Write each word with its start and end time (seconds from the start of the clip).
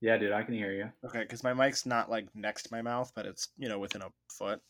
Yeah, 0.00 0.18
dude, 0.18 0.32
I 0.32 0.42
can 0.42 0.54
hear 0.54 0.72
you. 0.72 0.90
Okay, 1.04 1.20
because 1.20 1.42
my 1.42 1.54
mic's 1.54 1.86
not 1.86 2.10
like 2.10 2.28
next 2.34 2.64
to 2.64 2.68
my 2.72 2.82
mouth, 2.82 3.12
but 3.14 3.26
it's 3.26 3.48
you 3.56 3.68
know 3.68 3.78
within 3.78 4.02
a 4.02 4.08
foot. 4.30 4.60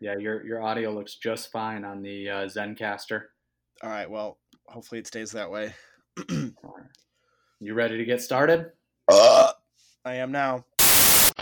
Yeah, 0.00 0.16
your 0.18 0.44
your 0.46 0.62
audio 0.62 0.92
looks 0.92 1.16
just 1.16 1.50
fine 1.50 1.84
on 1.84 2.02
the 2.02 2.28
uh, 2.28 2.46
Zencastr. 2.46 3.22
All 3.82 3.90
right, 3.90 4.10
well, 4.10 4.38
hopefully 4.66 5.00
it 5.00 5.06
stays 5.06 5.32
that 5.32 5.50
way. 5.50 5.74
You 7.60 7.74
ready 7.74 7.96
to 7.96 8.04
get 8.04 8.22
started? 8.22 8.70
I 9.10 9.54
am 10.04 10.30
now. 10.30 10.64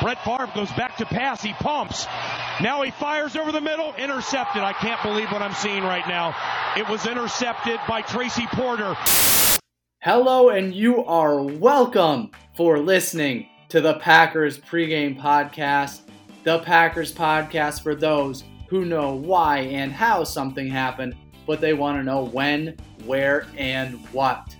Brett 0.01 0.25
Favre 0.25 0.51
goes 0.55 0.73
back 0.73 0.97
to 0.97 1.05
pass. 1.05 1.43
He 1.43 1.53
pumps. 1.53 2.07
Now 2.63 2.81
he 2.83 2.91
fires 2.91 3.37
over 3.37 3.53
the 3.53 3.61
middle. 3.61 3.93
Intercepted. 3.97 4.63
I 4.63 4.73
can't 4.73 5.03
believe 5.03 5.31
what 5.31 5.43
I'm 5.43 5.53
seeing 5.53 5.83
right 5.83 6.09
now. 6.09 6.35
It 6.75 6.89
was 6.89 7.07
intercepted 7.07 7.79
by 7.87 8.01
Tracy 8.01 8.47
Porter. 8.47 8.97
Hello, 10.01 10.49
and 10.49 10.75
you 10.75 11.05
are 11.05 11.43
welcome 11.43 12.31
for 12.57 12.79
listening 12.79 13.47
to 13.69 13.83
the 13.83 13.95
Packers 13.99 14.59
pregame 14.59 15.21
podcast. 15.21 16.01
The 16.43 16.61
Packers 16.61 17.13
podcast 17.13 17.83
for 17.83 17.95
those 17.95 18.45
who 18.71 18.87
know 18.87 19.15
why 19.15 19.59
and 19.59 19.93
how 19.93 20.25
something 20.25 20.67
happened, 20.67 21.15
but 21.47 21.61
they 21.61 21.75
want 21.75 21.99
to 21.99 22.03
know 22.03 22.25
when, 22.25 22.75
where, 23.05 23.47
and 23.59 23.95
what. 24.11 24.57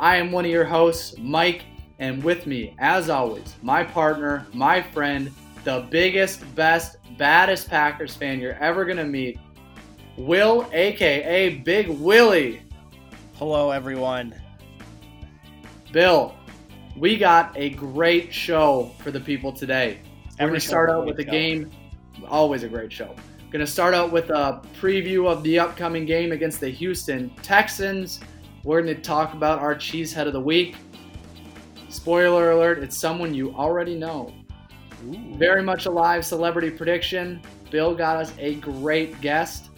I 0.00 0.16
am 0.16 0.32
one 0.32 0.46
of 0.46 0.50
your 0.50 0.64
hosts, 0.64 1.14
Mike, 1.18 1.64
and 1.98 2.24
with 2.24 2.46
me, 2.46 2.74
as 2.78 3.10
always, 3.10 3.54
my 3.62 3.84
partner, 3.84 4.46
my 4.54 4.80
friend, 4.80 5.30
the 5.64 5.86
biggest, 5.90 6.42
best, 6.54 6.96
baddest 7.18 7.68
Packers 7.68 8.16
fan 8.16 8.40
you're 8.40 8.54
ever 8.54 8.86
going 8.86 8.96
to 8.96 9.04
meet, 9.04 9.38
Will, 10.16 10.66
aka 10.72 11.50
Big 11.58 11.88
Willie. 11.88 12.62
Hello, 13.34 13.72
everyone. 13.72 14.34
Bill, 15.92 16.34
we 16.96 17.16
got 17.16 17.52
a 17.56 17.70
great 17.70 18.32
show 18.32 18.90
for 18.98 19.10
the 19.10 19.20
people 19.20 19.52
today. 19.52 19.98
We're 20.38 20.48
going 20.48 20.60
to 20.60 20.66
start 20.66 20.90
out 20.90 21.06
with 21.06 21.18
show. 21.18 21.30
game. 21.30 21.70
Always 22.28 22.62
a 22.62 22.68
great 22.68 22.92
show. 22.92 23.14
Going 23.50 23.64
to 23.64 23.70
start 23.70 23.94
out 23.94 24.12
with 24.12 24.30
a 24.30 24.62
preview 24.80 25.30
of 25.30 25.42
the 25.42 25.58
upcoming 25.58 26.06
game 26.06 26.32
against 26.32 26.60
the 26.60 26.68
Houston 26.68 27.30
Texans. 27.42 28.20
We're 28.64 28.82
going 28.82 28.96
to 28.96 29.02
talk 29.02 29.34
about 29.34 29.60
our 29.60 29.74
cheesehead 29.74 30.26
of 30.26 30.32
the 30.32 30.40
week. 30.40 30.76
Spoiler 31.88 32.52
alert, 32.52 32.78
it's 32.78 32.98
someone 32.98 33.34
you 33.34 33.54
already 33.54 33.94
know. 33.94 34.32
Ooh. 35.06 35.36
Very 35.36 35.62
much 35.62 35.86
a 35.86 35.90
live 35.90 36.24
celebrity 36.24 36.70
prediction. 36.70 37.40
Bill 37.70 37.94
got 37.94 38.16
us 38.16 38.32
a 38.38 38.56
great 38.56 39.20
guest. 39.20 39.70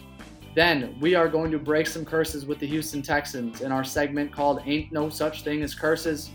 Then 0.55 0.97
we 0.99 1.15
are 1.15 1.27
going 1.27 1.51
to 1.51 1.59
break 1.59 1.85
some 1.85 2.03
curses 2.03 2.45
with 2.45 2.59
the 2.59 2.67
Houston 2.67 3.01
Texans 3.01 3.61
in 3.61 3.71
our 3.71 3.83
segment 3.83 4.31
called 4.31 4.61
Ain't 4.65 4.91
No 4.91 5.09
Such 5.09 5.43
Thing 5.43 5.61
as 5.61 5.75
Curses. 5.75 6.31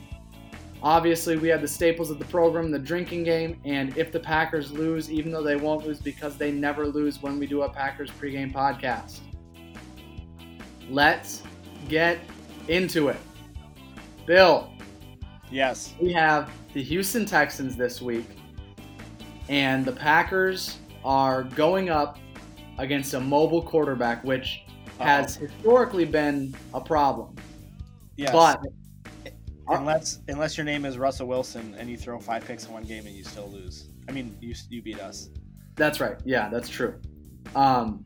Obviously, 0.84 1.38
we 1.38 1.48
have 1.48 1.62
the 1.62 1.68
staples 1.68 2.10
of 2.10 2.18
the 2.18 2.26
program, 2.26 2.70
the 2.70 2.78
drinking 2.78 3.24
game, 3.24 3.58
and 3.64 3.96
if 3.96 4.12
the 4.12 4.20
Packers 4.20 4.70
lose, 4.70 5.10
even 5.10 5.32
though 5.32 5.42
they 5.42 5.56
won't 5.56 5.86
lose 5.86 5.98
because 5.98 6.36
they 6.36 6.52
never 6.52 6.86
lose 6.86 7.22
when 7.22 7.38
we 7.38 7.46
do 7.46 7.62
a 7.62 7.68
Packers 7.70 8.10
pregame 8.10 8.52
podcast. 8.52 9.20
Let's 10.90 11.42
get 11.88 12.18
into 12.68 13.08
it. 13.08 13.16
Bill, 14.26 14.70
Yes. 15.50 15.94
we 16.02 16.12
have 16.12 16.50
the 16.74 16.82
Houston 16.82 17.24
Texans 17.24 17.76
this 17.76 18.02
week, 18.02 18.26
and 19.48 19.86
the 19.86 19.92
Packers 19.92 20.76
are 21.02 21.44
going 21.44 21.88
up 21.88 22.18
against 22.76 23.14
a 23.14 23.20
mobile 23.20 23.62
quarterback, 23.62 24.22
which 24.22 24.64
has 24.98 25.36
historically 25.36 26.04
been 26.04 26.54
a 26.74 26.80
problem. 26.80 27.34
Yes. 28.16 28.32
But 28.32 28.60
unless 29.68 30.20
unless 30.28 30.56
your 30.56 30.64
name 30.64 30.84
is 30.84 30.98
Russell 30.98 31.26
Wilson 31.26 31.74
and 31.78 31.88
you 31.88 31.96
throw 31.96 32.18
five 32.18 32.44
picks 32.44 32.66
in 32.66 32.72
one 32.72 32.84
game 32.84 33.06
and 33.06 33.14
you 33.14 33.24
still 33.24 33.48
lose. 33.48 33.88
I 34.08 34.12
mean, 34.12 34.36
you 34.40 34.54
you 34.68 34.82
beat 34.82 35.00
us. 35.00 35.30
that's 35.76 36.00
right. 36.00 36.16
Yeah, 36.24 36.48
that's 36.50 36.68
true. 36.68 37.00
Um, 37.54 38.04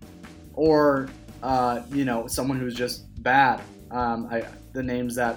or 0.54 1.08
uh, 1.42 1.82
you 1.90 2.04
know, 2.04 2.26
someone 2.26 2.58
who's 2.58 2.74
just 2.74 3.22
bad. 3.22 3.60
Um, 3.90 4.28
I, 4.30 4.44
the 4.72 4.82
names 4.82 5.14
that 5.14 5.36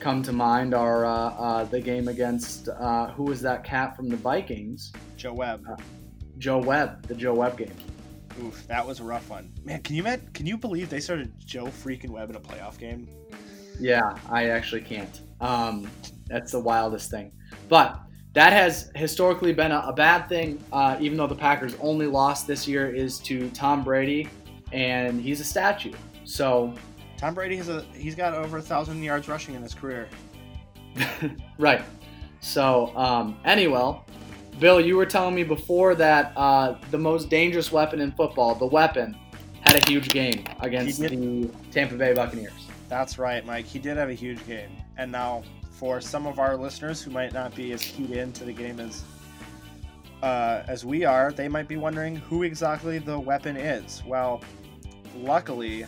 come 0.00 0.22
to 0.22 0.32
mind 0.32 0.74
are 0.74 1.04
uh, 1.04 1.10
uh, 1.10 1.64
the 1.64 1.80
game 1.80 2.08
against 2.08 2.68
uh, 2.68 3.08
who 3.12 3.24
was 3.24 3.42
that 3.42 3.64
cat 3.64 3.96
from 3.96 4.08
the 4.08 4.16
Vikings? 4.16 4.92
Joe 5.16 5.34
Webb. 5.34 5.64
Joe 6.38 6.58
Webb, 6.58 7.06
the 7.06 7.14
Joe 7.14 7.34
Webb 7.34 7.58
game. 7.58 7.74
Oof, 8.42 8.66
that 8.68 8.86
was 8.86 9.00
a 9.00 9.04
rough 9.04 9.28
one. 9.28 9.52
Man, 9.64 9.82
can 9.82 9.94
you 9.94 10.02
met, 10.02 10.32
can 10.32 10.46
you 10.46 10.56
believe 10.56 10.88
they 10.88 11.00
started 11.00 11.32
Joe 11.44 11.66
freaking 11.66 12.10
Webb 12.10 12.30
in 12.30 12.36
a 12.36 12.40
playoff 12.40 12.78
game? 12.78 13.08
Yeah, 13.80 14.16
I 14.28 14.50
actually 14.50 14.82
can't. 14.82 15.20
Um, 15.40 15.90
that's 16.28 16.52
the 16.52 16.60
wildest 16.60 17.10
thing. 17.10 17.32
But 17.68 17.98
that 18.32 18.52
has 18.52 18.90
historically 18.94 19.52
been 19.52 19.72
a, 19.72 19.84
a 19.86 19.92
bad 19.92 20.28
thing, 20.28 20.62
uh, 20.72 20.96
even 21.00 21.18
though 21.18 21.26
the 21.26 21.34
Packers' 21.34 21.74
only 21.80 22.06
loss 22.06 22.44
this 22.44 22.68
year 22.68 22.94
is 22.94 23.18
to 23.20 23.50
Tom 23.50 23.82
Brady, 23.82 24.28
and 24.72 25.20
he's 25.20 25.40
a 25.40 25.44
statue. 25.44 25.92
So, 26.24 26.74
Tom 27.16 27.34
Brady 27.34 27.56
has 27.56 27.68
a 27.68 27.82
he's 27.92 28.14
got 28.14 28.34
over 28.34 28.58
a 28.58 28.62
thousand 28.62 29.02
yards 29.02 29.28
rushing 29.28 29.54
in 29.54 29.62
his 29.62 29.74
career. 29.74 30.08
right. 31.58 31.82
So, 32.40 32.96
um, 32.96 33.36
anyway, 33.44 33.98
Bill, 34.58 34.80
you 34.80 34.96
were 34.96 35.06
telling 35.06 35.34
me 35.34 35.42
before 35.42 35.94
that 35.96 36.32
uh, 36.36 36.76
the 36.90 36.98
most 36.98 37.28
dangerous 37.28 37.72
weapon 37.72 38.00
in 38.00 38.12
football, 38.12 38.54
the 38.54 38.66
weapon, 38.66 39.16
had 39.62 39.82
a 39.82 39.90
huge 39.90 40.08
game 40.08 40.44
against 40.60 41.00
the 41.00 41.50
Tampa 41.70 41.96
Bay 41.96 42.14
Buccaneers. 42.14 42.69
That's 42.90 43.20
right, 43.20 43.46
Mike. 43.46 43.66
He 43.66 43.78
did 43.78 43.96
have 43.96 44.08
a 44.08 44.14
huge 44.14 44.44
game. 44.48 44.70
And 44.98 45.12
now, 45.12 45.44
for 45.70 46.00
some 46.00 46.26
of 46.26 46.40
our 46.40 46.56
listeners 46.56 47.00
who 47.00 47.12
might 47.12 47.32
not 47.32 47.54
be 47.54 47.72
as 47.72 47.82
keyed 47.84 48.10
into 48.10 48.44
the 48.44 48.52
game 48.52 48.80
as 48.80 49.04
uh, 50.22 50.64
as 50.66 50.84
we 50.84 51.04
are, 51.04 51.30
they 51.30 51.48
might 51.48 51.68
be 51.68 51.76
wondering 51.76 52.16
who 52.16 52.42
exactly 52.42 52.98
the 52.98 53.18
weapon 53.18 53.56
is. 53.56 54.02
Well, 54.04 54.42
luckily, 55.16 55.86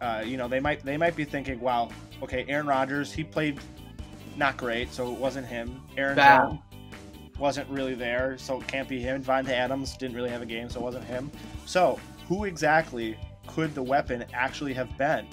uh, 0.00 0.22
you 0.24 0.36
know 0.36 0.46
they 0.46 0.60
might 0.60 0.84
they 0.84 0.96
might 0.96 1.16
be 1.16 1.24
thinking, 1.24 1.58
"Wow, 1.58 1.90
okay, 2.22 2.46
Aaron 2.48 2.68
Rodgers, 2.68 3.12
he 3.12 3.24
played 3.24 3.58
not 4.36 4.56
great, 4.56 4.92
so 4.92 5.12
it 5.12 5.18
wasn't 5.18 5.48
him. 5.48 5.82
Aaron 5.96 6.16
Jones 6.16 6.60
wasn't 7.40 7.68
really 7.68 7.94
there, 7.94 8.38
so 8.38 8.60
it 8.60 8.66
can't 8.68 8.88
be 8.88 9.00
him. 9.00 9.22
Vontae 9.22 9.48
Adams 9.48 9.96
didn't 9.96 10.14
really 10.14 10.30
have 10.30 10.42
a 10.42 10.46
game, 10.46 10.70
so 10.70 10.78
it 10.78 10.84
wasn't 10.84 11.04
him. 11.04 11.28
So, 11.66 11.98
who 12.28 12.44
exactly 12.44 13.18
could 13.46 13.74
the 13.74 13.82
weapon 13.82 14.24
actually 14.32 14.74
have 14.74 14.96
been? 14.98 15.26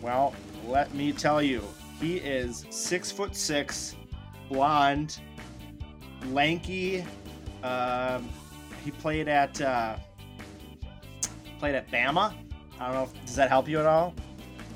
Well, 0.00 0.34
let 0.66 0.94
me 0.94 1.12
tell 1.12 1.42
you, 1.42 1.62
he 2.00 2.16
is 2.18 2.66
six 2.70 3.10
foot 3.10 3.34
six, 3.34 3.96
blonde, 4.48 5.20
lanky. 6.30 7.04
Um, 7.62 8.28
he 8.84 8.90
played 8.92 9.28
at 9.28 9.60
uh, 9.60 9.96
played 11.58 11.74
at 11.74 11.90
Bama. 11.90 12.32
I 12.80 12.84
don't 12.86 12.94
know. 12.94 13.02
If, 13.04 13.24
does 13.26 13.36
that 13.36 13.48
help 13.48 13.68
you 13.68 13.80
at 13.80 13.86
all? 13.86 14.14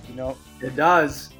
You 0.09 0.15
know. 0.15 0.37
It 0.61 0.75
does. 0.75 1.31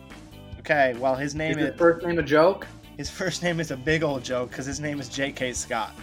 Okay. 0.61 0.95
Well, 0.99 1.17
his 1.17 1.35
Is 1.35 1.35
name 1.35 1.59
his 1.59 1.71
is 1.71 1.77
first 1.77 2.07
name 2.07 2.19
a 2.19 2.23
joke? 2.23 2.67
his 2.97 3.11
first 3.11 3.43
name 3.43 3.59
is 3.59 3.71
a 3.73 3.77
big 3.77 4.03
old 4.05 4.23
joke 4.23 4.51
because 4.51 4.67
his 4.67 4.79
name 4.79 5.01
is 5.01 5.09
J.K. 5.09 5.53
Scott. 5.55 5.95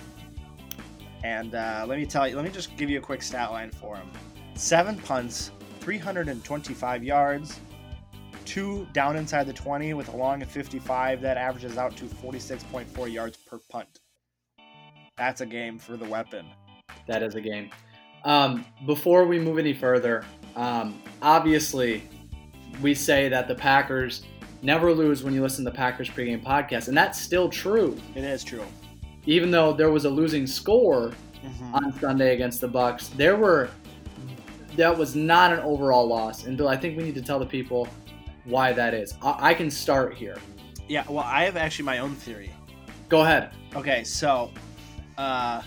And 1.23 1.55
uh, 1.55 1.85
let 1.87 1.97
me 1.97 2.05
tell 2.05 2.27
you, 2.27 2.35
let 2.35 2.43
me 2.45 2.51
just 2.51 2.75
give 2.77 2.89
you 2.89 2.97
a 2.97 3.01
quick 3.01 3.21
stat 3.21 3.51
line 3.51 3.71
for 3.71 3.95
him: 3.95 4.09
seven 4.59 4.97
punts, 4.97 5.51
325 5.79 7.03
yards, 7.03 7.59
two 8.45 8.85
down 8.93 9.15
inside 9.15 9.45
the 9.47 9.53
20 9.53 9.93
with 9.93 10.09
a 10.13 10.17
long 10.17 10.41
of 10.41 10.49
55. 10.49 11.21
That 11.21 11.37
averages 11.37 11.77
out 11.77 11.95
to 11.97 12.05
46.4 12.05 13.11
yards 13.11 13.37
per 13.37 13.59
punt. 13.69 13.99
That's 15.17 15.41
a 15.41 15.45
game 15.45 15.79
for 15.79 15.95
the 15.97 16.05
weapon. 16.05 16.45
That 17.07 17.23
is 17.23 17.35
a 17.35 17.41
game. 17.41 17.69
Um, 18.25 18.65
before 18.85 19.25
we 19.25 19.39
move 19.39 19.57
any 19.59 19.73
further, 19.73 20.25
um, 20.55 21.01
obviously, 21.21 22.03
we 22.81 22.93
say 22.93 23.29
that 23.29 23.47
the 23.47 23.55
Packers 23.55 24.23
never 24.61 24.93
lose 24.93 25.23
when 25.23 25.33
you 25.33 25.41
listen 25.41 25.63
to 25.63 25.71
the 25.71 25.75
Packers 25.75 26.09
pregame 26.09 26.43
podcast, 26.43 26.89
and 26.89 26.97
that's 26.97 27.19
still 27.19 27.47
true. 27.49 27.97
It 28.15 28.25
is 28.25 28.43
true. 28.43 28.65
Even 29.25 29.51
though 29.51 29.71
there 29.71 29.89
was 29.89 30.03
a 30.03 30.09
losing 30.09 30.45
score 30.45 31.13
Mhm. 31.45 31.73
on 31.73 31.93
Sunday 31.99 32.33
against 32.33 32.59
the 32.59 32.67
Bucks, 32.67 33.07
there 33.09 33.37
were 33.37 33.69
that 34.75 34.97
was 34.97 35.15
not 35.15 35.51
an 35.51 35.59
overall 35.59 36.07
loss. 36.07 36.45
And 36.45 36.57
Bill, 36.57 36.67
I 36.67 36.77
think 36.77 36.97
we 36.97 37.03
need 37.03 37.15
to 37.15 37.21
tell 37.21 37.39
the 37.39 37.45
people 37.45 37.87
why 38.45 38.73
that 38.73 38.93
is. 38.93 39.13
I, 39.21 39.51
I 39.51 39.53
can 39.53 39.69
start 39.69 40.13
here. 40.13 40.37
Yeah. 40.87 41.05
Well, 41.07 41.23
I 41.25 41.43
have 41.43 41.57
actually 41.57 41.85
my 41.85 41.99
own 41.99 42.15
theory. 42.15 42.51
Go 43.09 43.21
ahead. 43.21 43.51
Okay, 43.75 44.03
so 44.03 44.51
uh, 45.17 45.61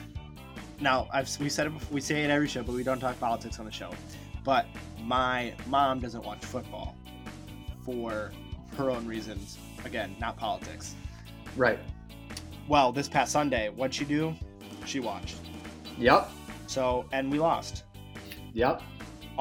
now 0.81 1.09
I've 1.13 1.29
we 1.41 1.49
said 1.49 1.69
it 1.69 1.71
before, 1.71 1.95
we 1.95 2.01
say 2.01 2.25
it 2.25 2.31
every 2.31 2.49
show, 2.49 2.63
but 2.63 2.75
we 2.75 2.83
don't 2.83 3.01
talk 3.01 3.19
politics 3.21 3.59
on 3.59 3.65
the 3.65 3.73
show. 3.73 3.91
But 4.45 4.67
my 5.05 5.55
mom 5.67 6.01
doesn't 6.01 6.25
watch 6.25 6.45
football 6.45 6.97
for 7.85 8.33
her 8.77 8.91
own 8.91 9.07
reasons. 9.07 9.59
Again, 9.85 10.17
not 10.21 10.37
politics. 10.37 10.95
Right. 11.57 11.79
Well, 12.69 12.93
this 12.93 13.09
past 13.09 13.33
Sunday, 13.33 13.69
what'd 13.71 13.95
she 13.95 14.05
do? 14.05 14.35
She 14.87 15.01
watched. 15.01 15.37
Yep. 15.99 16.31
So, 16.67 17.05
and 17.13 17.31
we 17.31 17.39
lost. 17.39 17.85
Yep. 18.55 18.83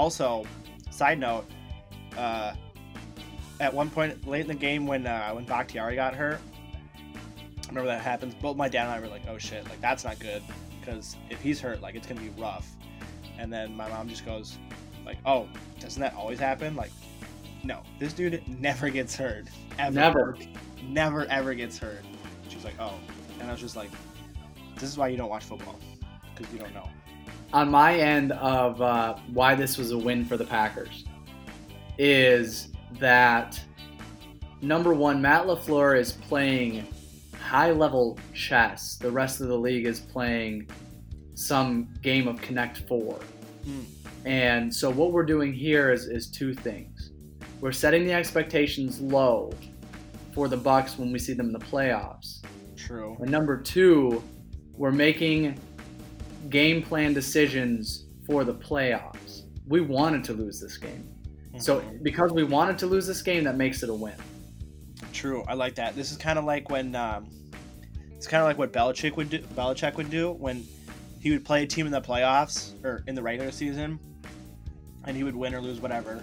Also, 0.01 0.47
side 0.89 1.19
note, 1.19 1.45
uh, 2.17 2.55
at 3.59 3.71
one 3.71 3.87
point 3.87 4.27
late 4.27 4.41
in 4.41 4.47
the 4.47 4.55
game 4.55 4.87
when 4.87 5.05
uh, 5.05 5.29
when 5.29 5.45
Bakhtiari 5.45 5.93
got 5.93 6.15
hurt. 6.15 6.39
I 7.05 7.67
remember 7.67 7.87
that 7.87 8.01
happens. 8.01 8.33
Both 8.33 8.57
my 8.57 8.67
dad 8.67 8.85
and 8.85 8.93
I 8.93 8.99
were 8.99 9.05
like, 9.05 9.21
"Oh 9.29 9.37
shit, 9.37 9.63
like 9.65 9.79
that's 9.79 10.03
not 10.03 10.17
good," 10.17 10.41
because 10.79 11.17
if 11.29 11.39
he's 11.39 11.61
hurt, 11.61 11.81
like 11.81 11.93
it's 11.93 12.07
gonna 12.07 12.19
be 12.19 12.29
rough. 12.29 12.67
And 13.37 13.53
then 13.53 13.77
my 13.77 13.87
mom 13.89 14.09
just 14.09 14.25
goes, 14.25 14.57
like, 15.05 15.19
"Oh, 15.23 15.47
doesn't 15.79 16.01
that 16.01 16.15
always 16.15 16.39
happen?" 16.39 16.75
Like, 16.75 16.91
no, 17.63 17.81
this 17.99 18.13
dude 18.13 18.41
never 18.47 18.89
gets 18.89 19.15
hurt. 19.15 19.45
Ever. 19.77 19.93
Never. 19.93 20.37
Never 20.81 21.25
ever 21.25 21.53
gets 21.53 21.77
hurt. 21.77 22.03
She's 22.49 22.63
like, 22.63 22.79
"Oh," 22.79 22.95
and 23.39 23.47
I 23.47 23.51
was 23.51 23.61
just 23.61 23.75
like, 23.75 23.91
"This 24.73 24.89
is 24.89 24.97
why 24.97 25.09
you 25.09 25.17
don't 25.17 25.29
watch 25.29 25.43
football, 25.43 25.79
because 26.33 26.51
you 26.51 26.57
don't 26.57 26.73
know." 26.73 26.89
On 27.53 27.69
my 27.69 27.95
end 27.97 28.31
of 28.33 28.81
uh, 28.81 29.15
why 29.33 29.55
this 29.55 29.77
was 29.77 29.91
a 29.91 29.97
win 29.97 30.25
for 30.25 30.37
the 30.37 30.45
Packers 30.45 31.05
is 31.97 32.69
that 32.99 33.61
number 34.61 34.93
one, 34.93 35.21
Matt 35.21 35.45
LaFleur 35.45 35.99
is 35.99 36.13
playing 36.13 36.87
high 37.39 37.71
level 37.71 38.17
chess. 38.33 38.97
The 38.97 39.11
rest 39.11 39.41
of 39.41 39.47
the 39.47 39.57
league 39.57 39.85
is 39.85 39.99
playing 39.99 40.69
some 41.33 41.93
game 42.01 42.27
of 42.27 42.41
Connect 42.41 42.87
Four. 42.87 43.19
Hmm. 43.65 43.81
And 44.25 44.73
so 44.73 44.89
what 44.89 45.11
we're 45.11 45.25
doing 45.25 45.51
here 45.51 45.91
is, 45.91 46.05
is 46.05 46.27
two 46.27 46.53
things. 46.53 47.11
We're 47.59 47.71
setting 47.71 48.05
the 48.05 48.13
expectations 48.13 49.01
low 49.01 49.51
for 50.33 50.47
the 50.47 50.57
Bucks 50.57 50.97
when 50.97 51.11
we 51.11 51.19
see 51.19 51.33
them 51.33 51.47
in 51.47 51.53
the 51.53 51.59
playoffs. 51.59 52.41
True. 52.75 53.17
And 53.19 53.29
number 53.29 53.57
two, 53.57 54.23
we're 54.77 54.91
making 54.91 55.59
game 56.49 56.81
plan 56.81 57.13
decisions 57.13 58.05
for 58.25 58.43
the 58.43 58.53
playoffs. 58.53 59.43
We 59.67 59.81
wanted 59.81 60.23
to 60.25 60.33
lose 60.33 60.59
this 60.59 60.77
game. 60.77 61.07
So 61.59 61.81
Mhm. 61.81 62.03
because 62.03 62.31
we 62.31 62.43
wanted 62.43 62.77
to 62.79 62.87
lose 62.87 63.05
this 63.05 63.21
game, 63.21 63.43
that 63.43 63.57
makes 63.57 63.83
it 63.83 63.89
a 63.89 63.93
win. 63.93 64.13
True, 65.13 65.43
I 65.47 65.53
like 65.53 65.75
that. 65.75 65.95
This 65.95 66.11
is 66.11 66.17
kind 66.17 66.39
of 66.39 66.45
like 66.45 66.69
when 66.69 66.95
um, 66.95 67.29
it's 68.13 68.27
kind 68.27 68.41
of 68.41 68.47
like 68.47 68.57
what 68.57 68.71
Belichick 68.71 69.17
would 69.17 69.29
do. 69.29 69.39
Belichick 69.39 69.95
would 69.97 70.09
do 70.09 70.31
when 70.31 70.63
he 71.19 71.31
would 71.31 71.43
play 71.43 71.63
a 71.63 71.67
team 71.67 71.85
in 71.85 71.91
the 71.91 72.01
playoffs 72.01 72.73
or 72.83 73.03
in 73.07 73.15
the 73.15 73.21
regular 73.21 73.51
season, 73.51 73.99
and 75.05 75.17
he 75.17 75.23
would 75.23 75.35
win 75.35 75.53
or 75.53 75.61
lose 75.61 75.81
whatever, 75.81 76.21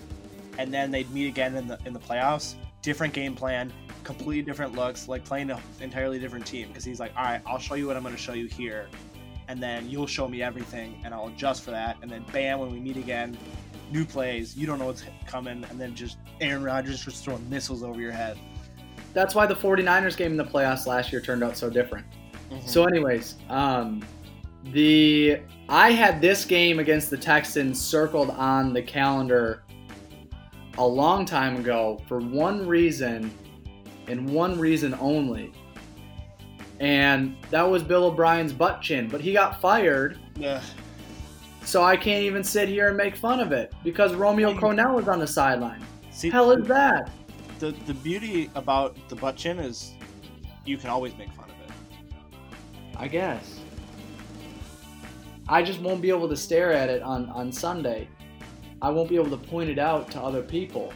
and 0.58 0.72
then 0.72 0.90
they'd 0.90 1.10
meet 1.12 1.26
again 1.28 1.54
in 1.56 1.66
the 1.68 1.78
in 1.84 1.92
the 1.92 2.00
playoffs. 2.00 2.54
Different 2.82 3.12
game 3.12 3.34
plan, 3.34 3.72
completely 4.04 4.42
different 4.42 4.74
looks, 4.74 5.08
like 5.08 5.24
playing 5.24 5.50
an 5.50 5.58
entirely 5.80 6.18
different 6.18 6.46
team. 6.46 6.68
Because 6.68 6.84
he's 6.84 7.00
like, 7.00 7.12
all 7.16 7.24
right, 7.24 7.42
I'll 7.44 7.58
show 7.58 7.74
you 7.74 7.86
what 7.86 7.96
I'm 7.96 8.02
going 8.02 8.14
to 8.14 8.20
show 8.20 8.32
you 8.32 8.46
here, 8.46 8.88
and 9.48 9.62
then 9.62 9.88
you'll 9.88 10.06
show 10.06 10.28
me 10.28 10.42
everything, 10.42 11.00
and 11.04 11.12
I'll 11.12 11.28
adjust 11.28 11.64
for 11.64 11.70
that, 11.70 11.96
and 12.02 12.10
then 12.10 12.24
bam, 12.32 12.60
when 12.60 12.70
we 12.70 12.78
meet 12.78 12.96
again, 12.96 13.36
new 13.90 14.04
plays, 14.04 14.56
you 14.56 14.66
don't 14.66 14.78
know 14.78 14.86
what's 14.86 15.04
coming, 15.26 15.64
and 15.70 15.80
then 15.80 15.94
just 15.94 16.18
Aaron 16.40 16.62
Rodgers 16.62 17.04
just 17.04 17.24
throwing 17.24 17.48
missiles 17.48 17.82
over 17.82 18.00
your 18.00 18.12
head. 18.12 18.38
That's 19.14 19.34
why 19.34 19.46
the 19.46 19.54
49ers 19.54 20.16
game 20.16 20.32
in 20.32 20.36
the 20.36 20.44
playoffs 20.44 20.86
last 20.86 21.10
year 21.10 21.20
turned 21.20 21.42
out 21.42 21.56
so 21.56 21.70
different. 21.70 22.06
So, 22.66 22.84
anyways, 22.84 23.36
um, 23.48 24.02
the 24.72 25.40
I 25.68 25.90
had 25.90 26.20
this 26.20 26.44
game 26.44 26.78
against 26.78 27.10
the 27.10 27.16
Texans 27.16 27.80
circled 27.80 28.30
on 28.30 28.72
the 28.72 28.82
calendar 28.82 29.64
a 30.78 30.86
long 30.86 31.24
time 31.24 31.56
ago 31.56 32.00
for 32.06 32.20
one 32.20 32.66
reason 32.66 33.30
and 34.06 34.28
one 34.30 34.58
reason 34.58 34.94
only. 35.00 35.52
And 36.80 37.36
that 37.50 37.62
was 37.62 37.82
Bill 37.82 38.04
O'Brien's 38.04 38.52
butt 38.52 38.80
chin, 38.80 39.08
but 39.08 39.20
he 39.20 39.32
got 39.32 39.60
fired, 39.60 40.18
Yeah. 40.36 40.60
so 41.64 41.82
I 41.82 41.96
can't 41.96 42.22
even 42.22 42.44
sit 42.44 42.68
here 42.68 42.88
and 42.88 42.96
make 42.96 43.16
fun 43.16 43.40
of 43.40 43.50
it 43.52 43.72
because 43.82 44.14
Romeo 44.14 44.54
Crennel 44.54 44.94
was 44.94 45.08
on 45.08 45.18
the 45.18 45.26
sideline. 45.26 45.82
See, 46.12 46.30
Hell 46.30 46.50
is 46.52 46.66
that? 46.68 47.10
the 47.58 47.72
the 47.86 47.94
beauty 47.94 48.48
about 48.54 48.96
the 49.08 49.16
butt 49.16 49.34
chin 49.34 49.58
is 49.58 49.92
you 50.64 50.76
can 50.76 50.90
always 50.90 51.16
make 51.18 51.32
fun 51.32 51.46
of 51.46 51.68
it. 51.68 51.74
I 52.96 53.08
guess. 53.08 53.58
I 55.48 55.62
just 55.62 55.80
won't 55.80 56.00
be 56.00 56.10
able 56.10 56.28
to 56.28 56.36
stare 56.36 56.72
at 56.72 56.88
it 56.90 57.02
on, 57.02 57.28
on 57.30 57.50
Sunday. 57.50 58.06
I 58.82 58.90
won't 58.90 59.08
be 59.08 59.16
able 59.16 59.30
to 59.30 59.36
point 59.48 59.70
it 59.70 59.78
out 59.78 60.10
to 60.12 60.20
other 60.20 60.42
people. 60.42 60.92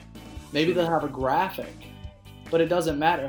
Maybe 0.53 0.73
they'll 0.73 0.87
have 0.91 1.05
a 1.05 1.09
graphic, 1.09 1.75
but 2.51 2.61
it 2.61 2.67
doesn't 2.67 2.99
matter. 2.99 3.29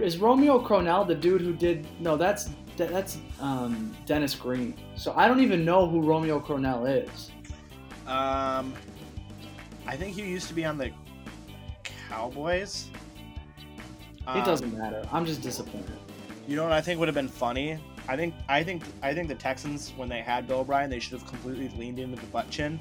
Is 0.00 0.18
Romeo 0.18 0.58
Crennel 0.60 1.06
the 1.06 1.14
dude 1.14 1.40
who 1.40 1.52
did? 1.52 1.86
No, 2.00 2.16
that's 2.16 2.50
that's 2.76 3.18
um, 3.40 3.94
Dennis 4.06 4.34
Green. 4.34 4.74
So 4.96 5.12
I 5.16 5.28
don't 5.28 5.40
even 5.40 5.64
know 5.64 5.86
who 5.88 6.00
Romeo 6.02 6.40
Crennel 6.40 6.86
is. 7.06 7.30
Um, 8.06 8.74
I 9.86 9.96
think 9.96 10.14
he 10.14 10.22
used 10.22 10.48
to 10.48 10.54
be 10.54 10.64
on 10.64 10.76
the 10.76 10.90
Cowboys. 12.08 12.88
It 14.22 14.28
Um, 14.28 14.44
doesn't 14.44 14.76
matter. 14.76 15.06
I'm 15.12 15.24
just 15.26 15.42
disappointed. 15.42 15.98
You 16.48 16.56
know 16.56 16.62
what 16.64 16.72
I 16.72 16.80
think 16.80 16.98
would 16.98 17.08
have 17.08 17.14
been 17.14 17.28
funny? 17.28 17.78
I 18.08 18.16
think 18.16 18.34
I 18.48 18.62
think 18.62 18.82
I 19.02 19.14
think 19.14 19.28
the 19.28 19.34
Texans 19.34 19.92
when 19.96 20.08
they 20.08 20.20
had 20.20 20.46
Bill 20.46 20.60
O'Brien, 20.60 20.90
they 20.90 20.98
should 20.98 21.12
have 21.18 21.26
completely 21.26 21.68
leaned 21.78 21.98
into 21.98 22.20
the 22.20 22.26
butt 22.26 22.50
chin, 22.50 22.78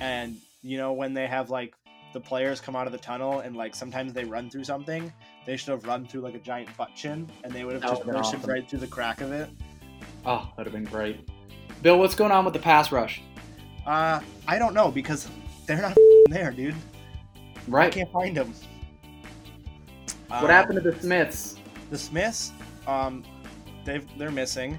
and 0.00 0.36
you 0.62 0.78
know 0.78 0.92
when 0.92 1.14
they 1.14 1.26
have 1.26 1.50
like 1.50 1.74
the 2.12 2.20
players 2.20 2.60
come 2.60 2.74
out 2.74 2.86
of 2.86 2.92
the 2.92 2.98
tunnel 2.98 3.40
and 3.40 3.54
like 3.56 3.74
sometimes 3.74 4.12
they 4.12 4.24
run 4.24 4.50
through 4.50 4.64
something, 4.64 5.12
they 5.48 5.56
should 5.56 5.70
have 5.70 5.86
run 5.86 6.04
through 6.04 6.20
like 6.20 6.34
a 6.34 6.38
giant 6.38 6.68
butt 6.76 6.94
chin, 6.94 7.26
and 7.42 7.50
they 7.50 7.64
would 7.64 7.72
have 7.72 7.80
That 7.80 7.88
just 7.92 8.02
pushed 8.02 8.34
it 8.34 8.36
awesome. 8.36 8.50
right 8.50 8.68
through 8.68 8.80
the 8.80 8.86
crack 8.86 9.22
of 9.22 9.32
it. 9.32 9.48
Oh, 10.26 10.46
that'd 10.54 10.70
have 10.70 10.74
been 10.78 10.92
great. 10.92 11.26
Bill, 11.80 11.98
what's 11.98 12.14
going 12.14 12.30
on 12.32 12.44
with 12.44 12.52
the 12.52 12.60
pass 12.60 12.92
rush? 12.92 13.22
Uh, 13.86 14.20
I 14.46 14.58
don't 14.58 14.74
know 14.74 14.90
because 14.90 15.26
they're 15.64 15.80
not 15.80 15.96
there, 16.28 16.50
dude. 16.50 16.74
Right. 17.66 17.86
I 17.86 17.90
can't 17.90 18.12
find 18.12 18.36
them. 18.36 18.52
What 20.28 20.50
happened 20.50 20.82
to 20.82 20.90
the 20.90 21.00
Smiths? 21.00 21.56
The 21.88 21.96
Smiths, 21.96 22.52
um, 22.86 23.24
they've 23.86 24.06
they're 24.18 24.30
missing. 24.30 24.78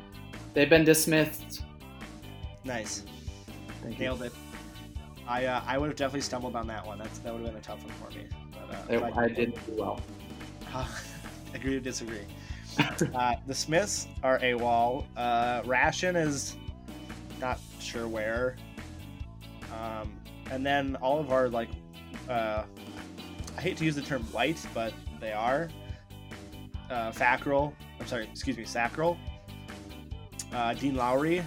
They've 0.53 0.69
been 0.69 0.83
dismissed. 0.83 1.63
Nice, 2.63 3.05
Thank 3.81 3.97
you. 3.97 4.05
nailed 4.05 4.21
it. 4.21 4.33
I 5.27 5.45
uh, 5.45 5.63
I 5.65 5.79
would 5.79 5.87
have 5.89 5.97
definitely 5.97 6.21
stumbled 6.21 6.55
on 6.55 6.67
that 6.67 6.85
one. 6.85 6.99
That's 6.99 7.17
that 7.19 7.33
would 7.33 7.41
have 7.43 7.51
been 7.53 7.59
a 7.59 7.63
tough 7.63 7.83
one 7.83 8.11
for 8.11 8.15
me. 8.15 8.27
But, 8.51 9.01
uh, 9.01 9.15
I 9.15 9.25
you 9.25 9.33
didn't 9.33 9.65
do 9.65 9.73
well. 9.81 9.99
agree 11.53 11.71
to 11.73 11.79
disagree. 11.79 12.25
uh, 13.15 13.35
the 13.47 13.53
Smiths 13.53 14.07
are 14.23 14.39
AWOL. 14.39 15.05
Uh, 15.17 15.61
Rashan 15.63 16.15
is 16.15 16.55
not 17.39 17.59
sure 17.79 18.07
where. 18.07 18.55
Um, 19.73 20.19
and 20.51 20.65
then 20.65 20.95
all 20.97 21.19
of 21.19 21.31
our 21.31 21.49
like, 21.49 21.69
uh, 22.29 22.63
I 23.57 23.61
hate 23.61 23.77
to 23.77 23.85
use 23.85 23.95
the 23.95 24.01
term 24.01 24.23
white, 24.31 24.65
but 24.73 24.93
they 25.19 25.33
are. 25.33 25.69
Uh, 26.89 27.11
Fackrell, 27.11 27.73
I'm 27.99 28.07
sorry, 28.07 28.27
excuse 28.31 28.57
me, 28.57 28.63
Sackrell. 28.63 29.17
Uh, 30.53 30.73
Dean 30.73 30.95
Lowry. 30.95 31.43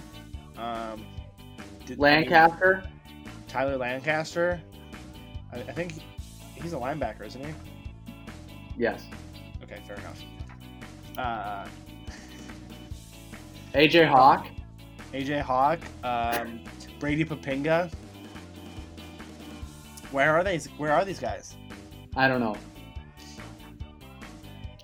Um, 0.57 1.05
did- 1.85 1.99
Lancaster. 1.99 2.83
Tyler 3.47 3.77
Lancaster. 3.77 4.61
I, 5.51 5.57
I 5.57 5.71
think 5.73 5.93
he's 6.55 6.73
a 6.73 6.77
linebacker, 6.77 7.25
isn't 7.25 7.43
he? 7.43 7.53
Yes. 8.77 9.03
Okay, 9.63 9.81
fair 9.87 9.97
enough. 9.97 10.21
Uh, 11.17 11.67
AJ 13.75 14.07
Hawk. 14.07 14.47
AJ 15.13 15.41
Hawk, 15.41 15.79
um, 16.03 16.59
Brady 16.99 17.23
Poppinga. 17.23 17.91
Where 20.11 20.35
are 20.35 20.43
they? 20.43 20.57
Where 20.77 20.91
are 20.91 21.05
these 21.05 21.19
guys? 21.19 21.55
I 22.15 22.27
don't 22.27 22.39
know. 22.39 22.55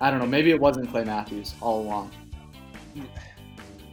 I 0.02 0.10
don't 0.10 0.20
know. 0.20 0.26
Maybe 0.26 0.52
it 0.52 0.60
wasn't 0.60 0.90
Clay 0.90 1.04
Matthews 1.04 1.56
all 1.62 1.82
along. 1.82 2.12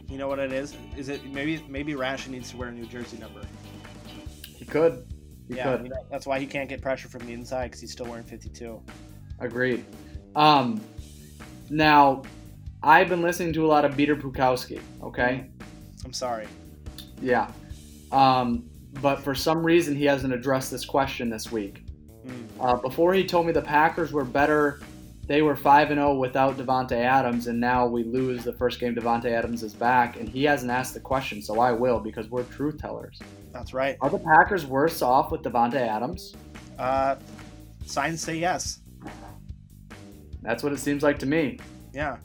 You 0.09 0.17
know 0.17 0.27
what 0.27 0.39
it 0.39 0.53
is? 0.53 0.75
Is 0.95 1.09
it 1.09 1.25
maybe 1.25 1.63
maybe 1.67 1.93
Rashan 1.93 2.29
needs 2.29 2.51
to 2.51 2.57
wear 2.57 2.69
a 2.69 2.71
new 2.71 2.85
jersey 2.85 3.17
number? 3.17 3.41
He 4.45 4.65
could. 4.65 5.05
He 5.47 5.55
yeah, 5.55 5.77
could. 5.77 5.91
that's 6.09 6.25
why 6.25 6.39
he 6.39 6.47
can't 6.47 6.69
get 6.69 6.81
pressure 6.81 7.07
from 7.07 7.25
the 7.25 7.33
inside 7.33 7.67
because 7.67 7.81
he's 7.81 7.91
still 7.91 8.07
wearing 8.07 8.23
52. 8.23 8.81
Agreed. 9.39 9.85
Um, 10.35 10.81
now, 11.69 12.23
I've 12.83 13.09
been 13.09 13.21
listening 13.21 13.53
to 13.53 13.65
a 13.65 13.67
lot 13.67 13.85
of 13.85 13.95
Peter 13.95 14.15
Bukowski. 14.15 14.81
Okay. 15.01 15.49
I'm 16.05 16.13
sorry. 16.13 16.47
Yeah. 17.21 17.51
Um, 18.11 18.69
but 19.01 19.21
for 19.21 19.35
some 19.35 19.65
reason, 19.65 19.95
he 19.95 20.05
hasn't 20.05 20.33
addressed 20.33 20.71
this 20.71 20.85
question 20.85 21.29
this 21.29 21.51
week. 21.51 21.83
Mm. 22.25 22.47
Uh, 22.59 22.75
before 22.77 23.13
he 23.13 23.25
told 23.25 23.45
me 23.45 23.51
the 23.51 23.61
Packers 23.61 24.11
were 24.11 24.23
better, 24.23 24.79
they 25.27 25.41
were 25.41 25.55
five 25.55 25.91
and 25.91 25.97
zero 25.97 26.15
without 26.15 26.57
Davante 26.57 26.93
Adams, 26.93 27.47
and 27.47 27.59
now 27.59 27.85
we 27.85 28.03
lose 28.03 28.43
the 28.43 28.53
first 28.53 28.79
game. 28.79 28.95
Davante 28.95 29.25
Adams 29.25 29.61
is 29.61 29.73
back, 29.73 30.17
and 30.17 30.27
he 30.27 30.43
hasn't 30.45 30.71
asked 30.71 30.93
the 30.93 30.99
question, 30.99 31.41
so 31.41 31.59
I 31.59 31.73
will 31.73 31.99
because 31.99 32.29
we're 32.29 32.43
truth 32.43 32.79
tellers. 32.79 33.19
That's 33.51 33.73
right. 33.73 33.97
Are 34.01 34.09
the 34.09 34.19
Packers 34.19 34.65
worse 34.65 35.01
off 35.01 35.31
with 35.31 35.41
Davante 35.41 35.75
Adams? 35.75 36.33
Uh, 36.79 37.17
signs 37.85 38.21
say 38.21 38.37
yes. 38.37 38.79
That's 40.41 40.63
what 40.63 40.71
it 40.73 40.79
seems 40.79 41.03
like 41.03 41.19
to 41.19 41.25
me. 41.25 41.59
Yeah. 41.93 42.17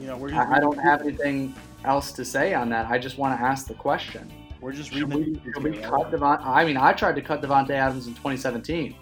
You 0.00 0.06
know, 0.06 0.16
we're 0.16 0.30
just 0.30 0.48
I, 0.48 0.56
I 0.56 0.60
don't 0.60 0.78
have 0.78 1.02
anything 1.02 1.54
else 1.84 2.12
to 2.12 2.24
say 2.24 2.54
on 2.54 2.68
that. 2.70 2.86
I 2.86 2.98
just 2.98 3.18
want 3.18 3.38
to 3.38 3.44
ask 3.44 3.66
the 3.66 3.74
question. 3.74 4.30
we're 4.60 4.72
just 4.72 4.92
Should 4.92 5.12
we, 5.12 5.40
should 5.44 5.62
we 5.62 5.76
cut 5.78 6.10
Devon? 6.10 6.38
I 6.42 6.64
mean, 6.64 6.76
I 6.76 6.92
tried 6.92 7.14
to 7.16 7.22
cut 7.22 7.40
Davante 7.42 7.70
Adams 7.70 8.06
in 8.06 8.14
2017. 8.14 8.94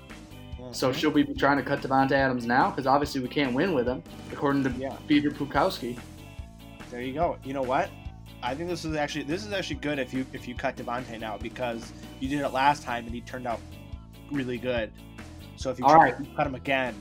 yeah. 0.59 0.73
So 0.73 0.91
Mhm. 0.91 0.95
should 0.95 1.15
we 1.15 1.23
be 1.23 1.35
trying 1.35 1.57
to 1.57 1.63
cut 1.63 1.81
Davante 1.81 2.13
Adams 2.13 2.47
now? 2.47 2.71
Because 2.71 2.87
obviously 2.87 3.21
we 3.21 3.29
can't 3.29 3.55
win 3.55 3.73
with 3.73 3.87
him, 3.87 4.03
according 4.33 4.65
to 4.65 4.71
Yeah. 4.71 4.97
Peter 5.07 5.31
Bukowski. 5.31 5.99
There 6.91 7.01
you 7.01 7.15
go. 7.15 7.37
You 7.45 7.53
know 7.55 7.63
what? 7.63 7.89
I 8.43 8.55
think 8.55 8.69
this 8.69 8.85
is 8.85 8.95
actually 8.95 9.25
this 9.25 9.45
is 9.45 9.53
actually 9.53 9.77
good 9.77 9.99
if 9.99 10.13
you 10.13 10.25
if 10.33 10.47
you 10.47 10.55
cut 10.55 10.77
Davante 10.77 11.19
now 11.19 11.37
because 11.39 11.93
you 12.21 12.29
did 12.29 12.41
it 12.41 12.51
last 12.51 12.83
time 12.83 13.05
and 13.07 13.15
he 13.15 13.21
turned 13.23 13.47
out 13.47 13.61
really 14.31 14.59
good. 14.59 14.93
So 15.57 15.71
if 15.71 15.79
you 15.79 15.85
try 15.87 15.97
right. 16.11 16.19
to 16.19 16.25
cut 16.37 16.47
him 16.47 16.55
again, 16.55 16.95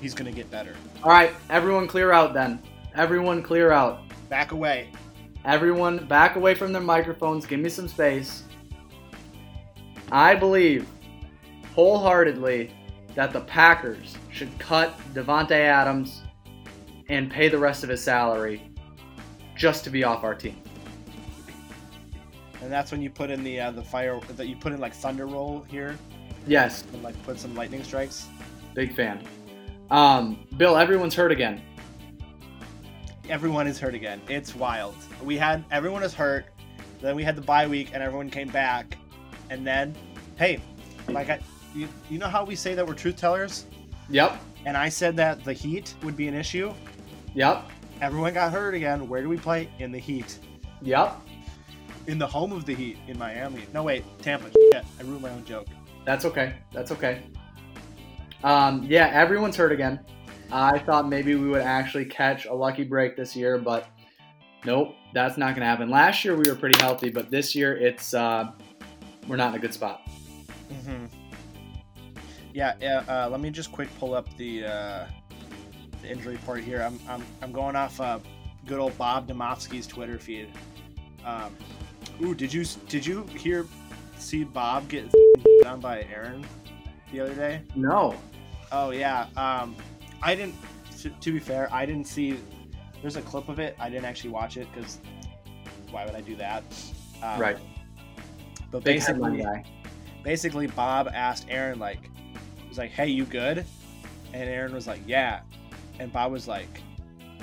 he's 0.00 0.14
gonna 0.14 0.32
get 0.32 0.50
better. 0.50 0.74
All 1.02 1.10
right, 1.10 1.32
everyone 1.50 1.86
clear 1.86 2.12
out 2.12 2.34
then. 2.34 2.60
Everyone 2.94 3.42
clear 3.42 3.72
out. 3.72 4.00
Back 4.28 4.52
away. 4.52 4.88
Everyone 5.44 6.06
back 6.06 6.36
away 6.36 6.54
from 6.54 6.72
their 6.72 6.82
microphones. 6.82 7.46
Give 7.46 7.60
me 7.60 7.68
some 7.68 7.88
space. 7.88 8.42
I 10.10 10.34
believe 10.34 10.86
wholeheartedly 11.74 12.70
that 13.14 13.32
the 13.32 13.40
Packers 13.40 14.16
should 14.30 14.56
cut 14.58 14.98
Davante 15.14 15.52
Adams 15.52 16.22
and 17.08 17.30
pay 17.30 17.48
the 17.48 17.58
rest 17.58 17.82
of 17.84 17.90
his 17.90 18.02
salary 18.02 18.62
just 19.56 19.84
to 19.84 19.90
be 19.90 20.04
off 20.04 20.24
our 20.24 20.34
team. 20.34 20.56
And 22.62 22.72
that's 22.72 22.90
when 22.90 23.00
you 23.00 23.10
put 23.10 23.30
in 23.30 23.44
the 23.44 23.60
uh, 23.60 23.70
the 23.70 23.82
fire 23.82 24.18
that 24.36 24.48
you 24.48 24.56
put 24.56 24.72
in 24.72 24.80
like 24.80 24.94
thunder 24.94 25.26
roll 25.26 25.64
here 25.68 25.96
Yes, 26.48 26.84
and 26.92 27.02
like 27.02 27.20
put 27.24 27.38
some 27.40 27.54
lightning 27.54 27.82
strikes. 27.84 28.26
big 28.74 28.94
fan. 28.94 29.20
Um, 29.90 30.38
Bill, 30.56 30.76
everyone's 30.76 31.14
hurt 31.14 31.30
again. 31.32 31.62
Everyone 33.28 33.66
is 33.66 33.78
hurt 33.78 33.94
again. 33.94 34.20
It's 34.28 34.54
wild. 34.54 34.94
We 35.22 35.36
had 35.36 35.64
everyone 35.70 36.02
is 36.02 36.14
hurt. 36.14 36.46
Then 37.00 37.16
we 37.16 37.22
had 37.24 37.36
the 37.36 37.42
bye 37.42 37.66
week 37.66 37.90
and 37.92 38.02
everyone 38.02 38.30
came 38.30 38.48
back. 38.48 38.96
And 39.50 39.66
then, 39.66 39.94
hey, 40.36 40.60
like 41.08 41.30
I, 41.30 41.40
you, 41.74 41.88
you 42.08 42.18
know 42.18 42.28
how 42.28 42.44
we 42.44 42.54
say 42.56 42.74
that 42.74 42.86
we're 42.86 42.94
truth 42.94 43.16
tellers? 43.16 43.66
Yep, 44.08 44.40
And 44.64 44.76
I 44.76 44.88
said 44.88 45.16
that 45.16 45.42
the 45.44 45.52
heat 45.52 45.94
would 46.04 46.16
be 46.16 46.28
an 46.28 46.34
issue. 46.34 46.72
yep, 47.34 47.64
Everyone 48.00 48.32
got 48.34 48.52
hurt 48.52 48.74
again. 48.74 49.08
Where 49.08 49.20
do 49.20 49.28
we 49.28 49.36
play? 49.36 49.68
In 49.80 49.90
the 49.90 49.98
Heat. 49.98 50.38
yep. 50.82 51.20
In 52.06 52.18
the 52.18 52.26
home 52.26 52.52
of 52.52 52.64
the 52.66 52.74
Heat 52.74 52.98
in 53.08 53.18
Miami. 53.18 53.62
No, 53.74 53.82
wait, 53.82 54.04
Tampa. 54.22 54.48
Shit, 54.52 54.84
I 55.00 55.02
ruined 55.02 55.22
my 55.22 55.30
own 55.30 55.44
joke. 55.44 55.66
That's 56.04 56.24
okay. 56.24 56.54
That's 56.72 56.92
okay. 56.92 57.22
Um, 58.44 58.84
yeah, 58.88 59.06
everyone's 59.12 59.56
hurt 59.56 59.72
again. 59.72 60.00
I 60.52 60.78
thought 60.78 61.08
maybe 61.08 61.34
we 61.34 61.48
would 61.48 61.62
actually 61.62 62.04
catch 62.04 62.46
a 62.46 62.54
lucky 62.54 62.84
break 62.84 63.16
this 63.16 63.34
year, 63.34 63.58
but 63.58 63.88
nope, 64.64 64.94
that's 65.12 65.36
not 65.36 65.54
going 65.54 65.60
to 65.60 65.66
happen. 65.66 65.90
Last 65.90 66.24
year 66.24 66.36
we 66.36 66.48
were 66.48 66.54
pretty 66.54 66.78
healthy, 66.80 67.10
but 67.10 67.30
this 67.30 67.54
year 67.54 67.76
it's 67.76 68.14
uh, 68.14 68.52
we're 69.26 69.36
not 69.36 69.50
in 69.50 69.54
a 69.56 69.58
good 69.58 69.74
spot. 69.74 70.02
Mm-hmm. 70.72 71.06
Yeah. 72.52 73.02
Uh, 73.08 73.28
let 73.30 73.40
me 73.40 73.50
just 73.50 73.72
quick 73.72 73.88
pull 73.98 74.14
up 74.14 74.34
the 74.36 74.64
uh, 74.64 75.06
the 76.02 76.10
injury 76.10 76.34
report 76.34 76.62
here. 76.62 76.82
I'm 76.82 76.98
I'm, 77.08 77.24
I'm 77.42 77.52
going 77.52 77.76
off 77.76 78.00
uh, 78.00 78.18
good 78.66 78.78
old 78.78 78.96
Bob 78.96 79.28
Demovsky's 79.28 79.86
Twitter 79.86 80.18
feed. 80.18 80.48
Um, 81.24 81.56
ooh, 82.22 82.34
did 82.34 82.52
you 82.52 82.64
did 82.88 83.04
you 83.04 83.24
hear 83.36 83.66
see 84.18 84.44
Bob 84.44 84.88
get 84.88 85.12
done 85.62 85.80
by 85.80 86.06
Aaron 86.12 86.46
the 87.12 87.20
other 87.20 87.34
day? 87.34 87.62
No. 87.74 88.14
Oh 88.72 88.90
yeah. 88.90 89.26
Um, 89.36 89.76
I 90.22 90.34
didn't. 90.34 90.54
To, 91.02 91.10
to 91.10 91.32
be 91.32 91.38
fair, 91.38 91.68
I 91.72 91.86
didn't 91.86 92.06
see. 92.06 92.38
There's 93.02 93.16
a 93.16 93.22
clip 93.22 93.48
of 93.48 93.58
it. 93.58 93.76
I 93.78 93.88
didn't 93.90 94.06
actually 94.06 94.30
watch 94.30 94.56
it 94.56 94.66
because 94.72 94.98
why 95.90 96.04
would 96.06 96.14
I 96.14 96.20
do 96.20 96.34
that? 96.36 96.64
Um, 97.22 97.38
Right. 97.40 97.58
But 98.70 98.82
Big 98.82 98.96
basically, 98.96 99.42
guy. 99.42 99.64
basically, 100.24 100.66
Bob 100.66 101.08
asked 101.14 101.46
Aaron 101.48 101.78
like, 101.78 102.10
was 102.68 102.78
like, 102.78 102.90
"Hey, 102.90 103.06
you 103.08 103.24
good?" 103.24 103.64
And 104.32 104.48
Aaron 104.50 104.74
was 104.74 104.86
like, 104.86 105.00
"Yeah." 105.06 105.40
And 106.00 106.12
Bob 106.12 106.32
was 106.32 106.48
like, 106.48 106.80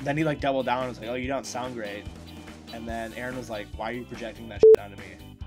then 0.02 0.18
he 0.18 0.24
like 0.24 0.40
doubled 0.42 0.66
down 0.66 0.80
and 0.82 0.90
was 0.90 1.00
like, 1.00 1.10
"Oh, 1.10 1.16
you 1.16 1.28
don't 1.28 1.46
sound 1.46 1.76
great." 1.76 2.04
And 2.74 2.88
then 2.88 3.14
Aaron 3.14 3.38
was 3.38 3.50
like, 3.50 3.68
"Why 3.78 3.92
are 3.92 3.94
you 3.94 4.04
projecting 4.04 4.50
that 4.50 4.60
shit 4.60 4.80
onto 4.84 4.98
me?" 4.98 5.38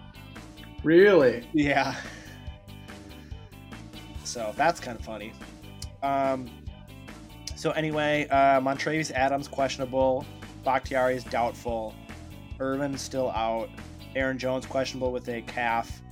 Really? 0.83 1.47
Yeah. 1.53 1.95
So 4.27 4.53
that's 4.57 4.81
kind 4.81 4.99
of 4.99 5.05
funny. 5.05 5.33
Um, 6.03 6.51
so 7.55 7.71
anyway, 7.71 8.27
uh, 8.29 8.61
Adams 9.15 9.49
questionable, 9.49 10.27
Bakhtiari 10.65 11.17
is 11.17 11.25
doubtful, 11.25 11.95
Irvin 12.61 12.99
still 12.99 13.31
out, 13.31 13.71
Aaron 14.15 14.39
Jones 14.39 14.67
questionable 14.67 15.13
with 15.13 15.29
a 15.29 15.43
calf, 15.43 16.03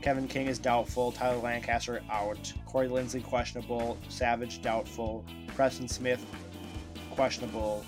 Kevin 0.00 0.28
King 0.28 0.46
is 0.46 0.58
doubtful, 0.58 1.12
Tyler 1.12 1.38
Lancaster 1.38 2.00
out, 2.10 2.52
Corey 2.66 2.88
Linsley 2.88 3.22
questionable, 3.22 3.98
Savage 4.08 4.62
doubtful, 4.62 5.24
Preston 5.54 5.88
Smith 5.88 6.24
questionable, 7.10 7.84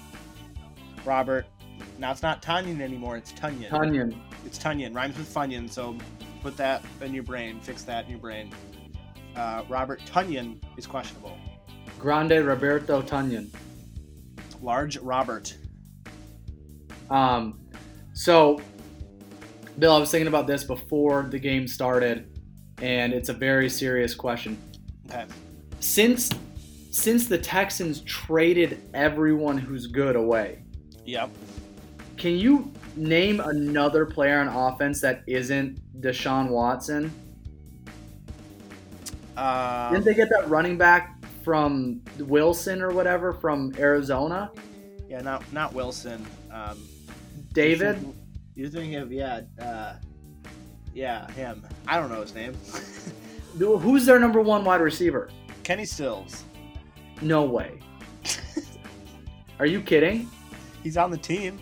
Robert. 1.05 1.47
Now 1.99 2.11
it's 2.11 2.23
not 2.23 2.43
Tanyan 2.43 2.81
anymore; 2.81 3.17
it's 3.17 3.33
Tunyon. 3.33 3.71
Tunyon. 3.71 4.15
It's 4.45 4.59
Tunyon. 4.59 4.95
Rhymes 4.95 5.17
with 5.17 5.33
Funyun, 5.33 5.71
so 5.71 5.97
put 6.43 6.57
that 6.57 6.83
in 7.00 7.15
your 7.15 7.23
brain. 7.23 7.61
Fix 7.61 7.85
that 7.85 8.05
in 8.05 8.11
your 8.11 8.19
brain. 8.19 8.53
Uh, 9.37 9.63
Robert 9.69 10.01
Tunyon 10.07 10.63
is 10.77 10.87
questionable. 10.87 11.37
Grande 11.99 12.45
Roberto 12.45 13.03
Tunyon. 13.03 13.49
Large 14.63 14.99
Robert. 14.99 15.55
Um, 17.11 17.61
so, 18.13 18.61
Bill, 19.79 19.93
I 19.93 19.99
was 19.99 20.11
thinking 20.11 20.29
about 20.29 20.47
this 20.47 20.65
before 20.65 21.23
the 21.31 21.39
game 21.39 21.67
started, 21.67 22.37
and 22.83 23.13
it's 23.13 23.29
a 23.29 23.33
very 23.33 23.69
serious 23.69 24.15
question. 24.15 24.59
Okay. 25.09 25.25
Since 25.81 26.31
since 26.93 27.27
the 27.29 27.39
Texans 27.39 28.01
traded 28.01 28.83
everyone 28.95 29.57
who's 29.57 29.87
good 29.87 30.17
away, 30.17 30.63
Yep. 31.07 31.31
can 32.17 32.37
you 32.37 32.71
name 32.97 33.39
another 33.41 34.05
player 34.05 34.41
on 34.41 34.49
offense 34.49 35.01
that 35.01 35.23
isn't 35.29 35.79
Deshaun 36.01 36.49
Watson? 36.51 37.13
Uh, 39.40 39.90
Didn't 39.90 40.04
they 40.04 40.14
get 40.14 40.28
that 40.28 40.49
running 40.50 40.76
back 40.76 41.16
from 41.42 42.02
Wilson 42.18 42.82
or 42.82 42.90
whatever 42.90 43.32
from 43.32 43.73
Arizona? 43.78 44.52
yeah, 45.09 45.20
not 45.20 45.50
not 45.52 45.73
Wilson. 45.73 46.25
Um, 46.52 46.87
David? 47.52 48.06
You're 48.54 48.68
thinking 48.68 48.97
of 48.97 49.11
yeah, 49.11 49.40
uh, 49.61 49.94
yeah, 50.92 51.30
him. 51.32 51.66
I 51.88 51.99
don't 51.99 52.11
know 52.11 52.20
his 52.20 52.35
name. 52.35 52.54
Who's 53.59 54.06
their 54.06 54.20
number 54.20 54.40
one 54.40 54.62
wide 54.62 54.80
receiver? 54.80 55.30
Kenny 55.64 55.85
Stills. 55.85 56.44
No 57.23 57.42
way. 57.44 57.80
Are 59.59 59.66
you 59.66 59.80
kidding? 59.80 60.30
He's 60.82 60.97
on 60.97 61.11
the 61.11 61.18
team. 61.18 61.59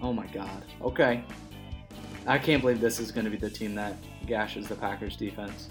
Oh 0.00 0.12
my 0.12 0.26
god. 0.28 0.64
Okay. 0.80 1.24
I 2.26 2.38
can't 2.38 2.62
believe 2.62 2.80
this 2.80 3.00
is 3.00 3.10
going 3.10 3.24
to 3.24 3.30
be 3.30 3.36
the 3.36 3.50
team 3.50 3.74
that 3.74 3.96
gashes 4.26 4.68
the 4.68 4.76
Packers 4.76 5.16
defense. 5.16 5.68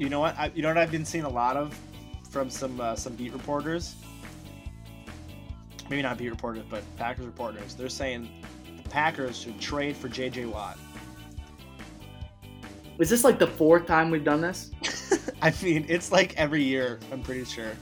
You 0.00 0.08
know 0.08 0.20
what? 0.20 0.34
I, 0.38 0.50
you 0.54 0.62
know 0.62 0.68
what 0.68 0.78
I've 0.78 0.90
been 0.90 1.04
seeing 1.04 1.24
a 1.24 1.28
lot 1.28 1.58
of 1.58 1.78
from 2.30 2.48
some 2.48 2.80
uh, 2.80 2.96
some 2.96 3.14
beat 3.16 3.34
reporters. 3.34 3.96
Maybe 5.90 6.00
not 6.00 6.16
beat 6.16 6.30
reporters, 6.30 6.64
but 6.70 6.82
Packers 6.96 7.26
reporters. 7.26 7.74
They're 7.74 7.90
saying 7.90 8.30
the 8.82 8.88
Packers 8.88 9.38
should 9.38 9.60
trade 9.60 9.94
for 9.94 10.08
J.J. 10.08 10.46
Watt. 10.46 10.78
Is 12.98 13.10
this 13.10 13.24
like 13.24 13.38
the 13.38 13.46
fourth 13.46 13.86
time 13.86 14.10
we've 14.10 14.24
done 14.24 14.40
this? 14.40 14.70
I 15.42 15.52
mean, 15.62 15.84
it's 15.86 16.10
like 16.10 16.34
every 16.38 16.62
year. 16.62 16.98
I'm 17.12 17.22
pretty 17.22 17.44
sure. 17.44 17.72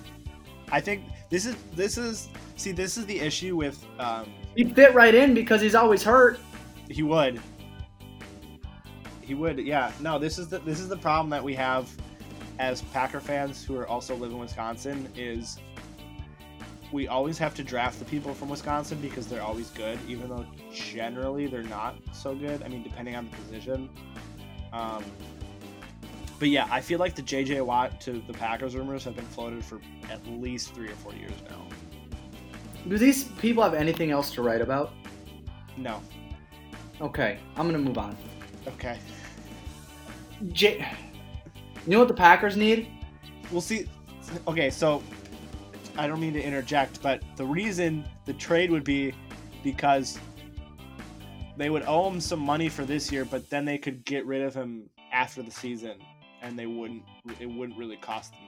I 0.73 0.81
think 0.81 1.05
this 1.31 1.47
is 1.47 1.55
this 1.77 1.97
is 1.97 2.31
see 2.57 2.73
this 2.73 2.97
is 2.97 3.07
the 3.07 3.21
issue 3.21 3.55
with 3.55 3.85
um, 4.01 4.29
He 4.57 4.65
fit 4.65 4.93
right 4.93 5.15
in 5.15 5.35
because 5.35 5.61
he's 5.61 5.77
always 5.77 6.03
hurt. 6.03 6.41
he 6.91 7.05
would 7.05 7.41
he 9.21 9.35
would 9.35 9.59
yeah 9.59 9.93
no 10.01 10.19
this 10.19 10.39
is 10.39 10.49
the 10.49 10.59
this 10.61 10.81
is 10.81 10.89
the 10.89 10.97
problem 10.97 11.29
that 11.29 11.45
we 11.45 11.55
have 11.55 11.95
as 12.59 12.83
Packer 12.83 13.21
fans 13.21 13.65
who 13.65 13.77
are 13.77 13.87
also 13.87 14.15
live 14.17 14.33
in 14.33 14.39
Wisconsin 14.39 15.09
is 15.17 15.59
we 16.91 17.07
always 17.07 17.37
have 17.39 17.55
to 17.55 17.63
draft 17.63 17.99
the 17.99 18.05
people 18.05 18.33
from 18.35 18.49
Wisconsin 18.49 18.99
because 19.01 19.27
they're 19.27 19.43
always 19.43 19.71
good 19.71 19.99
even 20.09 20.29
though 20.29 20.47
generally 20.73 21.47
they're 21.47 21.63
not 21.63 21.97
so 22.13 22.35
good. 22.35 22.63
I 22.63 22.69
mean 22.69 22.83
depending 22.83 23.15
on 23.15 23.31
the 23.31 23.37
position. 23.37 23.89
Um, 24.73 25.05
but 26.39 26.49
yeah 26.49 26.67
I 26.71 26.81
feel 26.81 26.99
like 26.99 27.15
the 27.15 27.23
JJ 27.23 27.65
Watt 27.65 28.01
to 28.03 28.23
the 28.27 28.33
Packers 28.33 28.75
rumors 28.75 29.05
have 29.05 29.15
been 29.17 29.27
floated 29.27 29.65
for 29.65 29.81
at 30.11 30.27
least 30.27 30.75
three 30.75 30.89
or 30.89 30.97
four 30.97 31.15
years 31.15 31.33
now. 31.49 31.67
Do 32.89 32.97
these 32.97 33.25
people 33.25 33.63
have 33.63 33.75
anything 33.75 34.11
else 34.11 34.31
to 34.33 34.43
write 34.43 34.61
about? 34.61 34.93
no. 35.77 36.03
Okay, 37.01 37.39
I'm 37.57 37.71
to 37.71 37.79
move 37.79 37.99
on. 37.99 38.17
okay. 38.67 38.99
J- 40.53 40.85
you 41.87 41.93
know 41.93 41.99
what 41.99 42.09
the 42.09 42.15
Packers 42.15 42.57
need? 42.57 42.89
we'll 43.51 43.61
see. 43.61 43.89
Okay, 44.47 44.71
so 44.71 45.03
I 45.97 46.07
don't 46.07 46.21
mean 46.21 46.35
to 46.35 46.43
interject, 46.43 47.03
but 47.03 47.23
the 47.37 47.45
reason 47.45 48.05
the 48.27 48.35
trade 48.35 48.71
would 48.71 48.85
be 48.85 49.15
because 49.65 50.19
they 51.57 51.71
would 51.71 51.83
owe 51.87 52.09
him 52.09 52.21
some 52.21 52.41
money 52.41 52.69
for 52.69 52.85
this 52.85 53.11
year, 53.11 53.25
but 53.25 53.49
then 53.51 53.65
they 53.65 53.79
could 53.79 54.05
get 54.05 54.25
rid 54.27 54.43
of 54.43 54.55
him 54.55 54.89
after 55.13 55.43
the 55.43 55.51
season 55.51 55.97
and 56.43 56.59
they 56.59 56.67
wouldn't. 56.67 57.03
It 57.41 57.47
wouldn't 57.47 57.79
really 57.79 57.97
cost 57.97 58.33
them. 58.33 58.41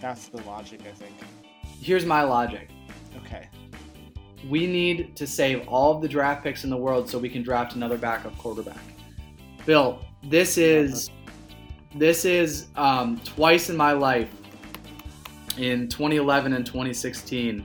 That's 0.00 0.28
the 0.28 0.42
logic, 0.42 0.82
I 0.88 0.92
think. 0.92 1.14
Here's 1.80 2.04
my 2.04 2.22
logic. 2.22 2.70
Okay. 3.24 3.48
We 4.48 4.66
need 4.66 5.16
to 5.16 5.26
save 5.26 5.66
all 5.66 5.96
of 5.96 6.02
the 6.02 6.08
draft 6.08 6.44
picks 6.44 6.64
in 6.64 6.70
the 6.70 6.76
world 6.76 7.08
so 7.08 7.18
we 7.18 7.30
can 7.30 7.42
draft 7.42 7.74
another 7.74 7.96
backup 7.96 8.36
quarterback. 8.36 8.78
Bill, 9.64 10.04
this 10.22 10.58
is 10.58 11.10
this 11.94 12.24
is 12.24 12.66
um, 12.76 13.20
twice 13.24 13.70
in 13.70 13.76
my 13.76 13.92
life 13.92 14.30
in 15.58 15.88
2011 15.88 16.52
and 16.52 16.66
2016 16.66 17.64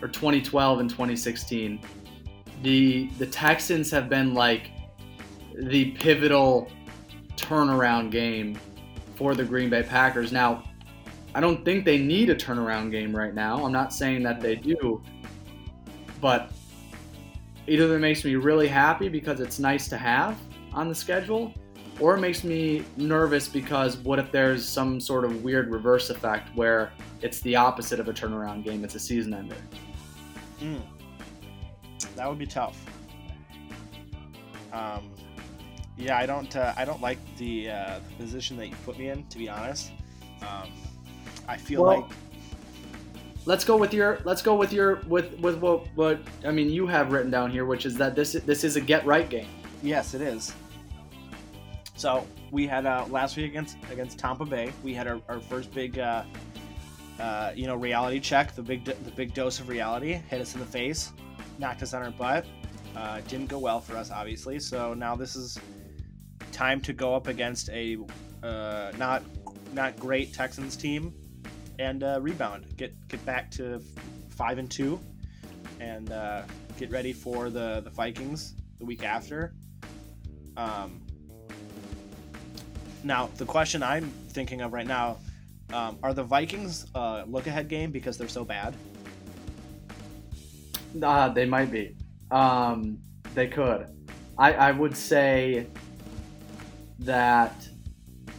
or 0.00 0.08
2012 0.08 0.80
and 0.80 0.90
2016 0.90 1.80
the 2.62 3.06
the 3.18 3.26
Texans 3.26 3.90
have 3.90 4.08
been 4.08 4.34
like 4.34 4.70
the 5.54 5.92
pivotal 5.92 6.70
turnaround 7.36 8.10
game 8.10 8.58
for 9.14 9.34
the 9.34 9.44
Green 9.44 9.70
Bay 9.70 9.82
Packers. 9.82 10.32
Now, 10.32 10.64
I 11.34 11.40
don't 11.40 11.64
think 11.64 11.84
they 11.84 11.98
need 11.98 12.30
a 12.30 12.34
turnaround 12.34 12.90
game 12.90 13.14
right 13.14 13.34
now. 13.34 13.64
I'm 13.64 13.72
not 13.72 13.92
saying 13.92 14.22
that 14.24 14.40
they 14.40 14.56
do, 14.56 15.02
but 16.20 16.50
either 17.66 17.94
it 17.94 18.00
makes 18.00 18.24
me 18.24 18.36
really 18.36 18.68
happy 18.68 19.08
because 19.08 19.40
it's 19.40 19.58
nice 19.58 19.88
to 19.88 19.96
have 19.96 20.38
on 20.72 20.88
the 20.88 20.94
schedule, 20.94 21.54
or 22.00 22.14
it 22.16 22.20
makes 22.20 22.44
me 22.44 22.84
nervous 22.96 23.48
because 23.48 23.96
what 23.98 24.18
if 24.18 24.30
there's 24.30 24.66
some 24.66 25.00
sort 25.00 25.24
of 25.24 25.42
weird 25.42 25.70
reverse 25.70 26.10
effect 26.10 26.54
where 26.56 26.92
it's 27.22 27.40
the 27.40 27.56
opposite 27.56 27.98
of 28.00 28.08
a 28.08 28.12
turnaround 28.12 28.64
game, 28.64 28.84
it's 28.84 28.94
a 28.94 29.00
season 29.00 29.32
ender. 29.34 29.56
Mm. 30.60 30.80
That 32.14 32.28
would 32.28 32.38
be 32.38 32.46
tough. 32.46 32.78
Um, 34.72 35.10
yeah, 35.96 36.18
I 36.18 36.26
don't. 36.26 36.54
Uh, 36.54 36.74
I 36.76 36.84
don't 36.84 37.00
like 37.00 37.18
the, 37.38 37.70
uh, 37.70 38.00
the 38.10 38.24
position 38.24 38.56
that 38.58 38.66
you 38.68 38.74
put 38.84 38.98
me 38.98 39.08
in. 39.08 39.26
To 39.28 39.38
be 39.38 39.48
honest, 39.48 39.92
um, 40.42 40.70
I 41.48 41.56
feel 41.56 41.82
Well- 41.82 42.00
like 42.02 42.10
Let's 43.48 43.64
go 43.64 43.76
with 43.76 43.94
your 43.94 44.18
let's 44.24 44.42
go 44.42 44.56
with 44.56 44.72
your 44.72 44.96
with 45.06 45.38
with 45.38 45.58
what 45.60 45.86
what 45.94 46.18
I 46.44 46.50
mean 46.50 46.68
you 46.68 46.84
have 46.88 47.12
written 47.12 47.30
down 47.30 47.48
here, 47.52 47.64
which 47.64 47.86
is 47.86 47.94
that 47.96 48.16
this 48.16 48.32
this 48.32 48.64
is 48.64 48.74
a 48.74 48.80
get 48.80 49.06
right 49.06 49.30
game. 49.30 49.46
yes, 49.84 50.14
it 50.14 50.20
is. 50.20 50.52
So 51.96 52.26
we 52.50 52.66
had 52.66 52.84
uh, 52.84 53.06
last 53.08 53.36
week 53.36 53.46
against 53.46 53.78
against 53.90 54.18
Tampa 54.18 54.44
Bay. 54.44 54.70
We 54.84 54.92
had 54.92 55.08
our, 55.08 55.20
our 55.28 55.40
first 55.40 55.72
big, 55.72 55.98
uh, 55.98 56.24
uh, 57.18 57.52
you 57.54 57.66
know, 57.66 57.74
reality 57.74 58.20
check. 58.20 58.54
The 58.54 58.62
big 58.62 58.84
the 58.84 59.10
big 59.12 59.32
dose 59.32 59.60
of 59.60 59.68
reality 59.68 60.12
hit 60.12 60.40
us 60.40 60.54
in 60.54 60.60
the 60.60 60.66
face, 60.66 61.12
knocked 61.58 61.82
us 61.82 61.94
on 61.94 62.02
our 62.02 62.10
butt. 62.10 62.44
Uh, 62.94 63.20
didn't 63.28 63.46
go 63.46 63.58
well 63.58 63.80
for 63.80 63.96
us, 63.96 64.10
obviously. 64.10 64.60
So 64.60 64.92
now 64.94 65.16
this 65.16 65.36
is 65.36 65.58
time 66.52 66.80
to 66.82 66.92
go 66.92 67.14
up 67.14 67.28
against 67.28 67.70
a 67.70 67.96
uh, 68.42 68.92
not 68.98 69.22
not 69.72 69.98
great 69.98 70.34
Texans 70.34 70.76
team 70.76 71.14
and 71.78 72.02
uh, 72.02 72.18
rebound. 72.20 72.76
Get 72.76 72.94
get 73.08 73.24
back 73.24 73.50
to 73.52 73.80
five 74.28 74.58
and 74.58 74.70
two, 74.70 75.00
and 75.80 76.08
get 76.76 76.90
ready 76.90 77.14
for 77.14 77.48
the 77.48 77.80
the 77.80 77.90
Vikings 77.90 78.54
the 78.78 78.84
week 78.84 79.02
after. 79.02 79.54
Um, 80.58 81.05
now 83.04 83.30
the 83.36 83.44
question 83.44 83.82
I'm 83.82 84.10
thinking 84.30 84.60
of 84.60 84.72
right 84.72 84.86
now: 84.86 85.18
um, 85.72 85.98
Are 86.02 86.14
the 86.14 86.22
Vikings 86.24 86.86
uh, 86.94 87.24
look 87.26 87.46
ahead 87.46 87.68
game 87.68 87.90
because 87.90 88.16
they're 88.18 88.28
so 88.28 88.44
bad? 88.44 88.74
Uh, 91.02 91.28
they 91.28 91.46
might 91.46 91.70
be. 91.70 91.96
Um, 92.30 92.98
they 93.34 93.46
could. 93.48 93.86
I, 94.38 94.52
I 94.52 94.70
would 94.72 94.96
say 94.96 95.66
that 97.00 97.68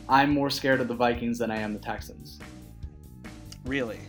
I'm 0.10 0.32
more 0.32 0.50
scared 0.50 0.82
of 0.82 0.88
the 0.88 0.96
Vikings 0.96 1.38
than 1.38 1.52
I 1.52 1.58
am 1.58 1.74
the 1.74 1.80
Texans. 1.80 2.40
Really? 3.66 4.00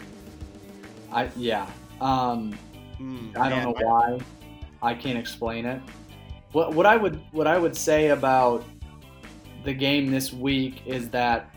I 1.13 1.31
yeah. 1.37 1.69
Um, 2.01 2.57
Mm, 3.01 3.37
I 3.37 3.49
don't 3.49 3.59
man, 3.59 3.65
know 3.65 3.75
why. 3.81 4.19
I 4.83 4.95
can't 4.95 5.19
explain 5.19 5.67
it. 5.67 5.81
What 6.53 6.75
what 6.75 6.87
I 6.87 6.97
would 6.97 7.21
what 7.33 7.47
I 7.47 7.59
would 7.59 7.77
say 7.77 8.09
about 8.09 8.65
the 9.65 9.73
game 9.73 10.11
this 10.11 10.33
week 10.33 10.83
is 10.87 11.09
that 11.11 11.51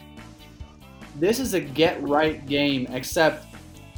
this 1.16 1.40
is 1.40 1.54
a 1.54 1.60
get 1.60 2.02
right 2.02 2.46
game. 2.46 2.88
Except 2.90 3.46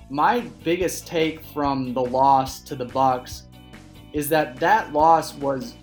my 0.10 0.42
biggest 0.64 1.08
take 1.08 1.44
from 1.46 1.94
the 1.94 2.02
loss 2.04 2.62
to 2.62 2.76
the 2.76 2.86
Bucks 2.86 3.44
is 4.14 4.30
that 4.30 4.58
that 4.58 4.94
loss 4.94 5.34
was. 5.36 5.76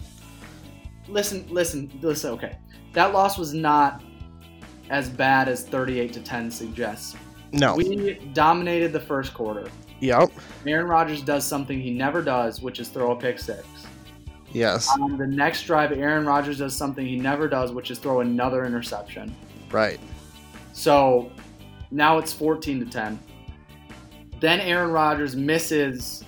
Listen, 1.09 1.45
listen, 1.51 1.91
listen. 2.03 2.31
Okay, 2.33 2.57
that 2.93 3.13
loss 3.13 3.39
was 3.39 3.53
not 3.53 4.03
as 4.91 5.09
bad 5.09 5.49
as 5.49 5.65
38 5.65 6.13
to 6.13 6.21
10 6.21 6.51
suggests. 6.51 7.17
No. 7.53 7.75
We 7.77 8.15
dominated 8.33 8.93
the 8.93 9.01
first 9.01 9.35
quarter. 9.35 9.71
yep. 10.01 10.31
Aaron 10.67 10.87
Rodgers 10.87 11.23
does 11.23 11.45
something 11.47 11.81
he 11.81 11.91
never 11.91 12.23
does, 12.23 12.61
which 12.61 12.81
is 12.81 12.89
throw 12.89 13.13
a 13.13 13.17
pick 13.17 13.39
six. 13.39 13.67
Yes. 14.53 14.89
On 15.01 15.17
the 15.17 15.27
next 15.27 15.63
drive, 15.65 15.93
Aaron 15.93 16.27
Rodgers 16.27 16.59
does 16.59 16.77
something 16.77 17.07
he 17.07 17.17
never 17.17 17.49
does, 17.49 17.73
which 17.73 17.91
is 17.91 17.99
throw 17.99 18.21
another 18.21 18.65
interception. 18.65 19.35
Right. 19.71 20.01
So 20.73 21.31
now 21.91 22.19
it's 22.19 22.33
14 22.33 22.85
to 22.85 22.91
10. 22.91 23.19
Then 24.41 24.61
Aaron 24.61 24.91
Rodgers 24.91 25.37
misses 25.37 26.25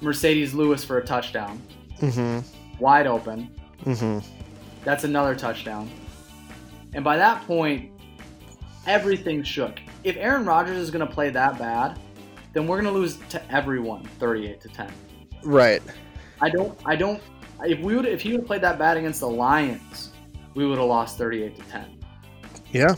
Marcedes 0.00 0.54
Lewis 0.54 0.84
for 0.84 0.98
a 0.98 1.04
touchdown, 1.04 1.60
Mm-hmm. 2.00 2.40
wide 2.82 3.06
open. 3.06 3.50
Mm-hmm. 3.84 4.26
That's 4.84 5.04
another 5.04 5.34
touchdown. 5.34 5.90
And 6.94 7.02
by 7.04 7.16
that 7.16 7.44
point, 7.46 7.90
everything 8.86 9.42
shook. 9.42 9.78
If 10.04 10.16
Aaron 10.16 10.44
Rodgers 10.44 10.76
is 10.78 10.90
going 10.90 11.06
to 11.06 11.12
play 11.12 11.30
that 11.30 11.58
bad, 11.58 11.98
then 12.52 12.66
we're 12.66 12.80
going 12.80 12.92
to 12.92 12.98
lose 12.98 13.18
to 13.30 13.52
everyone 13.52 14.04
38 14.20 14.60
to 14.60 14.68
10. 14.68 14.92
Right. 15.42 15.82
I 16.40 16.50
don't. 16.50 16.78
I 16.84 16.96
don't. 16.96 17.22
If 17.62 17.80
we 17.80 17.96
would, 17.96 18.06
if 18.06 18.20
he 18.20 18.32
would 18.32 18.40
have 18.40 18.46
played 18.46 18.62
that 18.62 18.78
bad 18.78 18.96
against 18.96 19.20
the 19.20 19.28
Lions, 19.28 20.10
we 20.54 20.66
would 20.66 20.78
have 20.78 20.88
lost 20.88 21.16
thirty-eight 21.18 21.56
to 21.56 21.62
ten. 21.70 21.98
Yeah. 22.72 22.94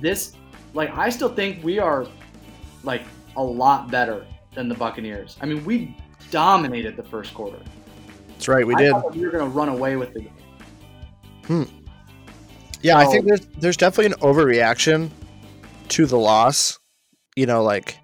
This, 0.00 0.34
like, 0.74 0.90
I 0.96 1.08
still 1.08 1.34
think 1.34 1.64
we 1.64 1.78
are, 1.78 2.06
like, 2.84 3.02
a 3.36 3.42
lot 3.42 3.90
better 3.90 4.26
than 4.54 4.68
the 4.68 4.74
Buccaneers. 4.74 5.38
I 5.40 5.46
mean, 5.46 5.64
we 5.64 5.96
dominated 6.30 6.96
the 6.96 7.02
first 7.02 7.32
quarter. 7.32 7.58
That's 8.28 8.48
right. 8.48 8.66
We 8.66 8.74
I 8.74 8.78
did. 8.78 8.94
we 9.14 9.24
were 9.24 9.30
going 9.30 9.50
to 9.50 9.56
run 9.56 9.70
away 9.70 9.96
with 9.96 10.12
the 10.12 10.20
game. 10.20 10.32
Hmm. 11.46 11.62
Yeah, 12.82 12.98
I 12.98 13.06
think 13.06 13.26
there's 13.26 13.46
there's 13.58 13.76
definitely 13.76 14.12
an 14.12 14.20
overreaction 14.20 15.10
to 15.88 16.06
the 16.06 16.18
loss. 16.18 16.78
You 17.34 17.46
know, 17.46 17.62
like 17.62 17.98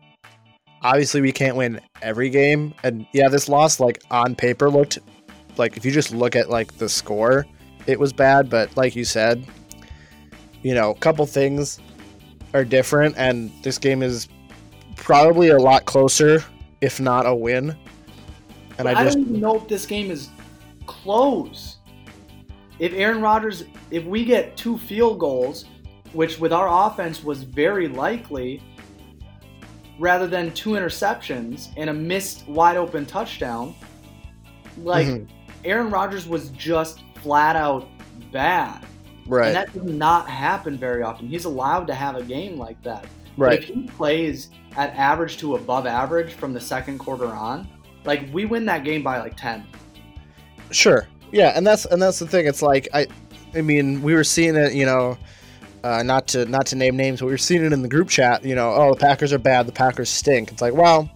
obviously 0.83 1.21
we 1.21 1.33
can't 1.33 1.57
win 1.57 1.81
every 2.01 2.31
game, 2.31 2.75
and 2.83 3.07
yeah, 3.13 3.29
this 3.29 3.49
loss 3.49 3.81
like 3.81 4.03
on 4.11 4.35
paper 4.35 4.71
looked 4.71 4.99
like 5.57 5.77
if 5.77 5.85
you 5.85 5.91
just 5.91 6.13
look 6.13 6.37
at 6.37 6.51
like 6.51 6.77
the 6.79 6.89
score, 6.89 7.47
it 7.87 7.99
was 7.99 8.13
bad. 8.13 8.51
But 8.51 8.77
like 8.77 8.97
you 8.97 9.05
said, 9.05 9.45
you 10.63 10.75
know, 10.75 10.91
a 10.91 10.95
couple 10.95 11.27
things 11.27 11.79
are 12.55 12.65
different, 12.65 13.17
and 13.17 13.51
this 13.63 13.79
game 13.79 14.03
is 14.03 14.29
probably 14.97 15.49
a 15.49 15.59
lot 15.59 15.85
closer, 15.85 16.45
if 16.81 17.01
not 17.01 17.27
a 17.27 17.35
win. 17.35 17.71
And 18.79 18.85
But 18.85 18.97
I 18.97 19.05
just 19.05 19.19
don't 19.19 19.29
even 19.29 19.41
know 19.41 19.57
if 19.57 19.69
this 19.69 19.87
game 19.87 20.11
is 20.11 20.31
close. 20.87 21.77
If 22.79 22.93
Aaron 22.95 23.21
Rodgers, 23.21 23.65
if 23.91 24.05
we 24.05 24.25
get 24.25 24.57
two 24.57 24.79
field 24.79 25.19
goals, 25.19 25.67
which 26.13 26.39
with 26.39 26.53
our 26.53 26.89
offense 26.89 27.23
was 27.23 27.43
very 27.43 27.89
likely, 27.89 28.63
rather 29.99 30.27
than 30.27 30.53
two 30.53 30.71
interceptions 30.71 31.69
and 31.77 31.91
a 31.91 31.93
missed 31.93 32.47
wide 32.49 32.77
open 32.77 33.07
touchdown, 33.07 33.75
like 34.79 35.07
Mhm. 35.07 35.27
Aaron 35.65 35.91
Rodgers 35.91 36.27
was 36.27 36.49
just 36.51 37.01
flat 37.23 37.57
out 37.57 37.89
bad. 38.33 38.85
right, 39.29 39.49
And 39.49 39.57
that 39.57 39.73
does 39.73 39.85
not 39.85 40.29
happen 40.29 40.77
very 40.77 41.03
often. 41.05 41.29
He's 41.29 41.45
allowed 41.45 41.87
to 41.87 41.95
have 41.95 42.17
a 42.17 42.23
game 42.25 42.57
like 42.59 42.83
that. 42.83 43.05
But 43.39 43.45
right, 43.45 43.59
if 43.61 43.67
he 43.67 43.83
plays 43.83 44.51
at 44.77 44.93
average 44.97 45.37
to 45.39 45.55
above 45.55 45.87
average 45.87 46.33
from 46.33 46.53
the 46.53 46.61
second 46.61 46.99
quarter 46.99 47.27
on, 47.27 47.69
like 48.05 48.29
we 48.33 48.47
win 48.47 48.65
that 48.67 48.83
game 48.83 49.03
by 49.03 49.21
like 49.21 49.37
10. 49.37 49.65
Sure. 50.73 51.07
Yeah, 51.31 51.53
and 51.57 51.65
that's 51.67 51.85
and 51.87 52.03
that's 52.03 52.19
the 52.19 52.27
thing. 52.27 52.47
It's 52.47 52.63
like 52.63 52.89
I, 52.93 53.07
I 53.55 53.61
mean, 53.63 54.03
we 54.03 54.15
were 54.15 54.25
seeing 54.25 54.57
it. 54.57 54.73
You 54.75 54.87
know, 54.87 55.17
uh, 55.85 56.03
not 56.03 56.29
to 56.29 56.45
not 56.47 56.67
to 56.67 56.77
name 56.77 56.97
names, 56.97 57.21
but 57.21 57.27
we 57.27 57.33
were 57.33 57.39
seeing 57.39 57.65
it 57.65 57.73
in 57.73 57.83
the 57.83 57.89
group 57.89 58.09
chat. 58.09 58.45
You 58.45 58.55
know, 58.55 58.73
oh, 58.75 58.95
the 58.95 59.01
Packers 59.01 59.33
are 59.33 59.39
bad. 59.39 59.67
The 59.67 59.73
Packers 59.73 60.11
stink. 60.11 60.53
It's 60.53 60.63
like, 60.63 60.75
well, 60.75 61.11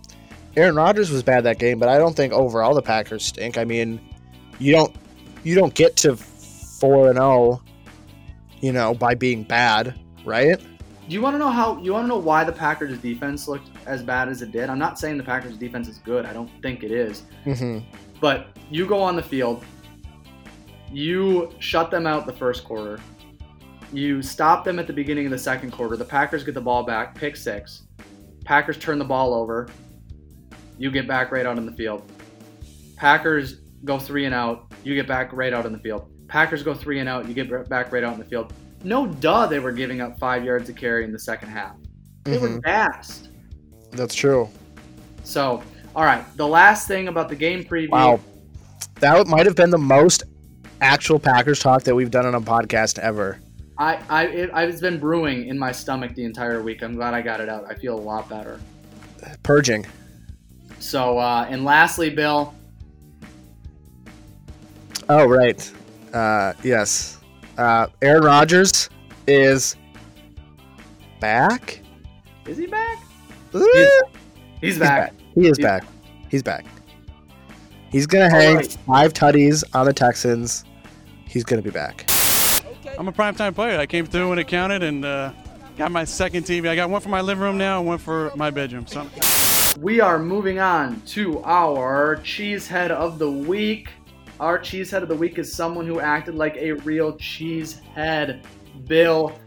Aaron 0.57 0.74
Rodgers 0.74 1.11
was 1.11 1.22
bad 1.22 1.44
that 1.44 1.59
game, 1.59 1.79
but 1.79 1.88
I 1.88 1.98
don't 1.98 2.16
think 2.16 2.33
overall 2.33 2.74
the 2.74 2.83
Packers 2.83 3.24
stink. 3.24 3.59
I 3.59 3.64
mean, 3.64 4.00
you 4.59 4.72
don't 4.72 4.94
you 5.44 5.55
don't 5.55 5.74
get 5.74 5.96
to 5.98 6.16
four 6.16 7.09
and 7.09 7.16
zero, 7.16 7.62
you 8.61 8.72
know, 8.72 8.94
by 8.94 9.14
being 9.14 9.42
bad, 9.42 9.94
right? 10.24 10.59
Do 10.59 11.14
you 11.14 11.22
want 11.22 11.35
to 11.35 11.38
know 11.38 11.50
how 11.50 11.79
you 11.79 11.92
want 11.92 12.05
to 12.05 12.09
know 12.09 12.18
why 12.18 12.42
the 12.42 12.52
Packers 12.52 12.98
defense 12.98 13.46
looked 13.46 13.68
as 13.87 14.02
bad 14.02 14.29
as 14.29 14.42
it 14.42 14.50
did? 14.50 14.68
I'm 14.68 14.79
not 14.79 14.98
saying 14.98 15.18
the 15.18 15.22
Packers 15.22 15.57
defense 15.57 15.87
is 15.88 15.98
good. 15.98 16.26
I 16.26 16.33
don't 16.33 16.50
think 16.62 16.83
it 16.83 16.90
is. 16.90 17.22
Mm-hmm. 17.44 17.87
But 18.20 18.48
you 18.70 18.87
go 18.87 19.00
on 19.00 19.14
the 19.14 19.22
field, 19.22 19.64
you 20.90 21.52
shut 21.61 21.90
them 21.90 22.07
out 22.07 22.26
the 22.26 22.33
first 22.33 22.64
quarter. 22.64 22.98
You 23.97 24.21
stop 24.21 24.63
them 24.63 24.79
at 24.79 24.87
the 24.87 24.93
beginning 24.93 25.25
of 25.25 25.31
the 25.33 25.39
second 25.39 25.71
quarter. 25.71 25.97
The 25.97 26.05
Packers 26.05 26.45
get 26.45 26.53
the 26.53 26.61
ball 26.61 26.83
back, 26.83 27.15
pick 27.15 27.35
six. 27.35 27.85
Packers 28.45 28.77
turn 28.77 28.99
the 28.99 29.05
ball 29.07 29.33
over. 29.33 29.69
You 30.77 30.91
get 30.91 31.09
back 31.09 31.33
right 31.33 31.47
out 31.47 31.57
in 31.57 31.65
the 31.65 31.73
field. 31.73 32.03
Packers 32.97 33.55
go 33.85 33.99
three 33.99 34.27
and 34.27 34.35
out. 34.35 34.71
You 34.85 34.95
get 34.95 35.09
back 35.09 35.33
right 35.33 35.55
out 35.55 35.65
in 35.65 35.73
the 35.73 35.79
field. 35.79 36.11
Packers 36.29 36.63
go 36.63 36.75
three 36.75 37.01
and 37.01 37.09
out. 37.09 37.27
You 37.27 37.33
get 37.33 37.49
back 37.71 37.91
right 37.91 38.05
out 38.05 38.13
in 38.13 38.19
the 38.19 38.27
field. 38.27 38.53
No 38.85 39.07
duh, 39.07 39.47
they 39.47 39.61
were 39.61 39.73
giving 39.73 40.03
up 40.03 40.19
five 40.19 40.45
yards 40.45 40.69
of 40.69 40.77
carry 40.77 41.05
in 41.05 41.11
the 41.11 41.19
second 41.19 41.49
half. 41.49 41.77
They 42.25 42.37
were 42.37 42.49
Mm-hmm. 42.49 42.59
Mhm. 42.59 42.65
fast. 42.65 43.31
That's 43.93 44.15
true. 44.15 44.51
So, 45.25 45.63
all 45.95 46.05
right. 46.05 46.23
The 46.37 46.47
last 46.47 46.87
thing 46.87 47.09
about 47.09 47.31
the 47.31 47.35
game 47.37 47.65
preview. 47.65 47.91
Wow. 47.93 48.21
That 49.01 49.27
might 49.27 49.47
have 49.47 49.57
been 49.57 49.71
the 49.71 49.79
most 49.79 50.25
actual 50.83 51.19
Packers 51.19 51.61
talk 51.61 51.83
that 51.85 51.95
we've 51.95 52.11
done 52.11 52.27
on 52.27 52.35
a 52.35 52.41
podcast 52.43 52.99
ever. 52.99 53.41
I, 53.79 54.01
I, 54.09 54.27
it, 54.27 54.51
I've 54.53 54.81
been 54.81 54.99
brewing 54.99 55.49
in 55.49 55.59
my 55.59 55.73
stomach 55.73 56.15
the 56.15 56.25
entire 56.25 56.62
week. 56.62 56.83
I'm 56.83 56.95
glad 56.95 57.15
I 57.15 57.21
got 57.23 57.41
it 57.41 57.49
out. 57.49 57.65
I 57.69 57.75
feel 57.75 57.95
a 57.95 58.01
lot 58.01 58.29
better. 58.29 58.61
Purging. 59.43 59.87
So, 60.79 61.19
uh, 61.19 61.47
and 61.49 61.65
lastly, 61.65 62.11
Bill, 62.11 62.55
Oh, 65.09 65.27
right. 65.27 65.73
Uh, 66.12 66.53
yes. 66.65 67.21
Uh, 67.57 67.87
Aaron 68.03 68.25
Rodgers 68.25 68.91
is 69.27 69.77
back. 71.21 71.81
is 72.47 72.57
he 72.57 72.67
back? 72.67 72.99
He's, 73.53 73.89
He's 74.61 74.79
back. 74.79 75.15
He 75.35 75.43
is 75.43 75.57
He's 75.57 75.59
back. 75.59 75.85
He's 76.29 76.43
back. 76.43 76.67
He's 77.91 78.07
gonna 78.07 78.29
hang 78.29 78.57
right. 78.57 78.79
five 78.87 79.12
tutties 79.12 79.62
on 79.75 79.87
the 79.87 79.93
Texans. 79.93 80.65
He's 81.25 81.45
gonna 81.45 81.62
be 81.62 81.71
back. 81.71 82.11
I'm 82.99 83.09
a 83.09 83.13
primetime 83.13 83.55
player. 83.55 83.79
I 83.79 83.87
came 83.87 84.07
through 84.07 84.31
when 84.31 84.39
it 84.39 84.49
counted 84.49 84.83
and 84.83 85.05
uh, 85.05 85.33
got 85.77 85.93
my 85.93 86.05
second 86.05 86.45
TV. 86.45 86.69
I 86.69 86.77
got 86.77 86.89
one 86.89 87.01
for 87.01 87.09
my 87.09 87.21
living 87.21 87.43
room 87.43 87.59
now 87.59 87.79
and 87.79 87.87
one 87.87 87.99
for 87.99 88.33
my 88.37 88.51
bedroom. 88.51 88.87
So 88.87 89.07
We 89.81 90.01
are 90.01 90.19
moving 90.19 90.59
on 90.59 91.01
to 91.03 91.43
our 91.43 92.17
cheesehead 92.17 92.91
of 92.91 93.19
the 93.19 93.31
week. 93.31 93.91
Our 94.41 94.59
cheesehead 94.59 95.03
of 95.03 95.09
the 95.09 95.17
week 95.17 95.39
is 95.39 95.53
someone 95.53 95.87
who 95.87 96.01
acted 96.01 96.35
like 96.35 96.57
a 96.57 96.73
real 96.73 97.13
cheesehead. 97.15 98.43
Bill, 98.87 99.39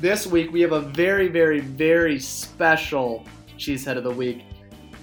this 0.00 0.26
week 0.26 0.52
we 0.52 0.60
have 0.60 0.72
a 0.72 0.80
very, 0.80 1.28
very, 1.28 1.60
very 1.60 2.18
special 2.18 3.24
cheesehead 3.56 3.96
of 3.96 4.04
the 4.04 4.10
week. 4.10 4.42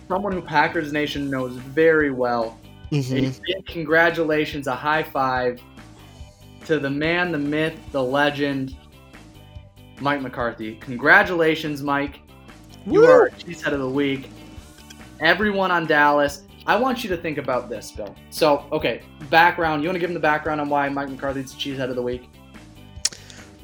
Someone 0.07 0.33
who 0.33 0.41
Packers 0.41 0.91
Nation 0.91 1.29
knows 1.29 1.55
very 1.55 2.11
well. 2.11 2.59
Mm-hmm. 2.91 3.15
A 3.15 3.55
big 3.55 3.65
congratulations, 3.65 4.67
a 4.67 4.75
high 4.75 5.03
five 5.03 5.61
to 6.71 6.79
the 6.79 6.89
man, 6.89 7.33
the 7.33 7.37
myth, 7.37 7.77
the 7.91 8.01
legend, 8.01 8.77
Mike 9.99 10.21
McCarthy. 10.21 10.75
Congratulations, 10.75 11.83
Mike. 11.83 12.21
You 12.87 13.03
are 13.03 13.29
cheesehead 13.31 13.73
of 13.73 13.79
the 13.79 13.89
week. 13.89 14.29
Everyone 15.19 15.69
on 15.69 15.85
Dallas, 15.85 16.43
I 16.65 16.77
want 16.77 17.03
you 17.03 17.09
to 17.09 17.17
think 17.17 17.37
about 17.37 17.69
this, 17.69 17.91
Bill. 17.91 18.15
So, 18.29 18.65
okay, 18.71 19.01
background. 19.29 19.83
You 19.83 19.89
want 19.89 19.97
to 19.97 19.99
give 19.99 20.09
him 20.09 20.13
the 20.13 20.21
background 20.21 20.61
on 20.61 20.69
why 20.69 20.87
Mike 20.87 21.09
McCarthy's 21.09 21.53
the 21.53 21.59
cheesehead 21.59 21.89
of 21.89 21.97
the 21.97 22.01
week? 22.01 22.29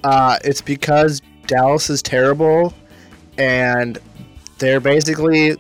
Uh, 0.04 0.38
it's 0.44 0.62
because 0.62 1.22
Dallas 1.46 1.90
is 1.90 2.02
terrible, 2.02 2.74
and 3.38 4.00
they're 4.58 4.82
basically 4.82 5.56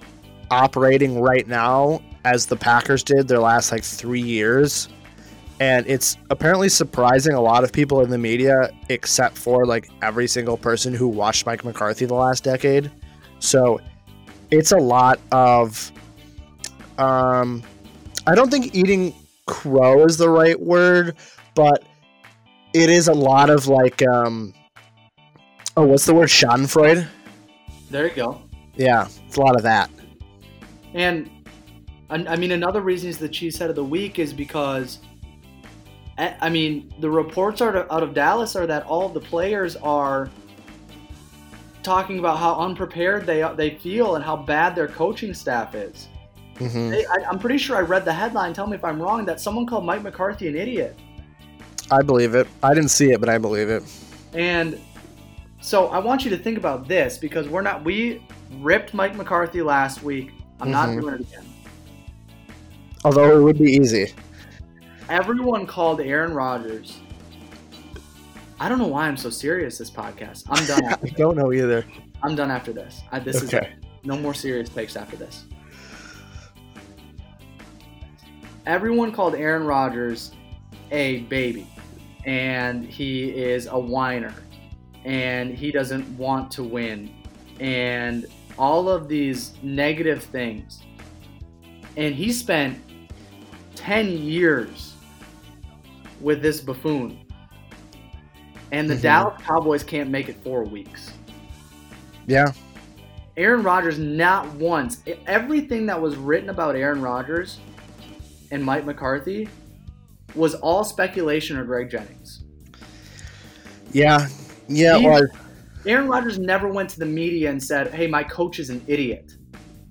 operating 0.52 1.22
right 1.22 1.48
now 1.48 2.02
as 2.26 2.46
the 2.46 2.58
Packers 2.58 3.06
did 3.06 3.30
their 3.30 3.40
last 3.40 3.72
like 3.72 3.86
three 3.86 4.22
years. 4.22 4.90
And 5.60 5.88
it's 5.88 6.17
apparently 6.30 6.70
surprising 6.70 7.34
a 7.34 7.41
lot 7.41 7.63
of 7.63 7.72
people 7.72 8.02
in 8.02 8.10
the 8.12 8.17
media, 8.17 8.70
except 8.89 9.38
for 9.38 9.65
like 9.65 9.89
every 10.04 10.28
single 10.28 10.56
person 10.58 10.93
who 10.93 11.08
watched 11.08 11.46
Mike 11.46 11.65
McCarthy 11.65 12.06
the 12.06 12.13
last 12.13 12.43
decade. 12.43 12.91
So 13.39 13.80
it's 14.52 14.72
a 14.72 14.78
lot 14.78 15.20
of. 15.32 15.91
Um, 17.00 17.63
I 18.28 18.36
don't 18.36 18.50
think 18.52 18.76
eating 18.76 19.13
crow 19.46 20.06
is 20.06 20.17
the 20.17 20.30
right 20.30 20.60
word, 20.60 21.15
but 21.56 21.84
it 22.74 22.89
is 22.89 23.08
a 23.08 23.13
lot 23.13 23.50
of 23.50 23.67
like 23.67 24.06
um 24.08 24.54
oh 25.78 25.86
what's 25.86 26.06
the 26.06 26.13
word 26.13 26.28
schadenfreude 26.28 27.08
There 27.89 28.08
you 28.08 28.13
go. 28.13 28.41
yeah 28.76 29.08
it's 29.26 29.38
a 29.38 29.41
lot 29.41 29.56
of 29.56 29.63
that 29.63 29.89
And 30.93 31.30
I 32.10 32.15
I 32.28 32.36
mean, 32.36 32.52
another 32.52 32.82
reason 32.82 33.10
is 33.10 33.17
the 33.17 33.30
cheesehead 33.30 33.70
of 33.70 33.76
the 33.76 33.84
week 33.84 34.20
is 34.20 34.34
because, 34.34 35.00
I 36.17 36.36
I 36.41 36.49
mean, 36.49 36.93
the 36.99 37.10
reports 37.10 37.62
out 37.62 37.75
of, 37.75 37.91
out 37.91 38.03
of 38.03 38.13
Dallas 38.13 38.56
are 38.56 38.67
that 38.67 38.84
all 38.86 39.10
the 39.10 39.19
players 39.19 39.75
are 39.77 40.30
talking 41.84 42.19
about 42.19 42.38
how 42.38 42.56
unprepared 42.60 43.25
they 43.25 43.41
they 43.56 43.71
feel 43.71 44.15
and 44.15 44.23
how 44.23 44.36
bad 44.36 44.75
their 44.75 44.88
coaching 44.88 45.34
staff 45.34 45.73
is. 45.75 46.08
hmm 46.58 46.89
They, 46.89 47.06
I, 47.06 47.30
I'm 47.30 47.39
pretty 47.39 47.58
sure 47.58 47.77
I 47.77 47.82
read 47.82 48.03
the 48.06 48.13
headline. 48.13 48.53
Tell 48.53 48.67
me 48.67 48.75
if 48.75 48.84
I'm 48.84 49.01
wrong. 49.01 49.25
That 49.25 49.39
someone 49.39 49.65
called 49.65 49.86
Mike 49.86 50.03
McCarthy 50.03 50.47
an 50.47 50.56
idiot. 50.56 50.97
i 51.91 52.01
believe 52.01 52.36
it 52.36 52.47
i 52.62 52.73
didn't 52.73 52.89
see 52.91 53.12
it 53.13 53.19
but 53.21 53.30
i 53.30 53.38
believe 53.38 53.69
it 53.69 53.82
And 54.34 54.77
so 55.62 55.88
I 55.88 55.99
want 55.99 56.23
you 56.25 56.30
to 56.32 56.38
think 56.38 56.58
about 56.58 56.88
this 56.88 57.17
because 57.17 57.47
we're 57.47 57.62
not 57.69 57.84
we 57.86 58.21
ripped 58.60 58.93
Mike 58.93 59.15
McCarthy 59.15 59.62
last 59.62 60.03
week. 60.03 60.32
I'm 60.62 60.71
not 60.71 60.89
Mhm. 60.89 61.01
doing 61.01 61.13
it 61.15 61.21
again. 61.21 61.45
although 63.06 63.38
it 63.38 63.41
would 63.41 63.58
be 63.58 63.71
easy 63.71 64.13
Everyone 65.10 65.65
called 65.65 66.02
Aaron 66.02 66.34
Rodgers. 66.34 67.00
I 68.60 68.70
don't 68.70 68.80
know 68.80 68.88
why 68.88 69.08
I'm 69.08 69.17
so 69.17 69.30
serious 69.30 69.78
this 69.78 69.91
podcast. 69.91 70.43
I'm 70.50 70.65
done. 70.65 70.84
i 71.04 71.10
don't 71.10 71.38
know 71.38 71.54
either 71.54 71.86
I'm 72.24 72.36
done 72.36 72.52
after 72.52 72.74
this. 72.74 73.02
I, 73.12 73.20
this 73.20 73.41
is 73.41 73.54
okay 73.54 73.76
no 74.08 74.17
more 74.17 74.34
serious 74.34 74.70
takes 74.70 74.96
after 74.96 75.17
this. 75.17 75.46
Everyone 78.65 79.12
called 79.12 79.36
Aaron 79.36 79.65
Rodgers 79.65 80.32
a 80.91 81.20
baby, 81.24 81.67
and 82.26 82.86
he 82.86 83.30
is 83.30 83.67
a 83.67 83.78
whiner, 83.78 84.34
and 85.06 85.54
he 85.54 85.72
doesn't 85.72 86.08
want 86.17 86.50
to 86.52 86.63
win, 86.63 87.13
and 87.60 88.26
all 88.58 88.89
of 88.89 89.08
these 89.08 89.54
negative 89.62 90.24
things. 90.24 90.82
And 91.96 92.13
he 92.15 92.32
spent 92.32 92.80
10 93.76 94.10
years 94.10 94.93
with 96.21 96.41
this 96.41 96.60
buffoon. 96.62 97.19
And 98.71 98.89
the 98.89 98.95
Mhm. 98.95 99.01
Dallas 99.01 99.41
Cowboys 99.43 99.84
can't 99.84 100.10
make 100.10 100.30
it 100.30 100.36
four 100.43 100.63
weeks. 100.63 101.12
yeah 102.27 102.51
Aaron 103.38 103.62
Rodgers 103.63 103.97
not 103.99 104.51
once. 104.56 105.01
Everything 105.27 105.86
that 105.86 106.01
was 106.01 106.15
written 106.17 106.49
about 106.49 106.75
Aaron 106.75 107.01
Rodgers 107.01 107.60
and 108.51 108.63
Mike 108.63 108.84
McCarthy 108.86 109.47
was 110.36 110.56
all 110.56 110.84
speculation 110.84 111.56
or 111.56 111.63
Greg 111.63 111.89
Jennings. 111.89 112.43
yeah 113.93 114.27
yeah 114.67 114.97
He- 114.97 115.06
it 115.06 115.10
was 115.10 115.30
Aaron 115.86 116.08
Rodgers 116.10 116.38
never 116.38 116.67
went 116.67 116.89
to 116.89 116.99
the 116.99 117.06
media 117.06 117.49
and 117.49 117.63
said, 117.63 117.93
"Hey, 117.93 118.08
my 118.08 118.23
coach 118.23 118.60
is 118.60 118.69
an 118.69 118.82
idiot." 118.88 119.32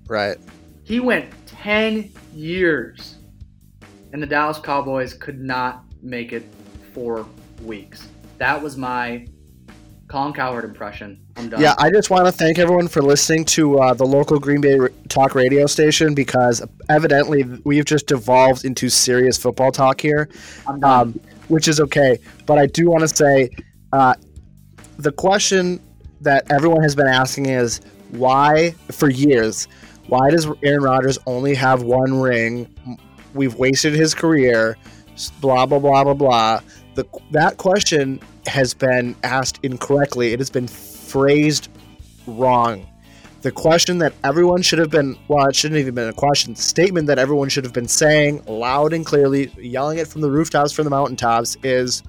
right 0.07 0.37
He 0.83 0.99
went 0.99 1.25
10 1.47 2.11
years 2.35 3.15
and 4.13 4.21
the 4.21 4.27
Dallas 4.27 4.59
Cowboys 4.59 5.13
could 5.15 5.41
not 5.41 5.83
make 6.01 6.33
it 6.33 6.43
4 6.93 7.25
weeks. 7.63 8.07
That 8.37 8.61
was 8.61 8.77
my 8.77 9.27
Colin 10.07 10.33
Cowherd 10.33 10.63
impression. 10.63 11.19
I'm 11.35 11.49
done. 11.49 11.61
yeah 11.61 11.75
i 11.77 11.91
just 11.91 12.09
want 12.09 12.25
to 12.25 12.31
thank 12.31 12.57
everyone 12.57 12.87
for 12.87 13.03
listening 13.03 13.45
to 13.45 13.77
uh, 13.77 13.93
the 13.93 14.05
local 14.05 14.39
green 14.39 14.59
bay 14.59 14.79
talk 15.07 15.35
radio 15.35 15.67
station 15.67 16.15
because 16.15 16.63
evidently 16.89 17.43
we've 17.63 17.85
just 17.85 18.07
devolved 18.07 18.65
into 18.65 18.89
serious 18.89 19.37
football 19.37 19.71
talk 19.71 20.01
here 20.01 20.29
um, 20.81 21.19
which 21.47 21.67
is 21.67 21.79
okay. 21.79 22.19
But 22.45 22.57
I 22.57 22.65
do 22.67 22.89
want 22.89 23.01
to 23.01 23.07
say 23.07 23.49
uh, 23.93 24.15
the 24.97 25.11
question 25.11 25.79
that 26.21 26.49
everyone 26.51 26.81
has 26.83 26.95
been 26.95 27.07
asking 27.07 27.47
is 27.47 27.81
why, 28.11 28.71
for 28.91 29.09
years, 29.09 29.67
why 30.07 30.29
does 30.29 30.47
Aaron 30.63 30.83
Rodgers 30.83 31.17
only 31.25 31.53
have 31.55 31.83
one 31.83 32.19
ring? 32.19 32.73
We've 33.33 33.55
wasted 33.55 33.93
his 33.93 34.13
career, 34.13 34.77
blah, 35.41 35.65
blah, 35.65 35.79
blah, 35.79 36.03
blah, 36.03 36.13
blah. 36.13 36.59
The, 36.95 37.05
that 37.31 37.57
question 37.57 38.19
has 38.47 38.73
been 38.73 39.15
asked 39.23 39.59
incorrectly. 39.63 40.33
It 40.33 40.39
has 40.39 40.49
been 40.49 40.67
phrased 40.67 41.69
wrong. 42.25 42.85
The 43.41 43.51
question 43.51 43.99
that 43.99 44.13
everyone 44.23 44.61
should 44.61 44.79
have 44.79 44.89
been, 44.89 45.15
well, 45.27 45.47
it 45.47 45.55
shouldn't 45.55 45.79
even 45.79 45.93
been 45.93 46.09
a 46.09 46.13
question, 46.13 46.55
statement 46.55 47.07
that 47.07 47.19
everyone 47.19 47.49
should 47.49 47.63
have 47.63 47.73
been 47.73 47.87
saying 47.87 48.43
loud 48.45 48.93
and 48.93 49.05
clearly, 49.05 49.51
yelling 49.57 49.99
it 49.99 50.07
from 50.07 50.21
the 50.21 50.29
rooftops, 50.29 50.71
from 50.73 50.85
the 50.85 50.89
mountaintops, 50.89 51.55
is 51.63 52.03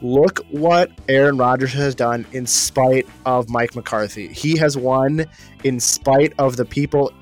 look 0.00 0.40
what 0.50 0.90
Aaron 1.08 1.36
Rodgers 1.36 1.72
has 1.72 1.94
done 1.94 2.26
in 2.32 2.46
spite 2.46 3.06
of 3.26 3.48
Mike 3.48 3.74
McCarthy. 3.74 4.28
He 4.28 4.56
has 4.56 4.76
won 4.76 5.26
in 5.64 5.80
spite 5.80 6.32
of 6.38 6.56
the 6.56 6.64
people 6.64 7.12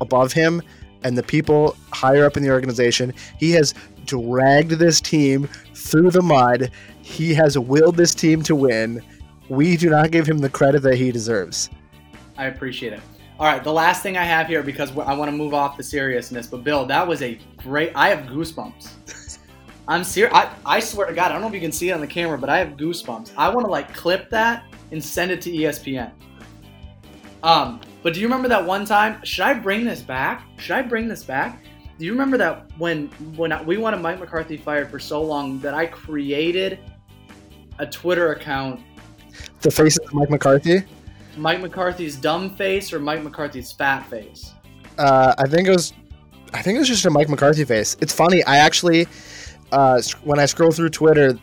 above 0.00 0.32
him 0.32 0.62
and 1.04 1.16
the 1.16 1.22
people 1.22 1.76
higher 1.92 2.24
up 2.24 2.36
in 2.36 2.42
the 2.42 2.50
organization. 2.50 3.12
He 3.38 3.52
has 3.52 3.74
dragged 4.04 4.72
this 4.72 5.00
team 5.00 5.48
through 5.74 6.10
the 6.10 6.22
mud. 6.22 6.70
He 7.02 7.34
has 7.34 7.58
willed 7.58 7.96
this 7.96 8.14
team 8.14 8.42
to 8.42 8.54
win. 8.54 9.02
We 9.48 9.76
do 9.76 9.90
not 9.90 10.10
give 10.10 10.26
him 10.26 10.38
the 10.38 10.48
credit 10.48 10.82
that 10.82 10.96
he 10.96 11.12
deserves. 11.12 11.68
I 12.36 12.46
appreciate 12.46 12.92
it. 12.92 13.00
All 13.38 13.46
right, 13.46 13.62
the 13.62 13.72
last 13.72 14.02
thing 14.02 14.16
I 14.16 14.24
have 14.24 14.46
here 14.46 14.62
because 14.62 14.96
I 14.96 15.14
want 15.14 15.30
to 15.30 15.36
move 15.36 15.52
off 15.52 15.76
the 15.76 15.82
seriousness, 15.82 16.46
but 16.46 16.62
Bill, 16.62 16.86
that 16.86 17.06
was 17.06 17.22
a 17.22 17.38
great. 17.56 17.92
I 17.94 18.08
have 18.08 18.26
goosebumps. 18.26 19.38
I'm 19.88 20.04
serious. 20.04 20.32
I, 20.34 20.54
I 20.64 20.80
swear 20.80 21.08
to 21.08 21.12
God, 21.12 21.30
I 21.30 21.32
don't 21.32 21.40
know 21.40 21.48
if 21.48 21.54
you 21.54 21.60
can 21.60 21.72
see 21.72 21.88
it 21.90 21.92
on 21.92 22.00
the 22.00 22.06
camera, 22.06 22.38
but 22.38 22.48
I 22.48 22.58
have 22.58 22.76
goosebumps. 22.76 23.32
I 23.36 23.48
want 23.48 23.66
to 23.66 23.70
like 23.70 23.92
clip 23.94 24.30
that 24.30 24.64
and 24.92 25.02
send 25.02 25.32
it 25.32 25.40
to 25.42 25.50
ESPN. 25.50 26.12
Um, 27.42 27.80
but 28.02 28.14
do 28.14 28.20
you 28.20 28.26
remember 28.26 28.48
that 28.48 28.64
one 28.64 28.84
time? 28.84 29.22
Should 29.24 29.44
I 29.44 29.54
bring 29.54 29.84
this 29.84 30.02
back? 30.02 30.46
Should 30.58 30.76
I 30.76 30.82
bring 30.82 31.08
this 31.08 31.24
back? 31.24 31.64
Do 32.02 32.06
you 32.06 32.12
remember 32.14 32.36
that 32.38 32.66
when 32.78 33.06
when 33.36 33.64
we 33.64 33.76
wanted 33.76 33.98
Mike 33.98 34.18
McCarthy 34.18 34.56
fired 34.56 34.90
for 34.90 34.98
so 34.98 35.22
long 35.22 35.60
that 35.60 35.72
I 35.72 35.86
created 35.86 36.80
a 37.78 37.86
Twitter 37.86 38.32
account? 38.32 38.80
The 39.60 39.70
face 39.70 39.98
of 39.98 40.12
Mike 40.12 40.28
McCarthy. 40.28 40.82
Mike 41.36 41.60
McCarthy's 41.60 42.16
dumb 42.16 42.56
face 42.56 42.92
or 42.92 42.98
Mike 42.98 43.22
McCarthy's 43.22 43.70
fat 43.70 44.04
face? 44.10 44.52
Uh, 44.98 45.32
I 45.38 45.46
think 45.46 45.68
it 45.68 45.70
was. 45.70 45.92
I 46.52 46.60
think 46.60 46.74
it 46.74 46.80
was 46.80 46.88
just 46.88 47.06
a 47.06 47.10
Mike 47.10 47.28
McCarthy 47.28 47.64
face. 47.64 47.96
It's 48.00 48.12
funny. 48.12 48.42
I 48.46 48.56
actually, 48.56 49.06
uh, 49.70 50.02
when 50.24 50.40
I 50.40 50.46
scroll 50.46 50.72
through 50.72 50.88
Twitter, 50.88 51.38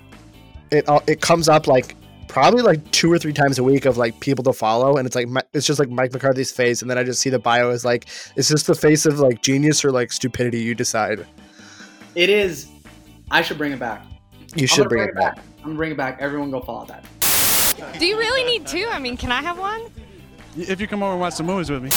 it 0.72 0.84
it 1.08 1.22
comes 1.22 1.48
up 1.48 1.68
like 1.68 1.96
probably 2.30 2.62
like 2.62 2.90
two 2.92 3.12
or 3.12 3.20
three 3.20 3.34
times 3.34 3.60
a 3.60 3.64
week 3.64 3.84
of 3.84 3.98
like 3.98 4.18
people 4.22 4.44
to 4.46 4.54
follow, 4.54 4.96
and 4.96 5.06
it's 5.06 5.16
like 5.16 5.28
it's 5.54 5.68
just 5.68 5.80
like 5.80 5.90
Mike 5.90 6.14
McCarthy's 6.14 6.52
face, 6.52 6.82
and 6.82 6.90
then 6.90 6.98
I 6.98 7.04
just 7.04 7.20
see 7.20 7.30
the 7.30 7.40
bio 7.40 7.72
is 7.72 7.84
like, 7.84 8.08
is 8.38 8.48
this 8.48 8.64
the 8.64 8.76
face 8.76 9.06
of 9.06 9.20
like 9.20 9.42
genius 9.42 9.84
or 9.84 9.92
like 9.92 10.14
stupidity? 10.14 10.62
You 10.62 10.76
decide. 10.76 11.28
It 12.16 12.30
is. 12.30 12.70
I 13.30 13.42
should 13.42 13.58
bring 13.58 13.74
it 13.74 13.80
back. 13.80 14.06
You 14.56 14.66
should 14.66 14.88
bring, 14.88 15.04
bring, 15.04 15.10
it 15.10 15.16
back. 15.16 15.36
back. 15.36 15.46
I'm 15.58 15.64
gonna 15.64 15.76
bring 15.76 15.92
it 15.92 15.98
back. 15.98 16.18
Everyone 16.22 16.50
go 16.52 16.62
follow 16.62 16.86
that. 16.86 17.06
Do 18.00 18.06
you 18.06 18.18
really 18.18 18.44
need 18.44 18.66
two? 18.66 18.88
I 18.90 19.00
mean, 19.00 19.18
can 19.18 19.32
I 19.32 19.42
have 19.42 19.60
one? 19.60 19.92
If 20.58 20.80
you 20.80 20.88
come 20.88 21.04
over 21.04 21.12
and 21.12 21.22
watch 21.22 21.34
some 21.34 21.46
movies 21.46 21.70
with 21.70 21.84
me. 21.84 21.90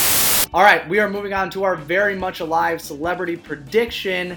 All 0.54 0.62
right, 0.62 0.86
we 0.88 0.98
are 0.98 1.08
moving 1.08 1.32
on 1.32 1.50
to 1.50 1.64
our 1.64 1.76
very 1.76 2.14
much 2.14 2.40
alive 2.40 2.80
celebrity 2.80 3.36
prediction 3.36 4.36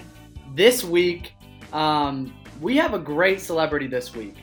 this 0.55 0.83
week. 0.83 1.33
Um, 1.73 2.33
we 2.61 2.77
have 2.77 2.93
a 2.93 2.99
great 2.99 3.41
celebrity 3.41 3.87
this 3.87 4.15
week. 4.15 4.35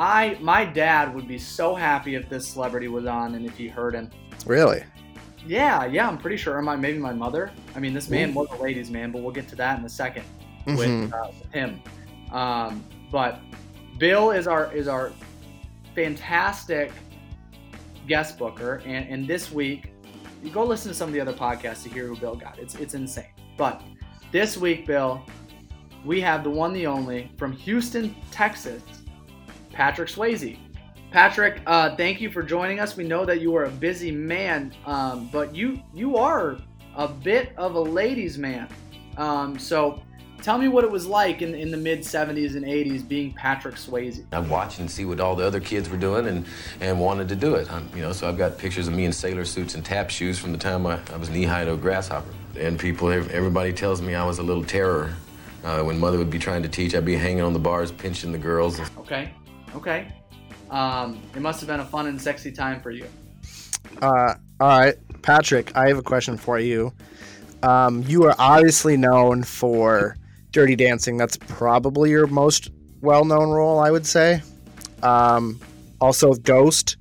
I 0.00 0.38
my 0.40 0.64
dad 0.64 1.14
would 1.14 1.28
be 1.28 1.38
so 1.38 1.74
happy 1.74 2.14
if 2.14 2.30
this 2.30 2.48
celebrity 2.48 2.88
was 2.88 3.04
on 3.04 3.34
and 3.34 3.44
if 3.44 3.54
he 3.58 3.68
heard 3.68 3.94
him. 3.94 4.10
Really? 4.46 4.82
Yeah, 5.46 5.84
yeah, 5.84 6.08
I'm 6.08 6.16
pretty 6.16 6.38
sure. 6.38 6.56
Or 6.56 6.62
my 6.62 6.74
maybe 6.74 6.98
my 6.98 7.12
mother. 7.12 7.50
I 7.76 7.80
mean, 7.80 7.92
this 7.92 8.08
man 8.08 8.32
was 8.32 8.48
a 8.50 8.56
ladies' 8.56 8.90
man, 8.90 9.12
but 9.12 9.20
we'll 9.20 9.32
get 9.32 9.46
to 9.48 9.56
that 9.56 9.78
in 9.78 9.84
a 9.84 9.88
2nd 9.88 10.22
mm-hmm. 10.66 10.76
with, 10.76 11.12
uh, 11.12 11.30
him. 11.52 11.82
Um, 12.32 12.82
but 13.12 13.40
Bill 13.98 14.30
is 14.30 14.46
our 14.46 14.72
is 14.74 14.88
our 14.88 15.12
fantastic 15.94 16.92
guest 18.08 18.38
booker, 18.38 18.80
and, 18.86 19.06
and 19.06 19.28
this 19.28 19.52
week 19.52 19.92
you 20.42 20.50
go 20.50 20.64
listen 20.64 20.90
to 20.90 20.94
some 20.94 21.10
of 21.10 21.12
the 21.12 21.20
other 21.20 21.34
podcasts 21.34 21.82
to 21.82 21.90
hear 21.90 22.06
who 22.06 22.16
Bill 22.16 22.36
got. 22.36 22.58
It's 22.58 22.74
it's 22.76 22.94
insane. 22.94 23.26
But 23.58 23.82
this 24.32 24.56
week, 24.56 24.86
Bill, 24.86 25.22
we 26.06 26.22
have 26.22 26.42
the 26.42 26.50
one, 26.50 26.72
the 26.72 26.86
only 26.86 27.30
from 27.36 27.52
Houston, 27.52 28.16
Texas, 28.30 28.82
Patrick 29.80 30.10
Swayze. 30.10 30.58
Patrick, 31.10 31.62
uh, 31.66 31.96
thank 31.96 32.20
you 32.20 32.30
for 32.30 32.42
joining 32.42 32.80
us. 32.80 32.98
We 32.98 33.04
know 33.04 33.24
that 33.24 33.40
you 33.40 33.56
are 33.56 33.64
a 33.64 33.70
busy 33.70 34.10
man, 34.10 34.74
um, 34.84 35.30
but 35.32 35.54
you 35.54 35.80
you 35.94 36.18
are 36.18 36.58
a 36.96 37.08
bit 37.08 37.54
of 37.56 37.76
a 37.76 37.80
ladies' 37.80 38.36
man. 38.36 38.68
Um, 39.16 39.58
so 39.58 40.02
tell 40.42 40.58
me 40.58 40.68
what 40.68 40.84
it 40.84 40.90
was 40.90 41.06
like 41.06 41.40
in, 41.40 41.54
in 41.54 41.70
the 41.70 41.78
mid 41.78 42.00
70s 42.00 42.56
and 42.56 42.66
80s 42.66 43.08
being 43.08 43.32
Patrick 43.32 43.76
Swayze. 43.76 44.22
I 44.32 44.40
watched 44.40 44.80
and 44.80 44.90
see 44.90 45.06
what 45.06 45.18
all 45.18 45.34
the 45.34 45.46
other 45.46 45.60
kids 45.60 45.88
were 45.88 45.96
doing 45.96 46.26
and, 46.26 46.44
and 46.82 47.00
wanted 47.00 47.30
to 47.30 47.34
do 47.36 47.54
it. 47.54 47.72
I'm, 47.72 47.88
you 47.94 48.02
know, 48.02 48.12
so 48.12 48.28
I've 48.28 48.36
got 48.36 48.58
pictures 48.58 48.86
of 48.86 48.92
me 48.92 49.06
in 49.06 49.14
sailor 49.14 49.46
suits 49.46 49.76
and 49.76 49.82
tap 49.82 50.10
shoes 50.10 50.38
from 50.38 50.52
the 50.52 50.58
time 50.58 50.86
I, 50.86 51.00
I 51.10 51.16
was 51.16 51.30
knee 51.30 51.44
high 51.44 51.64
to 51.64 51.72
a 51.72 51.78
grasshopper. 51.78 52.28
And 52.58 52.78
people, 52.78 53.08
everybody 53.08 53.72
tells 53.72 54.02
me 54.02 54.14
I 54.14 54.26
was 54.26 54.40
a 54.40 54.42
little 54.42 54.62
terror. 54.62 55.14
Uh, 55.64 55.82
when 55.82 55.98
mother 55.98 56.18
would 56.18 56.30
be 56.30 56.38
trying 56.38 56.62
to 56.62 56.68
teach, 56.68 56.94
I'd 56.94 57.06
be 57.06 57.16
hanging 57.16 57.42
on 57.42 57.54
the 57.54 57.58
bars, 57.58 57.90
pinching 57.90 58.30
the 58.30 58.38
girls. 58.38 58.78
Okay. 58.98 59.32
Okay. 59.74 60.12
Um, 60.70 61.20
it 61.34 61.40
must 61.40 61.60
have 61.60 61.68
been 61.68 61.80
a 61.80 61.84
fun 61.84 62.06
and 62.06 62.20
sexy 62.20 62.52
time 62.52 62.80
for 62.80 62.90
you. 62.90 63.06
Uh, 64.00 64.34
all 64.60 64.78
right, 64.78 64.94
Patrick, 65.22 65.76
I 65.76 65.88
have 65.88 65.98
a 65.98 66.02
question 66.02 66.36
for 66.36 66.58
you. 66.58 66.92
Um, 67.62 68.04
you 68.06 68.24
are 68.24 68.34
obviously 68.38 68.96
known 68.96 69.42
for 69.42 70.16
Dirty 70.52 70.76
Dancing. 70.76 71.16
That's 71.16 71.36
probably 71.36 72.10
your 72.10 72.26
most 72.26 72.70
well-known 73.00 73.50
role, 73.50 73.78
I 73.80 73.90
would 73.90 74.06
say. 74.06 74.42
Um, 75.02 75.60
also, 76.00 76.34
Ghost, 76.34 76.96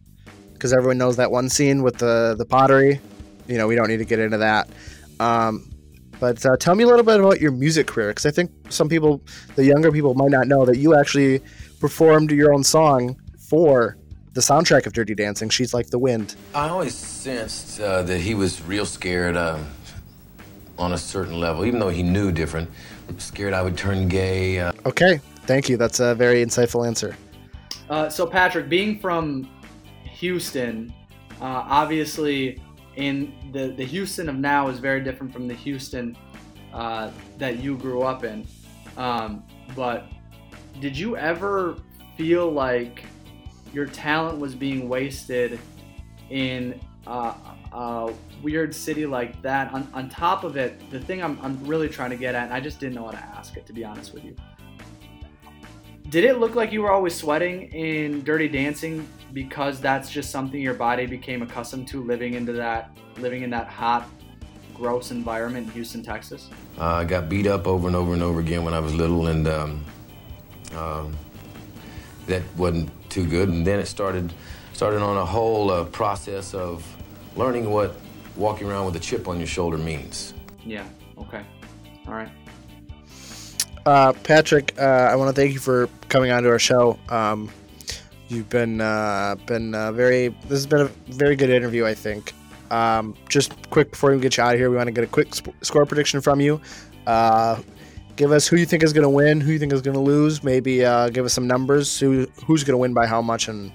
because 0.53 0.73
everyone 0.73 0.97
knows 0.97 1.17
that 1.17 1.31
one 1.31 1.49
scene 1.49 1.83
with 1.83 1.97
the 1.97 2.35
the 2.37 2.45
pottery. 2.45 2.99
You 3.47 3.57
know, 3.57 3.67
we 3.67 3.75
don't 3.75 3.87
need 3.87 3.97
to 3.97 4.05
get 4.05 4.19
into 4.19 4.37
that. 4.37 4.69
Um, 5.19 5.69
but 6.19 6.45
uh, 6.45 6.57
tell 6.57 6.75
me 6.75 6.83
a 6.83 6.87
little 6.87 7.03
bit 7.03 7.19
about 7.19 7.39
your 7.39 7.51
music 7.51 7.87
career, 7.87 8.09
because 8.09 8.25
I 8.25 8.31
think 8.31 8.51
some 8.69 8.89
people, 8.89 9.21
the 9.55 9.63
younger 9.63 9.91
people, 9.91 10.13
might 10.15 10.31
not 10.31 10.47
know 10.47 10.65
that 10.65 10.77
you 10.77 10.95
actually 10.97 11.41
performed 11.79 12.31
your 12.31 12.53
own 12.53 12.63
song 12.63 13.19
for 13.37 13.97
the 14.33 14.41
soundtrack 14.41 14.85
of 14.85 14.93
Dirty 14.93 15.15
Dancing. 15.15 15.49
She's 15.49 15.73
like 15.73 15.89
the 15.89 15.99
wind. 15.99 16.35
I 16.53 16.69
always 16.69 16.95
sensed 16.95 17.79
uh, 17.79 18.03
that 18.03 18.19
he 18.19 18.35
was 18.35 18.61
real 18.61 18.85
scared 18.85 19.35
uh, 19.35 19.59
on 20.77 20.93
a 20.93 20.97
certain 20.97 21.39
level, 21.39 21.65
even 21.65 21.79
though 21.79 21.89
he 21.89 22.03
knew 22.03 22.31
different. 22.31 22.69
Scared 23.17 23.53
I 23.53 23.61
would 23.61 23.77
turn 23.77 24.07
gay. 24.07 24.59
Uh. 24.59 24.71
Okay, 24.85 25.19
thank 25.45 25.67
you. 25.67 25.77
That's 25.77 25.99
a 25.99 26.13
very 26.13 26.45
insightful 26.45 26.85
answer. 26.85 27.15
Uh, 27.89 28.07
so, 28.07 28.27
Patrick, 28.27 28.69
being 28.69 28.99
from 28.99 29.49
Houston, 30.03 30.93
uh, 31.41 31.65
obviously, 31.67 32.61
in 32.97 33.33
the 33.51 33.69
the 33.69 33.83
Houston 33.83 34.29
of 34.29 34.35
now 34.35 34.67
is 34.67 34.77
very 34.77 35.01
different 35.01 35.33
from 35.33 35.47
the 35.47 35.55
Houston 35.55 36.15
uh, 36.71 37.09
that 37.39 37.59
you 37.59 37.77
grew 37.77 38.03
up 38.03 38.23
in. 38.23 38.45
Um, 38.95 39.43
but 39.75 40.05
did 40.79 40.97
you 40.97 41.17
ever 41.17 41.77
feel 42.17 42.51
like 42.51 43.03
your 43.73 43.85
talent 43.85 44.39
was 44.39 44.55
being 44.55 44.89
wasted 44.89 45.59
in 46.29 46.79
uh, 47.05 47.33
a 47.71 48.13
weird 48.41 48.73
city 48.73 49.05
like 49.05 49.41
that? 49.41 49.73
On, 49.73 49.87
on 49.93 50.09
top 50.09 50.43
of 50.43 50.57
it, 50.57 50.89
the 50.91 50.99
thing 50.99 51.21
I'm, 51.21 51.39
I'm 51.41 51.63
really 51.65 51.89
trying 51.89 52.11
to 52.11 52.15
get 52.15 52.35
at, 52.35 52.45
and 52.45 52.53
I 52.53 52.59
just 52.59 52.79
didn't 52.79 52.95
know 52.95 53.05
how 53.05 53.11
to 53.11 53.17
ask 53.17 53.57
it, 53.57 53.65
to 53.67 53.73
be 53.73 53.83
honest 53.83 54.13
with 54.13 54.23
you. 54.23 54.35
Did 56.09 56.23
it 56.23 56.39
look 56.39 56.55
like 56.55 56.71
you 56.71 56.81
were 56.81 56.91
always 56.91 57.13
sweating 57.13 57.71
in 57.71 58.23
Dirty 58.23 58.47
Dancing 58.47 59.07
because 59.31 59.79
that's 59.79 60.09
just 60.09 60.31
something 60.31 60.59
your 60.59 60.73
body 60.73 61.05
became 61.05 61.43
accustomed 61.43 61.87
to 61.89 62.03
living 62.03 62.33
into 62.33 62.51
that 62.53 62.97
living 63.17 63.43
in 63.43 63.49
that 63.51 63.67
hot 63.67 64.09
gross 64.73 65.11
environment 65.11 65.67
in 65.67 65.73
Houston, 65.73 66.01
Texas? 66.01 66.49
Uh, 66.79 66.85
I 66.85 67.03
got 67.03 67.29
beat 67.29 67.45
up 67.45 67.67
over 67.67 67.85
and 67.85 67.95
over 67.95 68.13
and 68.13 68.23
over 68.23 68.39
again 68.39 68.63
when 68.63 68.73
I 68.73 68.79
was 68.79 68.95
little, 68.95 69.27
and 69.27 69.47
um, 69.47 69.85
um, 70.75 71.15
that 72.27 72.43
wasn't 72.57 72.89
too 73.09 73.25
good. 73.25 73.49
And 73.49 73.65
then 73.65 73.79
it 73.79 73.87
started 73.87 74.33
started 74.73 75.01
on 75.01 75.17
a 75.17 75.25
whole 75.25 75.71
uh, 75.71 75.85
process 75.85 76.53
of 76.53 76.85
learning 77.35 77.69
what 77.69 77.95
walking 78.35 78.69
around 78.69 78.85
with 78.85 78.95
a 78.95 78.99
chip 78.99 79.27
on 79.27 79.37
your 79.37 79.47
shoulder 79.47 79.77
means. 79.77 80.33
Yeah. 80.65 80.85
Okay. 81.17 81.43
All 82.07 82.13
right. 82.13 82.29
Uh, 83.85 84.13
Patrick, 84.23 84.73
uh, 84.77 85.09
I 85.11 85.15
want 85.15 85.35
to 85.35 85.41
thank 85.41 85.53
you 85.53 85.59
for 85.59 85.89
coming 86.09 86.31
on 86.31 86.43
to 86.43 86.49
our 86.49 86.59
show. 86.59 86.99
Um, 87.09 87.49
you've 88.27 88.49
been 88.49 88.81
uh, 88.81 89.35
been 89.45 89.73
uh, 89.73 89.91
very. 89.91 90.29
This 90.43 90.51
has 90.51 90.67
been 90.67 90.81
a 90.81 90.89
very 91.13 91.35
good 91.35 91.49
interview, 91.49 91.85
I 91.85 91.93
think. 91.93 92.33
Um, 92.71 93.15
just 93.27 93.69
quick 93.71 93.91
before 93.91 94.13
we 94.13 94.19
get 94.19 94.37
you 94.37 94.43
out 94.43 94.53
of 94.53 94.59
here, 94.59 94.69
we 94.69 94.77
want 94.77 94.87
to 94.87 94.91
get 94.91 95.03
a 95.03 95.07
quick 95.07 95.33
sp- 95.33 95.57
score 95.61 95.85
prediction 95.85 96.21
from 96.21 96.39
you. 96.39 96.61
Uh, 98.19 98.25
give 98.27 98.31
us 98.31 98.47
who 98.47 98.57
you 98.57 98.65
think 98.65 98.83
is 98.83 98.93
going 98.93 99.03
to 99.03 99.09
win, 99.09 99.41
who 99.41 99.51
you 99.51 99.59
think 99.59 99.73
is 99.73 99.81
going 99.81 99.95
to 99.95 100.01
lose. 100.01 100.43
Maybe 100.43 100.83
uh, 100.83 101.09
give 101.09 101.25
us 101.25 101.33
some 101.33 101.47
numbers. 101.47 101.99
Who 101.99 102.27
who's 102.45 102.63
going 102.63 102.73
to 102.73 102.77
win 102.77 102.93
by 102.93 103.07
how 103.07 103.21
much, 103.21 103.47
and 103.47 103.71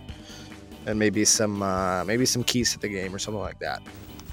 and 0.86 0.98
maybe 0.98 1.24
some 1.24 1.62
uh, 1.62 2.04
maybe 2.04 2.26
some 2.26 2.44
keys 2.44 2.72
to 2.72 2.78
the 2.78 2.88
game 2.88 3.14
or 3.14 3.18
something 3.18 3.40
like 3.40 3.58
that. 3.60 3.82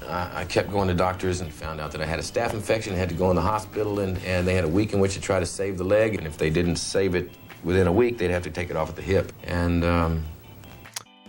I 0.07 0.45
kept 0.45 0.71
going 0.71 0.87
to 0.87 0.95
doctors 0.95 1.41
and 1.41 1.53
found 1.53 1.79
out 1.79 1.91
that 1.91 2.01
I 2.01 2.05
had 2.05 2.17
a 2.17 2.23
staph 2.23 2.53
infection, 2.53 2.95
had 2.95 3.07
to 3.09 3.15
go 3.15 3.29
in 3.29 3.35
the 3.35 3.41
hospital, 3.41 3.99
and, 3.99 4.17
and 4.25 4.47
they 4.47 4.55
had 4.55 4.63
a 4.63 4.67
week 4.67 4.93
in 4.93 4.99
which 4.99 5.13
to 5.13 5.21
try 5.21 5.39
to 5.39 5.45
save 5.45 5.77
the 5.77 5.83
leg. 5.83 6.15
And 6.15 6.25
if 6.25 6.39
they 6.39 6.49
didn't 6.49 6.77
save 6.77 7.13
it 7.13 7.29
within 7.63 7.85
a 7.85 7.91
week, 7.91 8.17
they'd 8.17 8.31
have 8.31 8.41
to 8.43 8.49
take 8.49 8.71
it 8.71 8.75
off 8.75 8.89
at 8.89 8.95
the 8.95 9.03
hip. 9.03 9.31
And 9.43 9.85
um, 9.85 10.23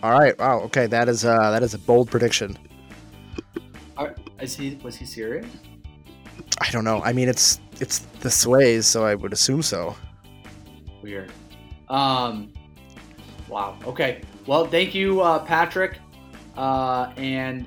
all 0.03 0.19
right, 0.19 0.37
wow, 0.39 0.61
okay, 0.61 0.87
that 0.87 1.09
is 1.09 1.25
uh, 1.25 1.51
that 1.51 1.63
is 1.63 1.75
a 1.75 1.79
bold 1.79 2.11
prediction. 2.11 2.59
Is 4.41 4.57
he 4.57 4.81
was 4.83 4.97
he 4.97 5.05
serious? 5.05 5.47
I 6.61 6.71
don't 6.71 6.85
know. 6.85 7.03
I 7.03 7.13
mean, 7.13 7.29
it's 7.29 7.61
it's 7.81 8.01
the 8.21 8.31
sways, 8.31 8.87
so 8.87 9.05
I 9.05 9.15
would 9.15 9.33
assume 9.33 9.63
so. 9.63 9.97
Weird. 11.03 11.31
Um. 11.89 12.53
Wow. 13.49 13.77
Okay. 13.85 14.23
Well, 14.47 14.67
thank 14.67 14.95
you, 14.95 15.21
uh, 15.21 15.41
Patrick. 15.41 15.99
Uh, 16.57 17.13
and 17.17 17.67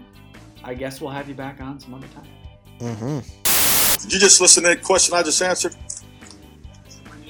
I 0.63 0.73
guess 0.73 1.01
we'll 1.01 1.11
have 1.11 1.27
you 1.27 1.35
back 1.35 1.61
on 1.61 1.79
some 1.79 1.93
other 1.93 2.07
time. 2.07 2.27
Mm-hmm. 2.79 4.01
Did 4.03 4.13
you 4.13 4.19
just 4.19 4.41
listen 4.41 4.63
to 4.63 4.69
that 4.69 4.83
question 4.83 5.15
I 5.15 5.23
just 5.23 5.41
answered? 5.41 5.75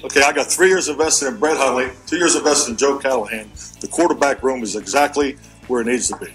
Okay, 0.04 0.22
I 0.22 0.32
got 0.32 0.46
three 0.46 0.68
years 0.68 0.88
invested 0.88 1.28
in 1.28 1.38
Brett 1.38 1.56
Hundley, 1.56 1.90
two 2.06 2.16
years 2.16 2.36
invested 2.36 2.72
in 2.72 2.76
Joe 2.76 2.98
Callahan. 2.98 3.50
The 3.80 3.88
quarterback 3.88 4.42
room 4.42 4.62
is 4.62 4.76
exactly 4.76 5.36
where 5.68 5.80
it 5.80 5.86
needs 5.86 6.08
to 6.08 6.16
be. 6.16 6.32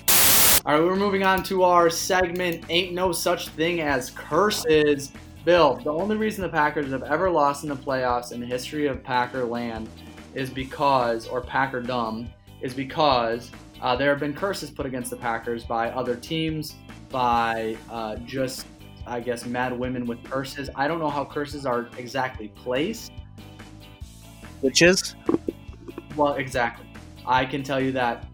All 0.65 0.73
right, 0.73 0.83
we're 0.83 0.95
moving 0.95 1.23
on 1.23 1.43
to 1.43 1.63
our 1.63 1.89
segment 1.89 2.65
Ain't 2.69 2.93
No 2.93 3.11
Such 3.11 3.49
Thing 3.49 3.81
as 3.81 4.09
Curses. 4.11 5.11
Bill, 5.43 5.75
the 5.83 5.91
only 5.91 6.17
reason 6.17 6.43
the 6.43 6.49
Packers 6.49 6.91
have 6.91 7.03
ever 7.03 7.29
lost 7.29 7.63
in 7.63 7.69
the 7.69 7.75
playoffs 7.75 8.31
in 8.31 8.39
the 8.39 8.45
history 8.45 8.85
of 8.85 9.03
Packer 9.03 9.43
land 9.43 9.89
is 10.35 10.51
because, 10.51 11.27
or 11.27 11.41
Packer 11.41 11.81
dumb, 11.81 12.29
is 12.61 12.75
because 12.75 13.49
uh, 13.81 13.95
there 13.95 14.11
have 14.11 14.19
been 14.19 14.35
curses 14.35 14.69
put 14.69 14.85
against 14.85 15.09
the 15.09 15.17
Packers 15.17 15.63
by 15.63 15.89
other 15.89 16.15
teams, 16.15 16.75
by 17.09 17.75
uh, 17.89 18.17
just, 18.17 18.67
I 19.07 19.19
guess, 19.19 19.45
mad 19.45 19.77
women 19.77 20.05
with 20.05 20.23
curses. 20.23 20.69
I 20.75 20.87
don't 20.87 20.99
know 20.99 21.09
how 21.09 21.25
curses 21.25 21.65
are 21.65 21.89
exactly 21.97 22.49
placed. 22.49 23.11
Witches? 24.61 25.15
Well, 26.15 26.35
exactly. 26.35 26.85
I 27.25 27.45
can 27.45 27.63
tell 27.63 27.81
you 27.81 27.91
that 27.93 28.27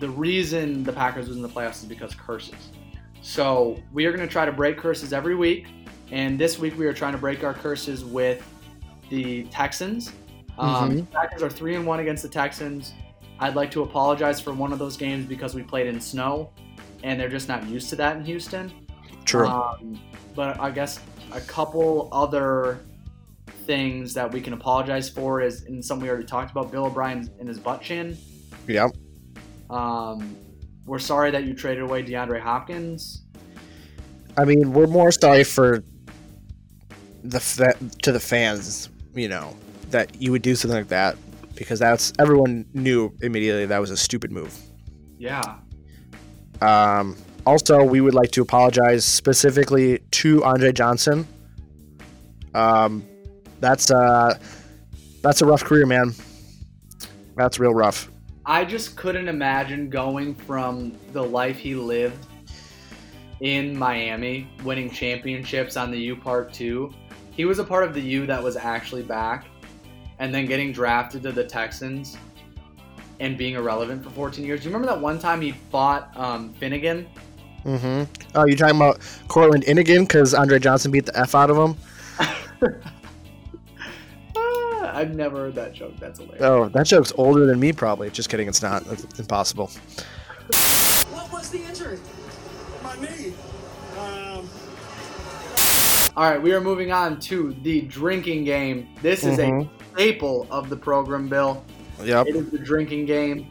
the 0.00 0.08
reason 0.08 0.82
the 0.82 0.92
Packers 0.92 1.28
was 1.28 1.36
in 1.36 1.42
the 1.42 1.48
playoffs 1.48 1.82
is 1.82 1.84
because 1.84 2.14
curses. 2.14 2.72
So 3.22 3.80
we 3.92 4.06
are 4.06 4.12
going 4.12 4.26
to 4.26 4.30
try 4.30 4.44
to 4.44 4.52
break 4.52 4.76
curses 4.76 5.12
every 5.12 5.36
week, 5.36 5.68
and 6.14 6.38
this 6.38 6.60
week 6.60 6.78
we 6.78 6.86
are 6.86 6.92
trying 6.92 7.10
to 7.10 7.18
break 7.18 7.42
our 7.42 7.52
curses 7.52 8.04
with 8.04 8.40
the 9.10 9.42
Texans. 9.46 10.12
Um, 10.56 10.92
Mhm. 10.92 10.96
the 10.98 11.02
Packers 11.06 11.42
are 11.42 11.50
three 11.50 11.74
and 11.74 11.84
one 11.84 11.98
against 11.98 12.22
the 12.22 12.28
Texans. 12.28 12.94
I'd 13.40 13.56
like 13.56 13.72
to 13.72 13.82
apologize 13.82 14.40
for 14.40 14.52
one 14.52 14.72
of 14.72 14.78
those 14.78 14.96
games 14.96 15.26
because 15.26 15.56
we 15.56 15.64
played 15.64 15.88
in 15.88 16.00
snow, 16.00 16.50
and 17.02 17.18
they're 17.18 17.28
just 17.28 17.48
not 17.48 17.66
used 17.68 17.90
to 17.90 17.96
that 17.96 18.16
in 18.16 18.24
Houston. 18.24 18.70
True. 19.24 19.48
Um, 19.48 19.98
but 20.36 20.58
I 20.60 20.70
guess 20.70 21.00
a 21.32 21.40
couple 21.40 22.08
other 22.12 22.78
things 23.66 24.14
that 24.14 24.30
we 24.32 24.40
can 24.40 24.52
apologize 24.52 25.08
for 25.10 25.40
is, 25.40 25.64
and 25.64 25.84
some 25.84 25.98
we 25.98 26.08
already 26.08 26.26
talked 26.26 26.52
about, 26.52 26.70
Bill 26.70 26.84
O'Brien 26.86 27.28
and 27.40 27.48
his 27.48 27.58
butt 27.58 27.82
chin. 27.82 28.16
yep. 28.68 28.92
Um, 29.68 30.36
we're 30.86 31.00
sorry 31.00 31.32
that 31.32 31.42
you 31.44 31.54
traded 31.54 31.82
away 31.82 32.04
DeAndre 32.04 32.38
Hopkins. 32.40 33.24
I 34.36 34.44
mean, 34.44 34.72
we're 34.72 34.86
more 34.86 35.10
sorry 35.10 35.42
for 35.42 35.82
the 37.24 37.40
fa- 37.40 37.76
to 38.02 38.12
the 38.12 38.20
fans, 38.20 38.90
you 39.14 39.28
know, 39.28 39.56
that 39.90 40.20
you 40.20 40.30
would 40.30 40.42
do 40.42 40.54
something 40.54 40.78
like 40.78 40.88
that 40.88 41.16
because 41.56 41.78
that's 41.78 42.12
everyone 42.18 42.66
knew 42.74 43.12
immediately 43.22 43.66
that 43.66 43.78
was 43.78 43.90
a 43.90 43.96
stupid 43.96 44.30
move. 44.30 44.56
Yeah. 45.18 45.56
Um, 46.60 47.16
also, 47.46 47.82
we 47.82 48.00
would 48.00 48.14
like 48.14 48.30
to 48.32 48.42
apologize 48.42 49.04
specifically 49.04 49.98
to 50.12 50.44
Andre 50.44 50.72
Johnson. 50.72 51.26
Um, 52.54 53.04
that's 53.60 53.90
uh, 53.90 54.38
that's 55.22 55.40
a 55.42 55.46
rough 55.46 55.64
career, 55.64 55.86
man. 55.86 56.14
That's 57.36 57.58
real 57.58 57.74
rough. 57.74 58.10
I 58.46 58.64
just 58.64 58.96
couldn't 58.96 59.28
imagine 59.28 59.88
going 59.88 60.34
from 60.34 60.92
the 61.12 61.22
life 61.22 61.58
he 61.58 61.74
lived 61.74 62.26
in 63.40 63.76
Miami, 63.76 64.48
winning 64.62 64.90
championships 64.90 65.76
on 65.76 65.90
the 65.90 65.98
U 65.98 66.16
Part 66.16 66.52
2. 66.52 66.92
He 67.36 67.44
was 67.44 67.58
a 67.58 67.64
part 67.64 67.84
of 67.84 67.94
the 67.94 68.00
U 68.00 68.26
that 68.26 68.42
was 68.42 68.56
actually 68.56 69.02
back, 69.02 69.46
and 70.18 70.34
then 70.34 70.46
getting 70.46 70.72
drafted 70.72 71.22
to 71.24 71.32
the 71.32 71.44
Texans 71.44 72.16
and 73.20 73.36
being 73.36 73.54
irrelevant 73.54 74.04
for 74.04 74.10
14 74.10 74.44
years. 74.44 74.60
Do 74.60 74.68
you 74.68 74.74
remember 74.74 74.92
that 74.92 75.00
one 75.00 75.18
time 75.18 75.40
he 75.40 75.52
fought 75.52 76.16
um, 76.16 76.52
Finnegan? 76.54 77.06
Mm-hmm. 77.64 78.12
Oh, 78.34 78.44
you're 78.44 78.56
talking 78.56 78.76
about 78.76 79.00
Cortland 79.28 79.64
Innigan 79.64 80.00
because 80.06 80.34
Andre 80.34 80.58
Johnson 80.58 80.90
beat 80.90 81.06
the 81.06 81.18
f 81.18 81.34
out 81.34 81.50
of 81.50 81.56
him? 81.56 81.76
Ah, 84.36 84.96
I've 84.96 85.14
never 85.14 85.38
heard 85.38 85.54
that 85.54 85.72
joke. 85.72 85.94
That's 85.98 86.18
hilarious. 86.18 86.42
Oh, 86.42 86.68
that 86.68 86.86
joke's 86.86 87.12
older 87.16 87.46
than 87.46 87.58
me, 87.58 87.72
probably. 87.72 88.10
Just 88.10 88.28
kidding. 88.28 88.48
It's 88.48 88.62
not. 88.62 88.86
It's 88.88 89.18
impossible. 89.18 89.68
What 91.10 91.32
was 91.32 91.50
the 91.50 91.62
injury? 91.62 91.98
My 92.82 92.94
knee. 92.96 93.32
Um, 93.98 94.48
All 96.16 96.30
right, 96.30 96.40
we 96.40 96.52
are 96.52 96.60
moving 96.60 96.92
on 96.92 97.18
to 97.20 97.54
the 97.62 97.80
drinking 97.82 98.44
game. 98.44 98.88
This 99.02 99.24
is 99.24 99.38
Mhm. 99.38 99.68
a 99.68 99.94
staple 99.94 100.46
of 100.50 100.70
the 100.70 100.76
program, 100.76 101.28
Bill. 101.28 101.64
Yep. 102.02 102.28
It 102.28 102.36
is 102.36 102.50
the 102.50 102.58
drinking 102.58 103.06
game. 103.06 103.48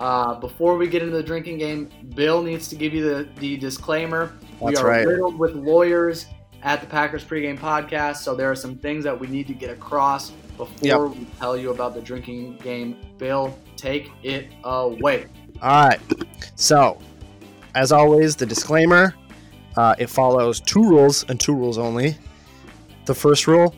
Uh, 0.00 0.34
before 0.34 0.76
we 0.76 0.86
get 0.88 1.02
into 1.02 1.14
the 1.16 1.22
drinking 1.22 1.58
game, 1.58 1.88
Bill 2.14 2.42
needs 2.42 2.68
to 2.68 2.76
give 2.76 2.94
you 2.94 3.02
the, 3.04 3.28
the 3.38 3.56
disclaimer. 3.58 4.32
That's 4.60 4.62
we 4.62 4.76
are 4.76 4.86
right. 4.86 5.06
riddled 5.06 5.38
with 5.38 5.54
lawyers 5.54 6.26
at 6.62 6.80
the 6.80 6.86
Packers 6.86 7.22
pregame 7.24 7.58
podcast, 7.58 8.16
so 8.16 8.34
there 8.34 8.50
are 8.50 8.54
some 8.56 8.76
things 8.76 9.04
that 9.04 9.18
we 9.18 9.26
need 9.26 9.46
to 9.48 9.54
get 9.54 9.70
across 9.70 10.30
before 10.56 10.68
Yep. 10.80 11.00
we 11.18 11.26
tell 11.38 11.56
you 11.56 11.70
about 11.70 11.94
the 11.94 12.00
drinking 12.00 12.58
game. 12.62 12.96
Bill, 13.18 13.56
take 13.76 14.10
it 14.22 14.46
away. 14.64 15.26
All 15.62 15.86
right. 15.88 16.00
So, 16.54 16.96
as 17.74 17.92
always, 17.92 18.36
the 18.36 18.46
disclaimer 18.46 19.14
uh, 19.76 19.94
it 19.98 20.08
follows 20.08 20.60
two 20.60 20.82
rules 20.82 21.24
and 21.28 21.38
two 21.38 21.54
rules 21.54 21.78
only. 21.78 22.16
The 23.04 23.14
first 23.14 23.46
rule 23.46 23.74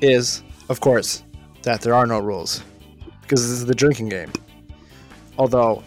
is, 0.00 0.42
of 0.68 0.80
course, 0.80 1.24
that 1.62 1.80
there 1.82 1.94
are 1.94 2.06
no 2.06 2.18
rules 2.18 2.62
because 3.22 3.42
this 3.42 3.50
is 3.50 3.66
the 3.66 3.74
drinking 3.74 4.08
game. 4.08 4.32
Although, 5.38 5.82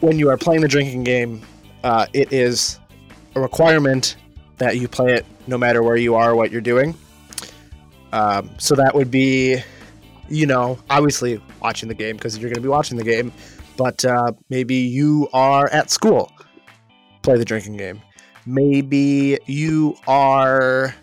when 0.00 0.18
you 0.18 0.28
are 0.30 0.36
playing 0.36 0.60
the 0.62 0.68
drinking 0.68 1.04
game, 1.04 1.42
uh, 1.84 2.06
it 2.12 2.32
is 2.32 2.78
a 3.34 3.40
requirement 3.40 4.16
that 4.58 4.78
you 4.78 4.88
play 4.88 5.14
it 5.14 5.26
no 5.46 5.58
matter 5.58 5.82
where 5.82 5.96
you 5.96 6.14
are, 6.14 6.34
what 6.34 6.50
you're 6.50 6.60
doing. 6.60 6.94
Um, 8.12 8.50
so 8.58 8.74
that 8.74 8.94
would 8.94 9.10
be, 9.10 9.58
you 10.28 10.46
know, 10.46 10.78
obviously 10.88 11.40
watching 11.60 11.88
the 11.88 11.94
game 11.94 12.16
because 12.16 12.38
you're 12.38 12.48
going 12.48 12.54
to 12.54 12.60
be 12.62 12.68
watching 12.68 12.96
the 12.96 13.04
game 13.04 13.32
but 13.76 14.04
uh, 14.04 14.32
maybe 14.48 14.74
you 14.74 15.28
are 15.32 15.68
at 15.68 15.90
school 15.90 16.32
play 17.22 17.36
the 17.36 17.44
drinking 17.44 17.76
game 17.76 18.00
maybe 18.46 19.38
you 19.46 19.96
are 20.06 20.94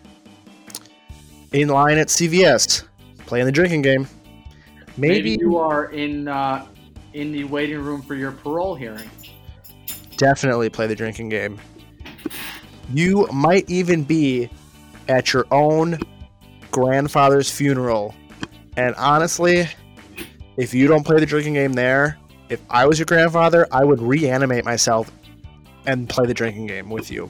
in 1.52 1.68
line 1.68 1.98
at 1.98 2.08
cvs 2.08 2.84
playing 3.26 3.46
the 3.46 3.52
drinking 3.52 3.82
game. 3.82 4.06
Maybe, 4.96 5.36
you 5.40 5.56
are 5.56 5.86
in 5.86 6.28
uh, 6.28 6.66
in 7.14 7.32
the 7.32 7.44
waiting 7.44 7.80
room 7.80 8.02
for 8.02 8.14
your 8.14 8.32
parole 8.32 8.74
hearing. 8.74 9.10
definitely 10.16 10.70
play 10.70 10.86
the 10.86 10.94
drinking 10.94 11.28
game. 11.28 11.58
You 12.92 13.26
might 13.32 13.68
even 13.68 14.04
be 14.04 14.50
at 15.08 15.32
your 15.32 15.46
own 15.50 15.98
grandfather's 16.70 17.50
funeral. 17.50 18.14
And 18.76 18.94
honestly 18.96 19.68
if 20.56 20.72
you 20.72 20.86
don't 20.86 21.04
play 21.04 21.18
the 21.18 21.26
drinking 21.26 21.54
game 21.54 21.72
there 21.72 22.18
if 22.48 22.60
i 22.70 22.86
was 22.86 22.98
your 22.98 23.06
grandfather 23.06 23.66
i 23.72 23.84
would 23.84 24.00
reanimate 24.00 24.64
myself 24.64 25.10
and 25.86 26.08
play 26.08 26.26
the 26.26 26.34
drinking 26.34 26.66
game 26.66 26.88
with 26.90 27.10
you 27.10 27.28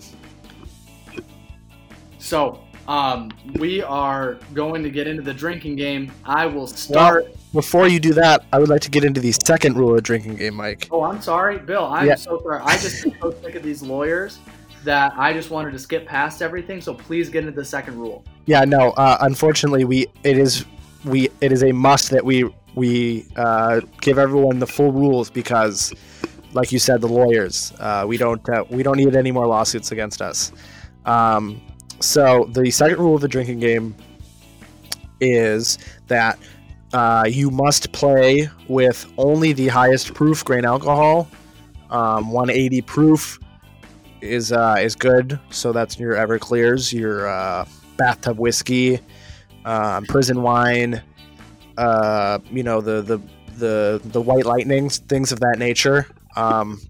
So, 2.18 2.60
um, 2.88 3.30
we 3.58 3.82
are 3.82 4.38
going 4.54 4.82
to 4.82 4.90
get 4.90 5.06
into 5.06 5.22
the 5.22 5.32
drinking 5.34 5.76
game. 5.76 6.10
I 6.24 6.46
will 6.46 6.66
start. 6.66 7.26
before 7.52 7.86
you 7.88 8.00
do 8.00 8.12
that 8.12 8.44
i 8.52 8.58
would 8.58 8.68
like 8.68 8.80
to 8.80 8.90
get 8.90 9.04
into 9.04 9.20
the 9.20 9.30
second 9.32 9.76
rule 9.76 9.94
of 9.96 10.02
drinking 10.02 10.34
game 10.36 10.54
mike 10.54 10.88
Oh, 10.90 11.02
I'm 11.02 11.20
sorry, 11.22 11.58
Bill. 11.58 11.84
I'm 11.86 12.06
Yeah. 12.06 12.16
so 12.16 12.40
sorry. 12.42 12.60
I 12.64 12.76
just 12.78 13.02
so 13.20 13.30
sick 13.42 13.54
of 13.54 13.62
these 13.62 13.82
lawyers 13.82 14.38
that 14.84 15.14
I 15.16 15.32
just 15.32 15.50
wanted 15.50 15.70
to 15.72 15.78
skip 15.78 16.04
past 16.06 16.42
everything. 16.42 16.80
So 16.82 16.92
please 16.92 17.30
get 17.30 17.44
into 17.44 17.56
the 17.56 17.64
second 17.64 17.96
rule. 17.98 18.22
Yeah, 18.44 18.64
no. 18.66 18.90
Uh, 18.90 19.16
unfortunately, 19.22 19.84
we 19.84 20.08
it 20.24 20.36
is 20.36 20.66
we 21.06 21.30
it 21.40 21.52
is 21.52 21.62
a 21.62 21.72
must 21.72 22.10
that 22.10 22.22
we 22.24 22.50
we 22.74 23.24
uh, 23.36 23.80
give 24.02 24.18
everyone 24.18 24.58
the 24.58 24.66
full 24.66 24.92
rules 24.92 25.30
because, 25.30 25.94
like 26.54 26.72
you 26.72 26.78
said, 26.78 27.00
the 27.00 27.08
lawyers. 27.08 27.72
Uh, 27.78 28.04
we 28.06 28.16
don't 28.16 28.46
uh, 28.48 28.64
we 28.70 28.82
don't 28.82 28.96
need 28.96 29.14
any 29.14 29.32
more 29.32 29.46
lawsuits 29.46 29.92
against 29.92 30.22
us. 30.22 30.52
Um, 31.04 31.60
so 32.00 32.48
the 32.52 32.70
second 32.70 32.98
rule 32.98 33.14
of 33.14 33.20
the 33.20 33.28
drinking 33.28 33.60
game 33.60 33.94
is 35.20 35.78
that 36.06 36.38
uh, 36.92 37.24
you 37.28 37.50
must 37.50 37.92
play 37.92 38.48
with 38.68 39.12
only 39.18 39.52
the 39.52 39.68
highest 39.68 40.14
proof 40.14 40.44
grain 40.44 40.64
alcohol. 40.64 41.28
Um, 41.90 42.30
180 42.30 42.82
proof 42.82 43.38
is 44.20 44.52
uh, 44.52 44.76
is 44.80 44.94
good. 44.94 45.38
So 45.50 45.72
that's 45.72 45.98
your 45.98 46.14
Everclears, 46.14 46.92
your 46.92 47.28
uh, 47.28 47.66
bathtub 47.96 48.38
whiskey, 48.38 49.00
um, 49.64 50.04
prison 50.06 50.42
wine, 50.42 51.02
uh, 51.76 52.38
you 52.50 52.62
know 52.62 52.80
the 52.80 53.02
the 53.02 53.20
the 53.56 54.00
the 54.04 54.20
white 54.20 54.46
lightnings, 54.46 54.98
things 54.98 55.32
of 55.32 55.40
that 55.40 55.56
nature. 55.58 56.06
Um, 56.36 56.80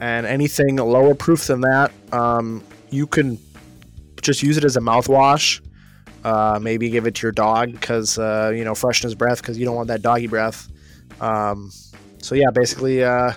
and 0.00 0.26
anything 0.26 0.76
lower 0.76 1.14
proof 1.14 1.46
than 1.46 1.60
that, 1.62 1.92
um, 2.12 2.62
you 2.90 3.06
can 3.06 3.38
just 4.22 4.42
use 4.42 4.56
it 4.56 4.64
as 4.64 4.76
a 4.76 4.80
mouthwash. 4.80 5.60
Uh, 6.24 6.58
maybe 6.60 6.88
give 6.88 7.06
it 7.06 7.14
to 7.16 7.26
your 7.26 7.32
dog 7.32 7.72
because 7.72 8.18
uh, 8.18 8.50
you 8.54 8.64
know 8.64 8.74
freshen 8.74 9.06
his 9.06 9.14
breath 9.14 9.42
because 9.42 9.58
you 9.58 9.64
don't 9.66 9.76
want 9.76 9.88
that 9.88 10.02
doggy 10.02 10.26
breath. 10.26 10.68
Um, 11.20 11.70
so 12.22 12.34
yeah, 12.34 12.50
basically 12.50 13.04
uh, 13.04 13.32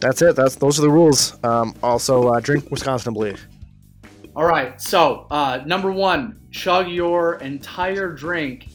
that's 0.00 0.20
it. 0.20 0.36
That's 0.36 0.56
those 0.56 0.78
are 0.78 0.82
the 0.82 0.90
rules. 0.90 1.42
Um, 1.42 1.74
also, 1.82 2.28
uh, 2.28 2.40
drink 2.40 2.70
responsibly. 2.70 3.36
All 4.36 4.44
right. 4.44 4.80
So, 4.80 5.26
uh, 5.30 5.62
number 5.64 5.92
one, 5.92 6.40
chug 6.50 6.88
your 6.88 7.36
entire 7.36 8.12
drink 8.12 8.68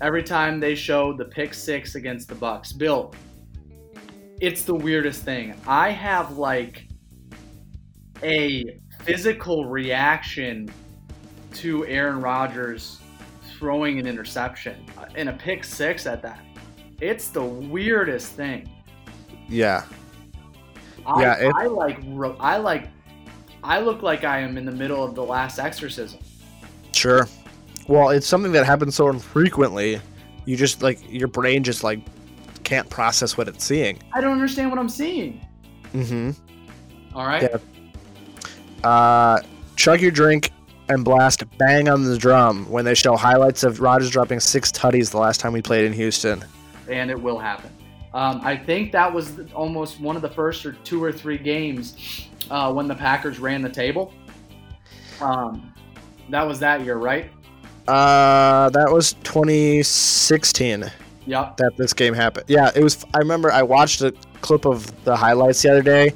every 0.00 0.22
time 0.22 0.60
they 0.60 0.74
show 0.74 1.12
the 1.12 1.26
pick 1.26 1.54
six 1.54 1.94
against 1.94 2.28
the 2.28 2.34
Bucks. 2.34 2.72
Bill, 2.72 3.14
it's 4.40 4.64
the 4.64 4.74
weirdest 4.74 5.22
thing. 5.22 5.54
I 5.66 5.90
have 5.90 6.36
like 6.38 6.86
a 8.22 8.78
physical 9.02 9.66
reaction 9.66 10.68
to 11.54 11.86
Aaron 11.86 12.20
Rodgers 12.20 12.98
throwing 13.58 13.98
an 13.98 14.06
interception 14.06 14.84
uh, 14.98 15.06
in 15.16 15.28
a 15.28 15.32
pick 15.32 15.64
six 15.64 16.06
at 16.06 16.22
that. 16.22 16.40
It's 17.00 17.28
the 17.28 17.42
weirdest 17.42 18.32
thing. 18.32 18.68
Yeah. 19.48 19.84
I, 21.06 21.20
Yeah, 21.22 21.34
it- 21.48 21.54
I 21.54 21.66
like 21.66 21.98
I 22.40 22.56
like 22.56 22.88
I 23.62 23.80
look 23.80 24.02
like 24.02 24.24
I 24.24 24.40
am 24.40 24.58
in 24.58 24.64
the 24.64 24.72
middle 24.72 25.02
of 25.04 25.14
the 25.14 25.22
last 25.24 25.58
exorcism. 25.58 26.20
Sure. 26.92 27.28
Well, 27.88 28.10
it's 28.10 28.26
something 28.26 28.52
that 28.52 28.64
happens 28.66 28.94
so 28.94 29.08
infrequently. 29.10 30.00
You 30.46 30.56
just 30.56 30.82
like 30.82 31.00
your 31.10 31.28
brain 31.28 31.62
just 31.62 31.84
like 31.84 32.00
can't 32.74 32.90
process 32.90 33.36
what 33.38 33.46
it's 33.46 33.64
seeing. 33.64 34.00
I 34.12 34.20
don't 34.20 34.32
understand 34.32 34.68
what 34.68 34.80
I'm 34.80 34.88
seeing. 34.88 35.46
Mm-hmm. 35.92 36.30
All 37.16 37.24
right. 37.24 37.42
Yeah. 37.42 38.88
Uh, 38.88 39.40
chug 39.76 40.00
your 40.00 40.10
drink 40.10 40.50
and 40.88 41.04
blast 41.04 41.44
bang 41.56 41.88
on 41.88 42.02
the 42.02 42.18
drum 42.18 42.68
when 42.68 42.84
they 42.84 42.96
show 42.96 43.16
highlights 43.16 43.62
of 43.62 43.80
Rodgers 43.80 44.10
dropping 44.10 44.40
six 44.40 44.72
tutties 44.72 45.12
the 45.12 45.18
last 45.18 45.38
time 45.38 45.52
we 45.52 45.62
played 45.62 45.84
in 45.84 45.92
Houston. 45.92 46.44
and 46.90 47.12
it 47.12 47.20
will 47.20 47.38
happen. 47.38 47.70
Um, 48.12 48.40
I 48.42 48.56
think 48.56 48.90
that 48.90 49.12
was 49.12 49.38
almost 49.54 50.00
one 50.00 50.16
of 50.16 50.22
the 50.22 50.28
first 50.28 50.66
or 50.66 50.72
two 50.72 51.02
or 51.02 51.12
three 51.12 51.38
games 51.38 52.26
uh, 52.50 52.72
when 52.72 52.88
the 52.88 52.94
Packers 52.94 53.38
ran 53.38 53.62
the 53.62 53.70
table. 53.70 54.12
Um, 55.20 55.72
that 56.28 56.42
was 56.42 56.58
that 56.58 56.80
year, 56.80 56.96
right? 56.96 57.30
Uh, 57.86 58.68
that 58.70 58.90
was 58.90 59.12
2016 59.22 60.90
Yep. 61.26 61.56
that 61.56 61.76
this 61.76 61.92
game 61.92 62.12
happened. 62.14 62.46
Yeah, 62.48 62.70
it 62.74 62.82
was. 62.82 63.04
I 63.14 63.18
remember 63.18 63.50
I 63.50 63.62
watched 63.62 64.02
a 64.02 64.12
clip 64.42 64.66
of 64.66 65.04
the 65.04 65.16
highlights 65.16 65.62
the 65.62 65.70
other 65.70 65.82
day, 65.82 66.12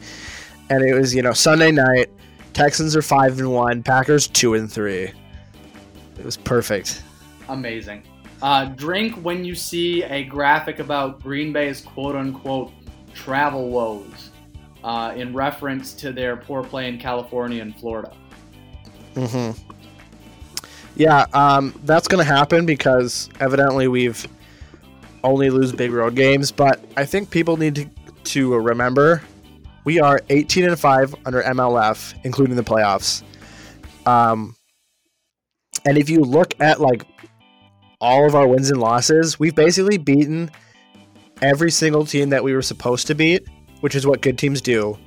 and 0.71 0.85
it 0.85 0.95
was 0.95 1.15
you 1.15 1.23
know 1.23 1.33
Sunday 1.33 1.71
night. 1.71 2.11
Texans 2.53 2.95
are 2.97 3.03
five 3.03 3.39
and 3.39 3.53
one. 3.53 3.83
Packers 3.83 4.27
two 4.27 4.55
and 4.55 4.71
three. 4.71 5.13
It 6.19 6.25
was 6.25 6.37
perfect. 6.37 7.03
Amazing. 7.49 8.03
Uh, 8.43 8.67
drink 8.67 9.15
when 9.17 9.45
you 9.45 9.55
see 9.55 10.03
a 10.05 10.25
graphic 10.25 10.79
about 10.79 11.23
Green 11.23 11.53
Bay's 11.53 11.81
quote 11.81 12.15
unquote 12.17 12.73
travel 13.15 13.69
woes 13.71 14.31
uh, 14.85 15.13
in 15.17 15.33
reference 15.33 15.93
to 15.95 16.13
their 16.13 16.37
poor 16.37 16.63
play 16.63 16.89
in 16.89 16.99
California 16.99 17.63
and 17.63 17.75
Florida. 17.77 18.13
hmm 19.15 19.51
Yeah, 20.97 21.27
um, 21.33 21.79
that's 21.85 22.07
going 22.09 22.25
to 22.25 22.31
happen 22.33 22.67
because 22.67 23.29
evidently 23.41 23.89
we've 23.89 24.27
only 25.25 25.51
lose 25.51 25.73
big 25.73 25.93
road 25.93 26.15
games. 26.15 26.51
But 26.53 26.83
I 26.97 27.05
think 27.05 27.31
people 27.31 27.57
need 27.57 27.75
to 27.77 27.89
to 28.25 28.55
remember 28.57 29.23
we 29.85 30.01
are 30.01 30.21
18 30.29 30.65
and 30.69 30.79
five 30.79 31.15
under 31.25 31.43
MLF, 31.43 32.15
including 32.25 32.57
the 32.57 32.63
playoffs. 32.65 33.23
Um, 34.07 34.55
and 35.87 35.97
if 35.97 36.11
you 36.11 36.21
look 36.21 36.53
at 36.61 36.81
like 36.81 37.07
all 38.01 38.27
of 38.27 38.35
our 38.35 38.47
wins 38.47 38.71
and 38.71 38.81
losses, 38.81 39.39
we've 39.39 39.55
basically 39.55 39.97
beaten 39.97 40.51
every 41.41 41.71
single 41.71 42.05
team 42.05 42.29
that 42.31 42.43
we 42.45 42.53
were 42.53 42.63
supposed 42.63 43.07
to 43.07 43.15
beat, 43.15 43.47
which 43.81 43.95
is 43.95 44.07
what 44.07 44.21
good 44.21 44.37
teams 44.39 44.61
do, 44.61 44.99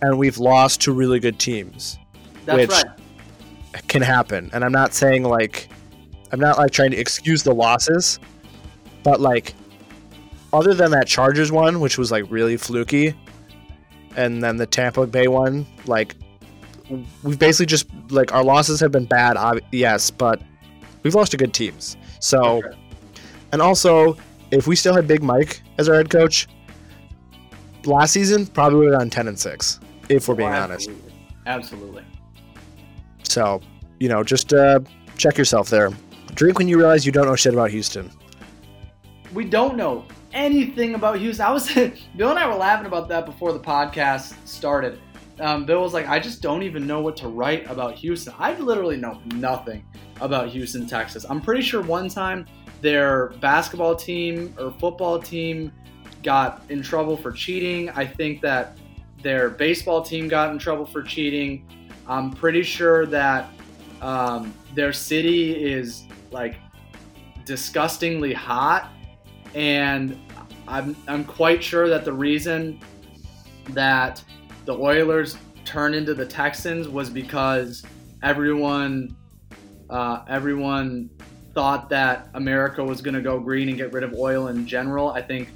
and 0.00 0.18
we've 0.18 0.38
lost 0.38 0.80
to 0.82 0.92
really 0.92 1.18
good 1.20 1.38
teams 1.38 1.98
That's 2.44 2.58
Which- 2.58 2.70
right. 2.70 3.88
can 3.88 4.00
happen. 4.02 4.48
And 4.54 4.64
I'm 4.64 4.72
not 4.72 4.94
saying 4.94 5.24
like 5.24 5.68
I'm 6.32 6.40
not 6.40 6.56
like 6.58 6.70
trying 6.70 6.90
to 6.92 6.96
excuse 6.96 7.42
the 7.42 7.54
losses, 7.54 8.18
but 9.06 9.20
like 9.20 9.54
other 10.52 10.74
than 10.74 10.90
that 10.90 11.06
Chargers 11.06 11.52
one, 11.52 11.78
which 11.80 11.96
was 11.96 12.10
like 12.10 12.24
really 12.28 12.56
fluky, 12.56 13.14
and 14.16 14.42
then 14.42 14.56
the 14.56 14.66
Tampa 14.66 15.06
Bay 15.06 15.28
one, 15.28 15.64
like 15.86 16.16
we've 17.22 17.38
basically 17.38 17.66
just 17.66 17.86
like 18.10 18.32
our 18.34 18.42
losses 18.42 18.80
have 18.80 18.90
been 18.90 19.04
bad, 19.04 19.36
ob- 19.36 19.60
yes, 19.70 20.10
but 20.10 20.42
we've 21.04 21.14
lost 21.14 21.30
to 21.30 21.36
good 21.36 21.54
teams. 21.54 21.96
So, 22.20 22.62
and 23.52 23.62
also 23.62 24.16
if 24.50 24.66
we 24.66 24.74
still 24.74 24.94
had 24.94 25.06
Big 25.06 25.22
Mike 25.22 25.62
as 25.78 25.88
our 25.88 25.94
head 25.94 26.10
coach, 26.10 26.48
last 27.84 28.12
season 28.12 28.44
probably 28.46 28.78
would 28.80 28.90
have 28.90 28.98
gone 28.98 29.10
ten 29.10 29.28
and 29.28 29.38
six, 29.38 29.78
if 30.08 30.26
we're 30.28 30.34
being 30.34 30.48
Oh, 30.48 30.52
honest. 30.62 30.88
absolutely. 30.88 31.12
Absolutely. 31.46 32.04
So, 33.22 33.60
you 34.00 34.08
know, 34.08 34.24
just 34.24 34.52
uh, 34.52 34.80
check 35.16 35.38
yourself 35.38 35.68
there. 35.70 35.90
Drink 36.34 36.58
when 36.58 36.66
you 36.66 36.76
realize 36.78 37.06
you 37.06 37.12
don't 37.12 37.26
know 37.26 37.36
shit 37.36 37.54
about 37.54 37.70
Houston. 37.70 38.10
We 39.36 39.44
don't 39.44 39.76
know 39.76 40.06
anything 40.32 40.94
about 40.94 41.18
Houston. 41.18 41.44
I 41.44 41.52
was 41.52 41.70
Bill 42.16 42.30
and 42.30 42.38
I 42.38 42.48
were 42.48 42.54
laughing 42.54 42.86
about 42.86 43.06
that 43.10 43.26
before 43.26 43.52
the 43.52 43.60
podcast 43.60 44.34
started. 44.46 44.98
Um, 45.38 45.66
Bill 45.66 45.82
was 45.82 45.92
like, 45.92 46.08
"I 46.08 46.18
just 46.18 46.40
don't 46.40 46.62
even 46.62 46.86
know 46.86 47.02
what 47.02 47.18
to 47.18 47.28
write 47.28 47.70
about 47.70 47.94
Houston. 47.96 48.32
I 48.38 48.58
literally 48.58 48.96
know 48.96 49.20
nothing 49.34 49.84
about 50.22 50.48
Houston, 50.48 50.86
Texas. 50.86 51.26
I'm 51.28 51.42
pretty 51.42 51.60
sure 51.60 51.82
one 51.82 52.08
time 52.08 52.46
their 52.80 53.28
basketball 53.40 53.94
team 53.94 54.54
or 54.58 54.70
football 54.72 55.18
team 55.18 55.70
got 56.22 56.62
in 56.70 56.82
trouble 56.82 57.18
for 57.18 57.30
cheating. 57.30 57.90
I 57.90 58.06
think 58.06 58.40
that 58.40 58.78
their 59.22 59.50
baseball 59.50 60.02
team 60.02 60.28
got 60.28 60.50
in 60.50 60.58
trouble 60.58 60.86
for 60.86 61.02
cheating. 61.02 61.66
I'm 62.08 62.30
pretty 62.30 62.62
sure 62.62 63.04
that 63.06 63.50
um, 64.00 64.54
their 64.74 64.94
city 64.94 65.52
is 65.52 66.04
like 66.30 66.56
disgustingly 67.44 68.32
hot 68.32 68.90
and 69.56 70.16
I'm, 70.68 70.94
I'm 71.08 71.24
quite 71.24 71.64
sure 71.64 71.88
that 71.88 72.04
the 72.04 72.12
reason 72.12 72.78
that 73.70 74.22
the 74.66 74.74
Oilers 74.74 75.36
turned 75.64 75.94
into 75.94 76.14
the 76.14 76.26
Texans 76.26 76.88
was 76.88 77.08
because 77.08 77.82
everyone 78.22 79.16
uh, 79.88 80.24
everyone 80.28 81.08
thought 81.54 81.88
that 81.88 82.28
America 82.34 82.84
was 82.84 83.00
going 83.00 83.14
to 83.14 83.22
go 83.22 83.40
green 83.40 83.68
and 83.68 83.78
get 83.78 83.92
rid 83.92 84.02
of 84.02 84.12
oil 84.14 84.48
in 84.48 84.66
general. 84.66 85.10
I 85.10 85.22
think 85.22 85.48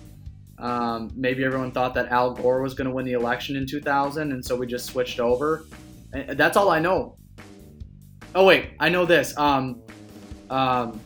um, 0.58 1.10
maybe 1.14 1.44
everyone 1.44 1.72
thought 1.72 1.94
that 1.94 2.08
Al 2.08 2.32
Gore 2.32 2.62
was 2.62 2.72
going 2.72 2.86
to 2.88 2.94
win 2.94 3.04
the 3.04 3.12
election 3.12 3.56
in 3.56 3.66
2000, 3.66 4.32
and 4.32 4.44
so 4.44 4.56
we 4.56 4.66
just 4.66 4.86
switched 4.86 5.20
over. 5.20 5.64
And 6.12 6.38
that's 6.38 6.56
all 6.56 6.70
I 6.70 6.78
know. 6.78 7.16
Oh 8.34 8.46
wait, 8.46 8.70
I 8.78 8.88
know 8.88 9.04
this. 9.04 9.36
Um, 9.36 9.82
um, 10.48 11.00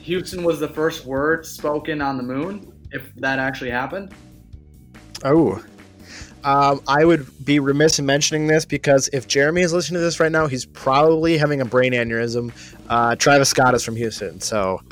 Houston 0.00 0.42
was 0.44 0.60
the 0.60 0.68
first 0.68 1.04
word 1.06 1.44
spoken 1.46 2.00
on 2.00 2.16
the 2.16 2.22
moon. 2.22 2.72
If 2.92 3.12
that 3.16 3.38
actually 3.38 3.70
happened, 3.70 4.14
Oh. 5.24 5.62
Um, 6.44 6.82
I 6.86 7.06
would 7.06 7.26
be 7.46 7.58
remiss 7.58 7.98
in 7.98 8.04
mentioning 8.04 8.46
this 8.46 8.66
because 8.66 9.08
if 9.14 9.26
Jeremy 9.26 9.62
is 9.62 9.72
listening 9.72 9.98
to 9.98 10.04
this 10.04 10.20
right 10.20 10.30
now, 10.30 10.46
he's 10.46 10.66
probably 10.66 11.38
having 11.38 11.62
a 11.62 11.64
brain 11.64 11.92
aneurysm. 11.94 12.52
Uh, 12.90 13.16
Travis 13.16 13.48
Scott 13.48 13.74
is 13.74 13.82
from 13.82 13.96
Houston, 13.96 14.38
so 14.40 14.82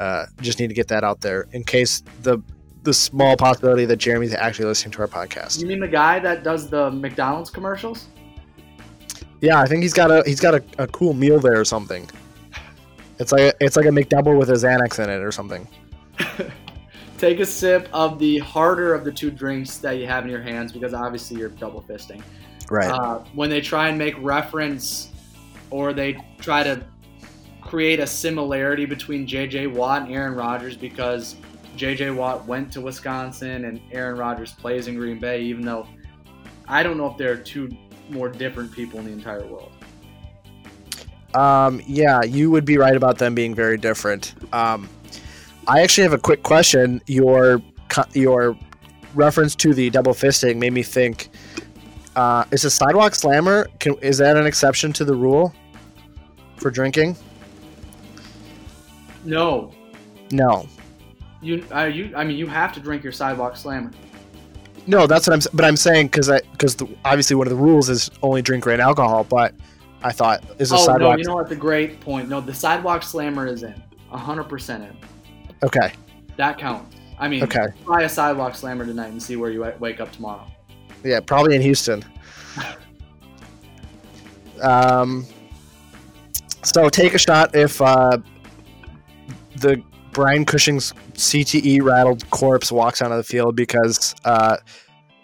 uh, 0.00 0.26
just 0.40 0.58
need 0.58 0.66
to 0.66 0.74
get 0.74 0.88
that 0.88 1.04
out 1.04 1.20
there 1.20 1.46
in 1.52 1.62
case 1.62 2.02
the 2.22 2.42
the 2.82 2.92
small 2.94 3.36
possibility 3.36 3.84
that 3.84 3.96
Jeremy's 3.98 4.34
actually 4.34 4.64
listening 4.64 4.92
to 4.92 5.00
our 5.02 5.08
podcast. 5.08 5.60
you 5.60 5.66
mean 5.66 5.78
the 5.80 5.86
guy 5.86 6.18
that 6.20 6.42
does 6.42 6.68
the 6.70 6.90
McDonald's 6.90 7.50
commercials? 7.50 8.06
Yeah, 9.40 9.60
I 9.60 9.66
think 9.66 9.82
he's 9.82 9.92
got 9.94 10.10
a 10.10 10.24
he's 10.26 10.40
got 10.40 10.54
a, 10.54 10.64
a 10.78 10.86
cool 10.88 11.12
meal 11.12 11.38
there 11.38 11.60
or 11.60 11.64
something. 11.64 12.08
It's 13.18 13.32
like 13.32 13.56
it's 13.60 13.76
like 13.76 13.86
a 13.86 13.90
McDouble 13.90 14.38
with 14.38 14.50
a 14.50 14.54
Xanax 14.54 15.02
in 15.02 15.10
it 15.10 15.22
or 15.22 15.32
something. 15.32 15.66
Take 17.18 17.40
a 17.40 17.46
sip 17.46 17.88
of 17.92 18.18
the 18.18 18.38
harder 18.38 18.94
of 18.94 19.04
the 19.04 19.10
two 19.10 19.30
drinks 19.30 19.78
that 19.78 19.92
you 19.92 20.06
have 20.06 20.24
in 20.24 20.30
your 20.30 20.40
hands 20.40 20.72
because 20.72 20.94
obviously 20.94 21.38
you're 21.38 21.48
double 21.48 21.82
fisting. 21.82 22.22
Right. 22.70 22.90
Uh, 22.90 23.24
when 23.34 23.50
they 23.50 23.60
try 23.60 23.88
and 23.88 23.98
make 23.98 24.14
reference 24.20 25.10
or 25.70 25.92
they 25.92 26.24
try 26.38 26.62
to 26.62 26.84
create 27.60 27.98
a 27.98 28.06
similarity 28.06 28.86
between 28.86 29.26
J.J. 29.26 29.66
Watt 29.68 30.02
and 30.02 30.14
Aaron 30.14 30.34
Rodgers 30.34 30.76
because 30.76 31.36
J.J. 31.76 32.10
Watt 32.10 32.46
went 32.46 32.72
to 32.72 32.80
Wisconsin 32.80 33.64
and 33.64 33.80
Aaron 33.92 34.18
Rodgers 34.18 34.52
plays 34.52 34.88
in 34.88 34.94
Green 34.96 35.18
Bay, 35.18 35.42
even 35.42 35.64
though 35.64 35.86
I 36.66 36.82
don't 36.82 36.96
know 36.96 37.10
if 37.10 37.16
there 37.16 37.32
are 37.32 37.36
two 37.36 37.68
more 38.10 38.28
different 38.28 38.72
people 38.72 39.00
in 39.00 39.06
the 39.06 39.12
entire 39.12 39.46
world. 39.46 39.72
Um, 41.34 41.82
yeah, 41.86 42.22
you 42.22 42.50
would 42.50 42.64
be 42.64 42.78
right 42.78 42.96
about 42.96 43.18
them 43.18 43.34
being 43.34 43.54
very 43.54 43.76
different. 43.76 44.34
Um, 44.52 44.88
I 45.66 45.82
actually 45.82 46.04
have 46.04 46.14
a 46.14 46.18
quick 46.18 46.42
question. 46.42 47.02
Your 47.06 47.60
your 48.14 48.56
reference 49.14 49.54
to 49.56 49.74
the 49.74 49.90
double 49.90 50.12
fisting 50.12 50.56
made 50.56 50.72
me 50.72 50.82
think: 50.82 51.28
uh, 52.16 52.44
Is 52.50 52.64
a 52.64 52.70
sidewalk 52.70 53.14
slammer? 53.14 53.68
Can, 53.78 53.94
is 53.98 54.18
that 54.18 54.36
an 54.36 54.46
exception 54.46 54.92
to 54.94 55.04
the 55.04 55.14
rule 55.14 55.54
for 56.56 56.70
drinking? 56.70 57.16
No, 59.24 59.72
No, 60.32 60.66
you, 61.42 61.66
uh, 61.74 61.84
you. 61.84 62.12
I 62.16 62.24
mean, 62.24 62.38
you 62.38 62.46
have 62.46 62.72
to 62.74 62.80
drink 62.80 63.02
your 63.02 63.12
sidewalk 63.12 63.56
slammer. 63.56 63.90
no. 64.86 65.06
That's 65.06 65.26
what 65.26 65.34
I'm. 65.34 65.50
But 65.52 65.66
I'm 65.66 65.76
saying 65.76 66.06
because 66.06 66.30
because 66.52 66.76
obviously 67.04 67.36
one 67.36 67.46
of 67.46 67.50
the 67.50 67.62
rules 67.62 67.90
is 67.90 68.10
only 68.22 68.40
drink 68.40 68.64
grain 68.64 68.80
alcohol. 68.80 69.24
But 69.24 69.54
I 70.02 70.12
thought 70.12 70.44
is 70.58 70.70
a 70.72 70.76
oh 70.76 70.96
no, 70.96 71.16
you 71.16 71.24
know 71.24 71.34
what? 71.34 71.48
The 71.48 71.56
great 71.56 72.00
point. 72.00 72.28
No, 72.28 72.40
the 72.40 72.54
sidewalk 72.54 73.02
slammer 73.02 73.46
is 73.46 73.62
in. 73.62 73.74
hundred 74.10 74.44
percent 74.44 74.84
in. 74.84 74.96
okay, 75.64 75.92
That 76.36 76.58
counts. 76.58 76.96
I 77.18 77.26
mean, 77.28 77.42
Okay. 77.42 77.66
try 77.84 78.02
a 78.02 78.08
sidewalk 78.08 78.54
slammer 78.54 78.84
tonight 78.86 79.08
and 79.08 79.20
see 79.22 79.34
where 79.36 79.50
you 79.50 79.60
wake 79.80 80.00
up 80.00 80.12
tomorrow. 80.12 80.46
yeah, 81.02 81.18
probably 81.20 81.56
in 81.56 81.62
Houston. 81.62 82.04
um, 84.62 85.26
so 86.62 86.88
take 86.88 87.14
a 87.14 87.18
shot 87.18 87.54
if 87.56 87.80
uh, 87.80 88.18
the 89.56 89.82
Brian 90.12 90.44
Cushing's 90.44 90.92
CTE 91.14 91.82
rattled 91.82 92.28
corpse 92.30 92.70
walks 92.72 93.02
onto 93.02 93.16
the 93.16 93.22
field 93.24 93.56
because 93.56 94.14
uh, 94.24 94.56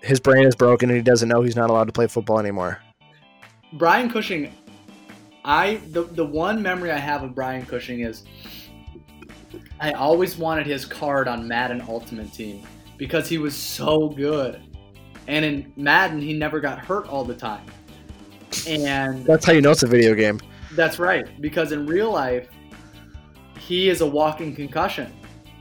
his 0.03 0.21
brain 0.21 0.47
is 0.47 0.55
broken 0.55 0.91
and 0.91 0.97
he 0.97 1.03
doesn't 1.03 1.29
know 1.29 1.43
he's 1.43 1.57
not 1.57 1.71
allowed 1.71 1.87
to 1.87 1.93
play 1.93 2.07
football 2.07 2.39
anymore. 2.39 2.81
Brian 3.75 4.09
Cushing, 4.11 4.53
I 5.45 5.77
the 5.91 6.05
the 6.05 6.25
one 6.25 6.63
memory 6.63 6.91
I 6.91 6.99
have 6.99 7.23
of 7.23 7.35
Brian 7.35 7.67
Cushing 7.67 8.01
is 8.01 8.25
I 9.81 9.93
always 9.93 10.37
wanted 10.37 10.67
his 10.67 10.85
card 10.85 11.29
on 11.29 11.47
Madden 11.47 11.83
Ultimate 11.89 12.33
Team 12.33 12.67
because 12.97 13.29
he 13.29 13.39
was 13.39 13.55
so 13.55 14.09
good. 14.09 14.61
And 15.27 15.45
in 15.45 15.73
Madden, 15.77 16.21
he 16.21 16.33
never 16.33 16.61
got 16.61 16.79
hurt 16.79 17.09
all 17.09 17.25
the 17.25 17.35
time. 17.35 17.65
And 18.69 19.25
That's 19.25 19.45
how 19.45 19.53
you 19.53 19.61
know 19.61 19.71
it's 19.71 19.83
a 19.83 19.87
video 19.87 20.15
game. 20.15 20.41
that's 20.73 20.99
right, 20.99 21.27
because 21.41 21.73
in 21.73 21.87
real 21.87 22.11
life, 22.13 22.49
he 23.59 23.89
is 23.89 24.01
a 24.01 24.07
walking 24.07 24.55
concussion. 24.55 25.13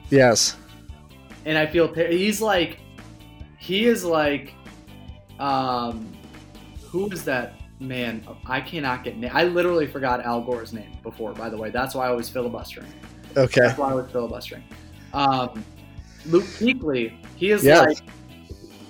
Yes. 0.09 0.57
and 1.45 1.57
I 1.57 1.65
feel 1.65 1.91
he's 1.93 2.41
like 2.41 2.79
he 3.57 3.85
is 3.85 4.03
like 4.05 4.53
um 5.39 6.11
who 6.83 7.09
is 7.09 7.23
that 7.25 7.53
man 7.83 8.25
I 8.45 8.61
cannot 8.61 9.03
get 9.03 9.17
na- 9.17 9.29
I 9.33 9.43
literally 9.43 9.87
forgot 9.87 10.23
Al 10.25 10.41
Gore's 10.41 10.73
name 10.73 10.91
before 11.03 11.33
by 11.33 11.49
the 11.49 11.57
way 11.57 11.69
that's 11.69 11.93
why 11.95 12.07
I 12.07 12.11
was 12.11 12.29
filibustering 12.29 12.91
Okay. 13.37 13.61
that's 13.61 13.77
why 13.77 13.91
I 13.91 13.93
was 13.93 14.11
filibustering 14.11 14.63
um 15.13 15.63
Luke 16.25 16.45
Kuechly 16.45 17.13
he 17.35 17.51
is 17.51 17.63
Yeah. 17.63 17.81
like 17.81 17.97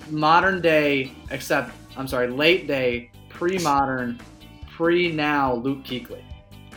modern 0.09 0.61
day 0.61 1.11
except 1.31 1.71
I'm 1.97 2.07
sorry 2.07 2.27
late 2.27 2.67
day 2.67 3.11
pre-modern 3.29 4.19
pre 4.69 5.11
now 5.11 5.55
Luke 5.55 5.83
Kuechly 5.83 6.21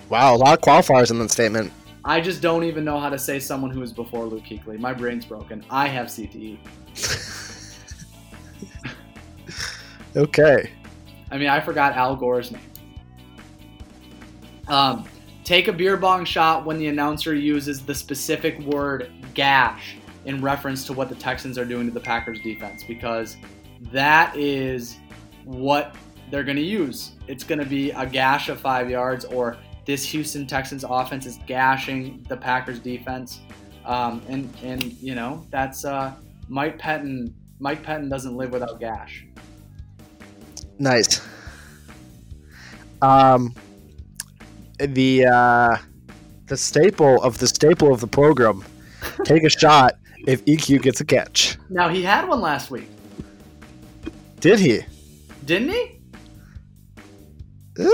Wow, 0.08 0.34
a 0.34 0.36
lot 0.36 0.54
of 0.54 0.60
qualifiers 0.60 1.10
in 1.10 1.18
that 1.18 1.32
statement. 1.32 1.72
I 2.04 2.20
just 2.20 2.40
don't 2.40 2.62
even 2.62 2.84
know 2.84 3.00
how 3.00 3.08
to 3.08 3.18
say 3.18 3.40
someone 3.40 3.72
who 3.72 3.80
was 3.80 3.92
before 3.92 4.24
Luke 4.24 4.44
Kuechly 4.44 4.78
my 4.78 4.92
brain's 4.94 5.26
broken 5.26 5.64
I 5.70 5.88
have. 5.88 6.06
CTE 6.06 6.58
Okay. 10.16 10.70
I 11.30 11.38
mean, 11.38 11.48
I 11.48 11.60
forgot 11.60 11.94
Al 11.94 12.16
Gore's 12.16 12.50
name. 12.50 12.60
Um, 14.68 15.08
take 15.44 15.68
a 15.68 15.72
beer 15.72 15.96
bong 15.96 16.24
shot 16.24 16.64
when 16.64 16.78
the 16.78 16.88
announcer 16.88 17.34
uses 17.34 17.84
the 17.84 17.94
specific 17.94 18.58
word 18.60 19.10
gash 19.34 19.96
in 20.24 20.42
reference 20.42 20.84
to 20.86 20.92
what 20.92 21.08
the 21.08 21.14
Texans 21.14 21.56
are 21.56 21.64
doing 21.64 21.86
to 21.86 21.92
the 21.92 22.00
Packers 22.00 22.40
defense 22.40 22.82
because 22.86 23.36
that 23.92 24.36
is 24.36 24.98
what 25.44 25.94
they're 26.30 26.44
going 26.44 26.56
to 26.56 26.62
use. 26.62 27.12
It's 27.28 27.44
going 27.44 27.60
to 27.60 27.64
be 27.64 27.90
a 27.92 28.06
gash 28.06 28.48
of 28.48 28.60
five 28.60 28.90
yards, 28.90 29.24
or 29.24 29.56
this 29.84 30.04
Houston 30.06 30.46
Texans 30.46 30.84
offense 30.88 31.26
is 31.26 31.38
gashing 31.46 32.24
the 32.28 32.36
Packers 32.36 32.80
defense. 32.80 33.40
Um, 33.84 34.20
and, 34.28 34.52
and, 34.62 34.82
you 34.94 35.14
know, 35.14 35.46
that's 35.50 35.84
uh, 35.84 36.14
Mike 36.48 36.78
Pettine. 36.78 37.32
Mike 37.60 37.84
Pettine 37.84 38.10
doesn't 38.10 38.36
live 38.36 38.50
without 38.50 38.80
gash. 38.80 39.25
Nice. 40.78 41.26
Um, 43.02 43.54
the 44.78 45.26
uh, 45.26 45.76
the 46.46 46.56
staple 46.56 47.22
of 47.22 47.38
the 47.38 47.46
staple 47.46 47.92
of 47.92 48.00
the 48.00 48.06
program. 48.06 48.64
Take 49.24 49.44
a 49.44 49.50
shot 49.50 49.94
if 50.26 50.44
EQ 50.44 50.82
gets 50.82 51.00
a 51.00 51.04
catch. 51.04 51.56
Now, 51.70 51.88
he 51.88 52.02
had 52.02 52.26
one 52.28 52.40
last 52.40 52.70
week, 52.70 52.88
Did 54.40 54.58
he? 54.58 54.80
didn't 55.44 55.70
he? 55.70 56.00
Uh, 57.78 57.84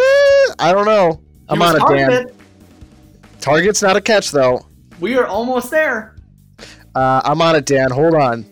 I 0.58 0.72
don't 0.72 0.86
know. 0.86 1.20
I'm 1.48 1.60
on 1.60 1.76
it, 1.76 1.82
Dan. 1.88 2.26
Target's 3.40 3.82
not 3.82 3.96
a 3.96 4.00
catch 4.00 4.30
though. 4.30 4.64
We 5.00 5.16
are 5.16 5.26
almost 5.26 5.70
there. 5.70 6.16
Uh, 6.94 7.20
I'm 7.24 7.42
on 7.42 7.56
it, 7.56 7.66
Dan. 7.66 7.90
Hold 7.90 8.14
on. 8.14 8.46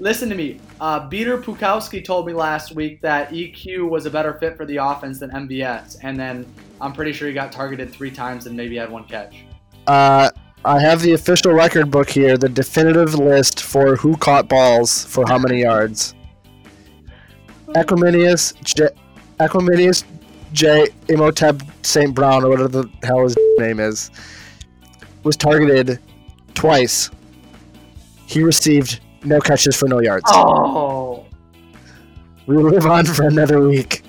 Listen 0.00 0.28
to 0.28 0.34
me. 0.34 0.60
Uh, 0.80 1.08
Peter 1.08 1.38
Bukowski 1.38 2.04
told 2.04 2.26
me 2.26 2.32
last 2.32 2.72
week 2.72 3.00
that 3.00 3.30
EQ 3.30 3.88
was 3.88 4.06
a 4.06 4.10
better 4.10 4.34
fit 4.34 4.56
for 4.56 4.64
the 4.64 4.76
offense 4.76 5.18
than 5.18 5.30
MBS, 5.30 5.96
and 6.02 6.18
then 6.18 6.46
I'm 6.80 6.92
pretty 6.92 7.12
sure 7.12 7.26
he 7.26 7.34
got 7.34 7.50
targeted 7.50 7.90
three 7.90 8.10
times 8.10 8.46
and 8.46 8.56
maybe 8.56 8.76
had 8.76 8.90
one 8.90 9.04
catch. 9.04 9.42
Uh, 9.86 10.30
I 10.64 10.80
have 10.80 11.02
the 11.02 11.12
official 11.12 11.52
record 11.52 11.90
book 11.90 12.08
here, 12.08 12.36
the 12.36 12.48
definitive 12.48 13.14
list 13.14 13.62
for 13.62 13.96
who 13.96 14.16
caught 14.16 14.48
balls 14.48 15.04
for 15.04 15.24
how 15.26 15.38
many 15.38 15.62
yards. 15.62 16.14
Equiminius 17.68 18.54
J. 18.62 18.88
Equiminius 19.40 20.04
J. 20.52 20.88
Imhotep 21.08 21.62
St. 21.82 22.14
Brown, 22.14 22.44
or 22.44 22.50
whatever 22.50 22.68
the 22.68 22.90
hell 23.02 23.24
his 23.24 23.36
name 23.58 23.80
is, 23.80 24.10
was 25.24 25.36
targeted 25.36 25.98
twice. 26.54 27.10
He 28.26 28.42
received 28.42 29.00
no 29.24 29.40
catches 29.40 29.76
for 29.76 29.88
no 29.88 30.00
yards. 30.00 30.24
Oh. 30.28 31.24
We 32.46 32.56
live 32.56 32.86
on 32.86 33.04
for 33.04 33.26
another 33.26 33.60
week. 33.60 34.02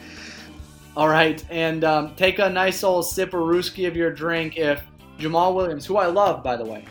All 0.95 1.07
right, 1.07 1.43
and 1.49 1.83
um, 1.83 2.15
take 2.15 2.39
a 2.39 2.49
nice 2.49 2.83
old 2.83 3.05
sip 3.05 3.29
of 3.33 3.41
Ruski 3.41 3.87
of 3.87 3.95
your 3.95 4.11
drink 4.11 4.57
if 4.57 4.81
Jamal 5.17 5.55
Williams, 5.55 5.85
who 5.85 5.97
I 5.97 6.07
love, 6.07 6.43
by 6.43 6.57
the 6.57 6.65
way, 6.65 6.85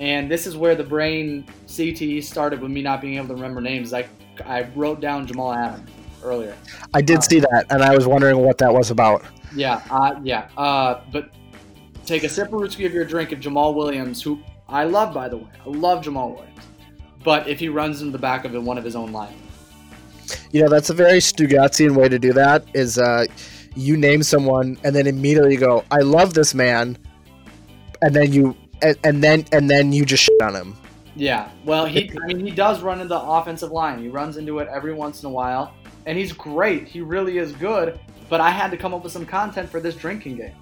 and 0.00 0.30
this 0.30 0.46
is 0.46 0.56
where 0.56 0.74
the 0.74 0.84
brain 0.84 1.46
CTE 1.66 2.22
started 2.22 2.60
with 2.60 2.70
me 2.70 2.82
not 2.82 3.00
being 3.00 3.16
able 3.16 3.28
to 3.28 3.34
remember 3.34 3.60
names. 3.60 3.92
I, 3.92 4.06
I 4.44 4.68
wrote 4.74 5.00
down 5.00 5.26
Jamal 5.26 5.52
Adams 5.52 5.90
earlier. 6.22 6.54
I 6.94 7.02
did 7.02 7.22
see 7.22 7.40
that, 7.40 7.66
and 7.70 7.82
I 7.82 7.94
was 7.94 8.06
wondering 8.06 8.38
what 8.38 8.58
that 8.58 8.72
was 8.72 8.90
about. 8.90 9.24
Yeah, 9.54 9.82
uh, 9.90 10.20
yeah. 10.22 10.48
Uh, 10.56 11.02
but 11.12 11.30
take 12.04 12.24
a 12.24 12.28
sip 12.28 12.52
of 12.52 12.60
whiskey 12.60 12.86
of 12.86 12.92
your 12.92 13.04
drink 13.04 13.32
if 13.32 13.40
Jamal 13.40 13.74
Williams, 13.74 14.22
who 14.22 14.40
I 14.68 14.84
love, 14.84 15.14
by 15.14 15.28
the 15.28 15.36
way, 15.36 15.48
I 15.64 15.68
love 15.68 16.02
Jamal 16.02 16.30
Williams. 16.30 16.47
But 17.28 17.46
if 17.46 17.60
he 17.60 17.68
runs 17.68 18.00
into 18.00 18.12
the 18.12 18.18
back 18.18 18.46
of 18.46 18.54
it, 18.54 18.62
one 18.62 18.78
of 18.78 18.84
his 18.84 18.96
own 18.96 19.12
line. 19.12 19.36
You 20.50 20.62
know, 20.62 20.70
that's 20.70 20.88
a 20.88 20.94
very 20.94 21.18
Stugatzian 21.18 21.94
way 21.94 22.08
to 22.08 22.18
do 22.18 22.32
that. 22.32 22.64
Is 22.72 22.96
uh, 22.96 23.26
you 23.76 23.98
name 23.98 24.22
someone 24.22 24.78
and 24.82 24.96
then 24.96 25.06
immediately 25.06 25.58
go, 25.58 25.84
"I 25.90 25.98
love 25.98 26.32
this 26.32 26.54
man," 26.54 26.96
and 28.00 28.16
then 28.16 28.32
you 28.32 28.56
and, 28.80 28.96
and 29.04 29.22
then 29.22 29.44
and 29.52 29.68
then 29.68 29.92
you 29.92 30.06
just 30.06 30.22
shit 30.22 30.40
on 30.40 30.54
him. 30.54 30.74
Yeah. 31.16 31.50
Well, 31.66 31.84
he, 31.84 32.10
I 32.22 32.28
mean, 32.28 32.40
he 32.40 32.50
does 32.50 32.80
run 32.80 32.98
into 33.02 33.08
the 33.08 33.20
offensive 33.20 33.72
line. 33.72 33.98
He 33.98 34.08
runs 34.08 34.38
into 34.38 34.60
it 34.60 34.68
every 34.72 34.94
once 34.94 35.22
in 35.22 35.26
a 35.26 35.30
while, 35.30 35.74
and 36.06 36.16
he's 36.16 36.32
great. 36.32 36.88
He 36.88 37.02
really 37.02 37.36
is 37.36 37.52
good. 37.52 38.00
But 38.30 38.40
I 38.40 38.48
had 38.48 38.70
to 38.70 38.78
come 38.78 38.94
up 38.94 39.04
with 39.04 39.12
some 39.12 39.26
content 39.26 39.68
for 39.68 39.80
this 39.80 39.96
drinking 39.96 40.36
game. 40.36 40.54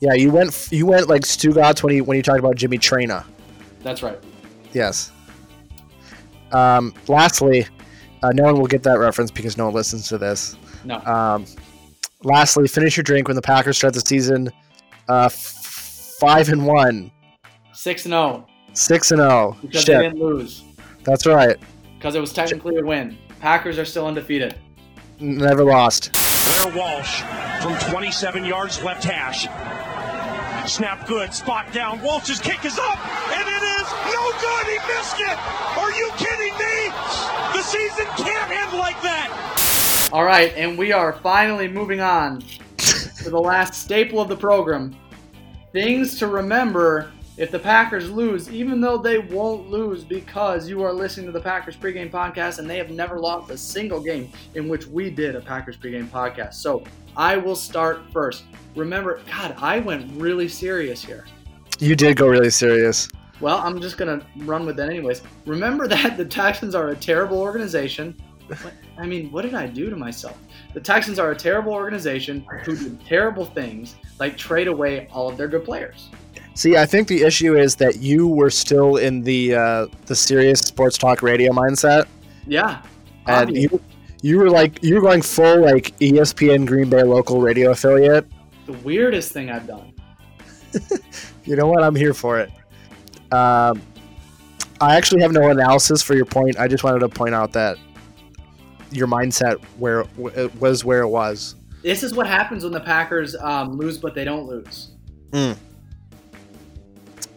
Yeah, 0.00 0.12
you 0.12 0.30
went 0.30 0.68
you 0.70 0.84
went 0.84 1.08
like 1.08 1.22
Stugatz 1.22 1.82
when 1.82 1.96
you 1.96 2.04
when 2.04 2.18
you 2.18 2.22
talked 2.22 2.38
about 2.38 2.56
Jimmy 2.56 2.76
Traina. 2.76 3.24
That's 3.82 4.02
right. 4.02 4.18
Yes. 4.74 5.12
Um, 6.52 6.92
lastly, 7.08 7.66
uh, 8.22 8.30
no 8.34 8.44
one 8.44 8.58
will 8.58 8.66
get 8.66 8.82
that 8.84 8.98
reference 8.98 9.30
because 9.30 9.56
no 9.56 9.66
one 9.66 9.74
listens 9.74 10.08
to 10.08 10.18
this. 10.18 10.56
No. 10.84 10.96
Um, 11.00 11.46
lastly, 12.22 12.66
finish 12.68 12.96
your 12.96 13.04
drink 13.04 13.28
when 13.28 13.34
the 13.36 13.42
Packers 13.42 13.76
start 13.78 13.94
the 13.94 14.00
season 14.00 14.50
uh, 15.08 15.24
f- 15.26 15.32
five 16.20 16.48
and 16.48 16.66
one, 16.66 17.10
Six 17.72 18.04
and 18.04 18.12
zero. 18.12 18.46
Oh. 18.46 18.50
Six 18.74 19.10
and 19.10 19.20
zero. 19.20 19.56
because 19.62 19.84
they 19.86 19.98
didn't 19.98 20.18
lose 20.20 20.64
that's 21.02 21.26
right. 21.26 21.56
because 21.98 22.14
it 22.14 22.20
was 22.20 22.32
technically 22.32 22.76
a 22.76 22.84
win. 22.84 23.16
Packers 23.40 23.78
are 23.78 23.86
still 23.86 24.06
undefeated. 24.06 24.54
Never 25.18 25.64
lost. 25.64 26.12
Blair 26.44 26.76
Walsh 26.76 27.22
from 27.62 27.76
27 27.90 28.44
yards 28.44 28.82
left 28.82 29.02
hash. 29.04 29.46
Snap 30.70 31.06
good, 31.06 31.32
spot 31.32 31.72
down. 31.72 32.00
Walsh's 32.02 32.38
kick 32.38 32.64
is 32.66 32.78
up, 32.78 32.98
and 33.32 33.48
it 33.48 33.62
is 33.62 33.86
no 34.12 34.30
good. 34.40 34.66
He 34.66 34.78
missed 34.92 35.18
it. 35.18 35.38
Are 35.78 35.90
you 35.92 36.10
kidding 36.18 36.28
me? 36.28 36.28
The 36.28 36.29
season 37.70 38.06
can't 38.16 38.50
end 38.50 38.78
like 38.78 39.00
that. 39.02 40.08
All 40.12 40.24
right, 40.24 40.52
and 40.56 40.76
we 40.76 40.92
are 40.92 41.12
finally 41.12 41.68
moving 41.68 42.00
on 42.00 42.42
to 42.78 43.30
the 43.30 43.38
last 43.38 43.74
staple 43.74 44.20
of 44.20 44.28
the 44.28 44.36
program. 44.36 44.96
Things 45.72 46.18
to 46.18 46.26
remember 46.26 47.12
if 47.36 47.52
the 47.52 47.58
Packers 47.58 48.10
lose, 48.10 48.50
even 48.50 48.80
though 48.80 48.98
they 48.98 49.18
won't 49.18 49.70
lose 49.70 50.02
because 50.02 50.68
you 50.68 50.82
are 50.82 50.92
listening 50.92 51.26
to 51.26 51.32
the 51.32 51.40
Packers 51.40 51.76
pregame 51.76 52.10
podcast 52.10 52.58
and 52.58 52.68
they 52.68 52.76
have 52.76 52.90
never 52.90 53.20
lost 53.20 53.50
a 53.50 53.56
single 53.56 54.00
game 54.00 54.32
in 54.54 54.68
which 54.68 54.86
we 54.86 55.08
did 55.08 55.36
a 55.36 55.40
Packers 55.40 55.76
pregame 55.76 56.08
podcast. 56.08 56.54
So 56.54 56.82
I 57.16 57.36
will 57.36 57.56
start 57.56 58.02
first. 58.12 58.44
Remember, 58.74 59.20
God, 59.30 59.54
I 59.58 59.78
went 59.78 60.10
really 60.20 60.48
serious 60.48 61.04
here. 61.04 61.24
You 61.78 61.94
did 61.94 62.16
go 62.16 62.26
really 62.26 62.50
serious. 62.50 63.08
Well, 63.40 63.58
I'm 63.58 63.80
just 63.80 63.96
going 63.96 64.20
to 64.20 64.26
run 64.44 64.66
with 64.66 64.76
that 64.76 64.88
anyways. 64.88 65.22
Remember 65.46 65.88
that 65.88 66.16
the 66.16 66.24
Texans 66.24 66.74
are 66.74 66.88
a 66.90 66.96
terrible 66.96 67.38
organization. 67.40 68.14
what- 68.48 68.72
I 68.98 69.06
mean, 69.06 69.30
what 69.32 69.42
did 69.42 69.54
I 69.54 69.66
do 69.66 69.88
to 69.88 69.96
myself? 69.96 70.36
The 70.74 70.80
Texans 70.80 71.18
are 71.18 71.30
a 71.30 71.36
terrible 71.36 71.72
organization 71.72 72.44
who 72.64 72.76
did 72.76 73.04
terrible 73.06 73.46
things, 73.46 73.94
like 74.18 74.36
trade 74.36 74.68
away 74.68 75.08
all 75.12 75.28
of 75.28 75.36
their 75.38 75.48
good 75.48 75.64
players. 75.64 76.10
See, 76.54 76.76
I 76.76 76.84
think 76.84 77.08
the 77.08 77.22
issue 77.22 77.56
is 77.56 77.76
that 77.76 78.00
you 78.02 78.26
were 78.28 78.50
still 78.50 78.96
in 78.96 79.22
the 79.22 79.54
uh, 79.54 79.86
the 80.06 80.14
serious 80.14 80.60
sports 80.60 80.98
talk 80.98 81.22
radio 81.22 81.52
mindset, 81.52 82.06
Yeah. 82.46 82.82
and 83.26 83.56
you 83.56 83.80
you 84.20 84.36
were 84.38 84.50
like 84.50 84.82
you 84.82 84.96
were 84.96 85.00
going 85.00 85.22
full 85.22 85.62
like 85.62 85.96
ESPN 86.00 86.66
Green 86.66 86.90
Bay 86.90 87.02
local 87.04 87.40
radio 87.40 87.70
affiliate. 87.70 88.26
the 88.66 88.72
weirdest 88.84 89.32
thing 89.32 89.50
I've 89.50 89.66
done. 89.66 89.92
You 91.44 91.56
know 91.56 91.66
what? 91.66 91.82
I'm 91.82 91.96
here 91.96 92.14
for 92.14 92.38
it. 92.38 92.50
Um, 93.32 93.80
I 94.80 94.96
actually 94.96 95.22
have 95.22 95.32
no 95.32 95.50
analysis 95.50 96.02
for 96.02 96.14
your 96.14 96.24
point. 96.24 96.58
I 96.58 96.66
just 96.68 96.84
wanted 96.84 97.00
to 97.00 97.08
point 97.08 97.34
out 97.34 97.52
that 97.52 97.76
your 98.90 99.06
mindset 99.06 99.62
where 99.78 100.04
w- 100.16 100.50
was 100.58 100.84
where 100.84 101.02
it 101.02 101.08
was. 101.08 101.54
This 101.82 102.02
is 102.02 102.14
what 102.14 102.26
happens 102.26 102.64
when 102.64 102.72
the 102.72 102.80
Packers 102.80 103.36
um, 103.36 103.76
lose, 103.78 103.98
but 103.98 104.14
they 104.14 104.24
don't 104.24 104.46
lose. 104.46 104.90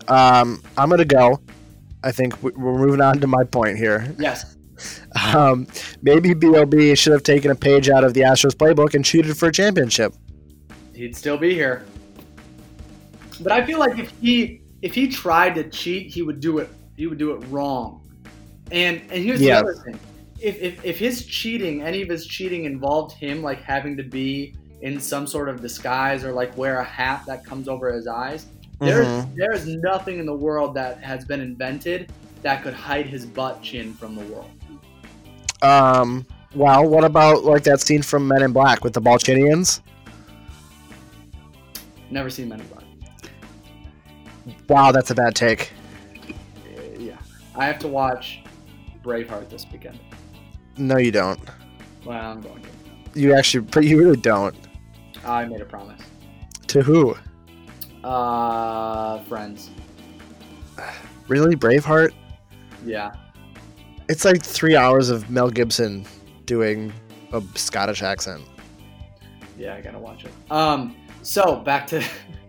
Um, 0.07 0.61
I'm 0.77 0.89
gonna 0.89 1.05
go. 1.05 1.39
I 2.03 2.11
think 2.11 2.41
we- 2.43 2.51
we're 2.51 2.77
moving 2.77 3.01
on 3.01 3.19
to 3.21 3.27
my 3.27 3.43
point 3.43 3.77
here. 3.77 4.13
Yes. 4.19 4.49
Um, 5.33 5.67
maybe 6.01 6.33
BLB 6.33 6.97
should 6.97 7.13
have 7.13 7.21
taken 7.23 7.51
a 7.51 7.55
page 7.55 7.87
out 7.87 8.03
of 8.03 8.13
the 8.15 8.21
Astros 8.21 8.53
playbook 8.55 8.95
and 8.95 9.05
cheated 9.05 9.37
for 9.37 9.47
a 9.47 9.51
championship. 9.51 10.13
he'd 10.93 11.15
still 11.15 11.37
be 11.37 11.53
here. 11.53 11.85
But 13.39 13.51
I 13.53 13.63
feel 13.65 13.77
like 13.79 13.97
if 13.99 14.11
he 14.19 14.59
if 14.83 14.93
he 14.93 15.07
tried 15.07 15.55
to 15.55 15.63
cheat, 15.69 16.11
he 16.13 16.21
would 16.21 16.39
do 16.39 16.59
it. 16.59 16.69
He 16.95 17.07
would 17.07 17.17
do 17.17 17.31
it 17.31 17.37
wrong. 17.49 18.01
And 18.71 19.01
and 19.09 19.23
here's 19.23 19.41
Yeah. 19.41 19.61
the 19.61 19.69
other 19.69 19.73
thing: 19.83 19.97
if, 20.39 20.61
if 20.61 20.85
if 20.85 20.99
his 20.99 21.25
cheating, 21.25 21.81
any 21.81 22.01
of 22.03 22.09
his 22.09 22.27
cheating 22.27 22.65
involved 22.65 23.13
him 23.17 23.41
like 23.41 23.61
having 23.63 23.97
to 23.97 24.03
be 24.03 24.53
in 24.81 24.99
some 24.99 25.25
sort 25.25 25.47
of 25.47 25.61
disguise 25.61 26.25
or 26.25 26.33
like 26.33 26.55
wear 26.57 26.79
a 26.79 26.83
hat 26.83 27.23
that 27.25 27.45
comes 27.45 27.67
over 27.69 27.91
his 27.93 28.05
eyes, 28.05 28.45
there's 28.79 29.07
Mhm. 29.07 29.35
there 29.35 29.53
is 29.53 29.65
nothing 29.65 30.19
in 30.19 30.25
the 30.25 30.35
world 30.35 30.75
that 30.75 31.01
has 31.01 31.23
been 31.23 31.39
invented 31.39 32.11
that 32.41 32.61
could 32.61 32.73
hide 32.73 33.05
his 33.05 33.25
butt 33.25 33.61
chin 33.61 33.93
from 33.93 34.15
the 34.15 34.21
world. 34.25 34.49
Um, 35.61 36.25
well, 36.53 36.85
what 36.85 37.05
about 37.05 37.45
like 37.45 37.63
that 37.63 37.79
scene 37.79 38.01
from 38.01 38.27
Men 38.27 38.43
in 38.43 38.51
Black 38.51 38.83
with 38.83 38.91
the 38.91 39.01
Ballchinians? 39.01 39.79
Never 42.11 42.29
seen 42.29 42.49
Men 42.49 42.59
in 42.59 42.67
Black. 42.67 42.82
Wow, 44.67 44.91
that's 44.91 45.11
a 45.11 45.15
bad 45.15 45.35
take. 45.35 45.71
Yeah, 46.97 47.17
I 47.55 47.65
have 47.65 47.79
to 47.79 47.87
watch 47.87 48.41
Braveheart 49.03 49.49
this 49.49 49.65
weekend. 49.71 49.99
No, 50.77 50.97
you 50.97 51.11
don't. 51.11 51.39
Well, 52.05 52.19
I'm 52.19 52.41
going 52.41 52.61
to. 52.61 53.19
You 53.19 53.35
actually, 53.35 53.61
but 53.61 53.83
you 53.85 53.99
really 53.99 54.17
don't. 54.17 54.55
I 55.25 55.45
made 55.45 55.61
a 55.61 55.65
promise. 55.65 56.01
To 56.67 56.81
who? 56.81 57.15
Uh, 58.03 59.23
friends. 59.23 59.69
Really, 61.29 61.55
Braveheart? 61.55 62.11
Yeah. 62.85 63.13
It's 64.09 64.25
like 64.25 64.43
three 64.43 64.75
hours 64.75 65.09
of 65.09 65.29
Mel 65.29 65.49
Gibson 65.49 66.05
doing 66.45 66.91
a 67.31 67.41
Scottish 67.55 68.03
accent. 68.03 68.43
Yeah, 69.57 69.75
I 69.75 69.81
gotta 69.81 69.99
watch 69.99 70.25
it. 70.25 70.33
Um, 70.51 70.97
so 71.21 71.55
back 71.55 71.87
to. 71.87 72.03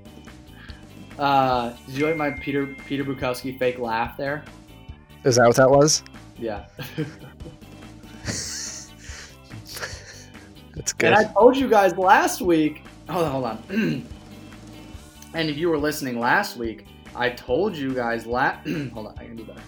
uh, 1.19 1.73
did 1.87 1.97
you 1.97 2.07
like 2.07 2.17
my 2.17 2.31
Peter 2.31 2.67
Peter 2.87 3.05
Bukowski 3.05 3.59
fake 3.59 3.79
laugh 3.79 4.17
there? 4.17 4.45
Is 5.25 5.37
that 5.37 5.47
what 5.47 5.57
that 5.57 5.71
was? 5.71 6.03
Yeah. 6.39 6.67
That's 10.75 10.93
good. 10.93 11.13
and 11.13 11.15
I 11.15 11.25
told 11.33 11.57
you 11.57 11.69
guys 11.69 11.97
last 11.97 12.41
week. 12.41 12.83
Hold 13.09 13.25
on, 13.25 13.31
hold 13.31 13.45
on. 13.45 13.63
and 15.35 15.49
if 15.49 15.57
you 15.57 15.69
were 15.69 15.79
listening 15.79 16.19
last 16.19 16.57
week, 16.57 16.87
I 17.15 17.31
told 17.31 17.77
you 17.77 17.95
guys 17.95 18.27
last. 18.27 18.69
hold 18.93 19.07
on, 19.07 19.15
I 19.19 19.25
can 19.25 19.37
do 19.37 19.45
better. 19.45 19.61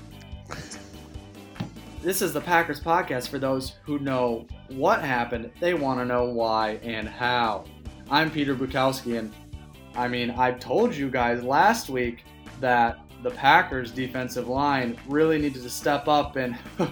This 2.03 2.23
is 2.23 2.33
the 2.33 2.41
Packers 2.41 2.81
podcast 2.81 3.29
for 3.29 3.39
those 3.39 3.75
who 3.85 3.99
know 3.99 4.47
what 4.69 5.01
happened. 5.03 5.51
They 5.61 5.75
want 5.75 6.01
to 6.01 6.05
know 6.05 6.27
why 6.27 6.79
and 6.83 7.09
how. 7.09 7.65
I'm 8.11 8.31
Peter 8.31 8.55
Bukowski, 8.55 9.19
and 9.19 9.33
I 9.97 10.09
mean, 10.09 10.31
I 10.33 10.53
told 10.53 10.95
you 10.95 11.11
guys 11.11 11.43
last 11.43 11.89
week 11.89 12.25
that 12.61 12.99
the 13.23 13.31
Packers 13.31 13.91
defensive 13.91 14.47
line 14.47 14.99
really 15.09 15.39
needed 15.39 15.63
to 15.63 15.71
step 15.71 16.07
up 16.07 16.37
and. 16.37 16.57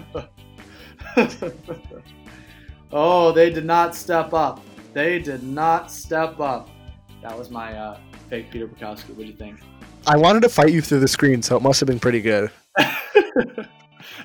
oh, 2.91 3.31
they 3.31 3.49
did 3.49 3.65
not 3.65 3.95
step 3.95 4.33
up. 4.33 4.59
They 4.93 5.19
did 5.19 5.43
not 5.43 5.91
step 5.91 6.39
up. 6.39 6.69
That 7.21 7.37
was 7.37 7.49
my 7.49 7.77
uh, 7.77 7.99
fake 8.29 8.49
Peter 8.49 8.67
Bukowski. 8.67 9.09
What 9.09 9.19
do 9.19 9.25
you 9.25 9.33
think? 9.33 9.59
I 10.07 10.17
wanted 10.17 10.41
to 10.43 10.49
fight 10.49 10.71
you 10.71 10.81
through 10.81 10.99
the 10.99 11.07
screen, 11.07 11.41
so 11.41 11.57
it 11.57 11.61
must 11.61 11.79
have 11.79 11.87
been 11.87 11.99
pretty 11.99 12.21
good. 12.21 12.51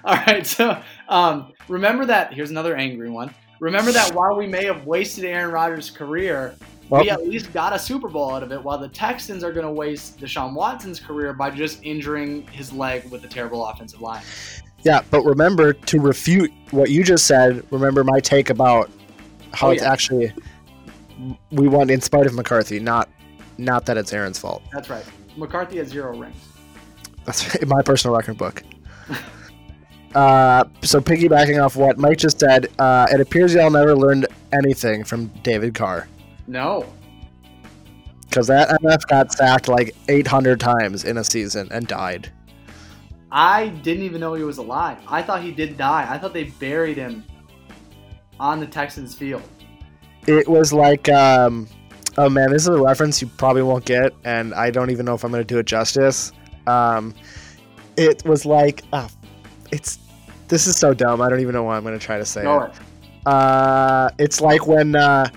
All 0.04 0.16
right, 0.26 0.46
so 0.46 0.80
um, 1.08 1.52
remember 1.68 2.06
that. 2.06 2.32
Here's 2.32 2.50
another 2.50 2.76
angry 2.76 3.10
one. 3.10 3.34
Remember 3.60 3.92
that 3.92 4.14
while 4.14 4.36
we 4.36 4.46
may 4.46 4.64
have 4.64 4.86
wasted 4.86 5.24
Aaron 5.24 5.52
Rodgers' 5.52 5.90
career, 5.90 6.54
Well- 6.91 7.03
we 7.03 7.11
at 7.11 7.26
least 7.26 7.53
got 7.53 7.72
a 7.72 7.78
Super 7.78 8.09
Bowl 8.09 8.34
out 8.34 8.43
of 8.43 8.53
it. 8.53 8.62
While 8.62 8.78
the 8.78 8.88
Texans 8.88 9.43
are 9.45 9.53
going 9.53 9.66
to 9.66 9.72
waste 9.72 10.18
Deshaun 10.18 10.55
Watson's 10.55 11.01
career 11.01 11.32
by 11.32 11.51
just 11.51 11.82
injuring 11.82 12.47
his 12.49 12.72
leg 12.72 13.09
with 13.11 13.24
a 13.24 13.28
terrible 13.28 13.64
offensive 13.64 14.01
line. 14.01 14.22
Yeah, 14.82 15.03
but 15.11 15.22
remember 15.24 15.72
to 15.72 16.01
refute 16.01 16.51
what 16.70 16.91
you 16.91 17.05
just 17.05 17.26
said. 17.26 17.64
Remember 17.70 18.03
my 18.03 18.18
take 18.18 18.51
about 18.51 18.91
how 19.53 19.68
Oh, 19.68 19.70
it's 19.70 19.82
yeah. 19.82 19.93
actually 19.93 20.32
we 21.51 21.68
won 21.68 21.91
in 21.91 22.01
spite 22.01 22.26
of 22.26 22.34
McCarthy, 22.34 22.80
not 22.80 23.09
not 23.59 23.84
that 23.86 23.97
it's 23.99 24.12
Aaron's 24.12 24.38
fault. 24.38 24.62
That's 24.72 24.88
right. 24.88 25.05
McCarthy 25.36 25.76
has 25.78 25.88
zero 25.88 26.16
rings. 26.16 26.34
That's 27.26 27.55
in 27.57 27.68
my 27.68 27.82
personal 27.82 28.16
record 28.16 28.38
book. 28.38 28.62
uh, 30.14 30.64
so 30.82 31.01
piggybacking 31.01 31.62
off 31.62 31.76
what 31.76 31.99
Mike 31.99 32.18
just 32.18 32.41
said, 32.41 32.68
uh, 32.78 33.07
it 33.12 33.20
appears 33.20 33.55
y'all 33.55 33.70
never 33.70 33.95
learned 33.95 34.26
anything 34.53 35.05
from 35.05 35.26
David 35.43 35.74
Carr 35.74 36.09
No, 36.47 36.86
because 38.30 38.47
that 38.47 38.68
MF 38.80 39.07
got 39.09 39.32
sacked 39.32 39.66
like 39.68 39.95
800 40.09 40.61
times 40.61 41.05
in 41.05 41.18
a 41.18 41.24
season 41.24 41.68
and 41.72 41.86
died. 41.86 42.30
I 43.32 43.68
didn't 43.68 44.05
even 44.05 44.20
know 44.20 44.34
he 44.34 44.45
was 44.45 44.59
alive. 44.59 44.99
I 45.09 45.22
thought 45.22 45.43
he 45.43 45.51
did 45.51 45.76
die. 45.76 46.07
I 46.09 46.16
thought 46.16 46.32
they 46.32 46.45
buried 46.45 46.97
him 46.97 47.24
on 48.38 48.61
the 48.61 48.66
Texans 48.66 49.14
field. 49.14 49.43
It 50.26 50.49
was 50.49 50.72
like, 50.72 51.09
um, 51.09 51.66
oh 52.18 52.28
man, 52.28 52.51
this 52.51 52.62
is 52.62 52.68
a 52.68 52.80
reference 52.80 53.20
you 53.20 53.28
probably 53.36 53.62
won't 53.62 53.84
get, 53.84 54.12
and 54.24 54.55
I 54.55 54.70
don't 54.70 54.91
even 54.91 55.07
know 55.07 55.14
if 55.14 55.24
I'm 55.24 55.32
going 55.32 55.43
to 55.43 55.47
do 55.47 55.59
it 55.59 55.66
justice. 55.66 56.32
Um, 56.66 57.14
it 57.97 58.24
was 58.24 58.47
like, 58.47 58.84
ah, 58.93 59.09
it's 59.72 59.99
this 60.49 60.66
is 60.66 60.76
so 60.76 60.95
dumb. 60.95 61.20
I 61.20 61.28
don't 61.28 61.41
even 61.41 61.55
know 61.55 61.64
why 61.64 61.76
I'm 61.76 61.82
going 61.82 61.99
to 61.99 62.05
try 62.05 62.18
to 62.18 62.24
say 62.24 62.43
Go 62.43 62.62
it. 62.62 62.72
it. 62.72 63.26
Uh, 63.26 64.11
it's 64.18 64.41
like 64.41 64.66
when 64.66 64.95
uh, 64.97 65.28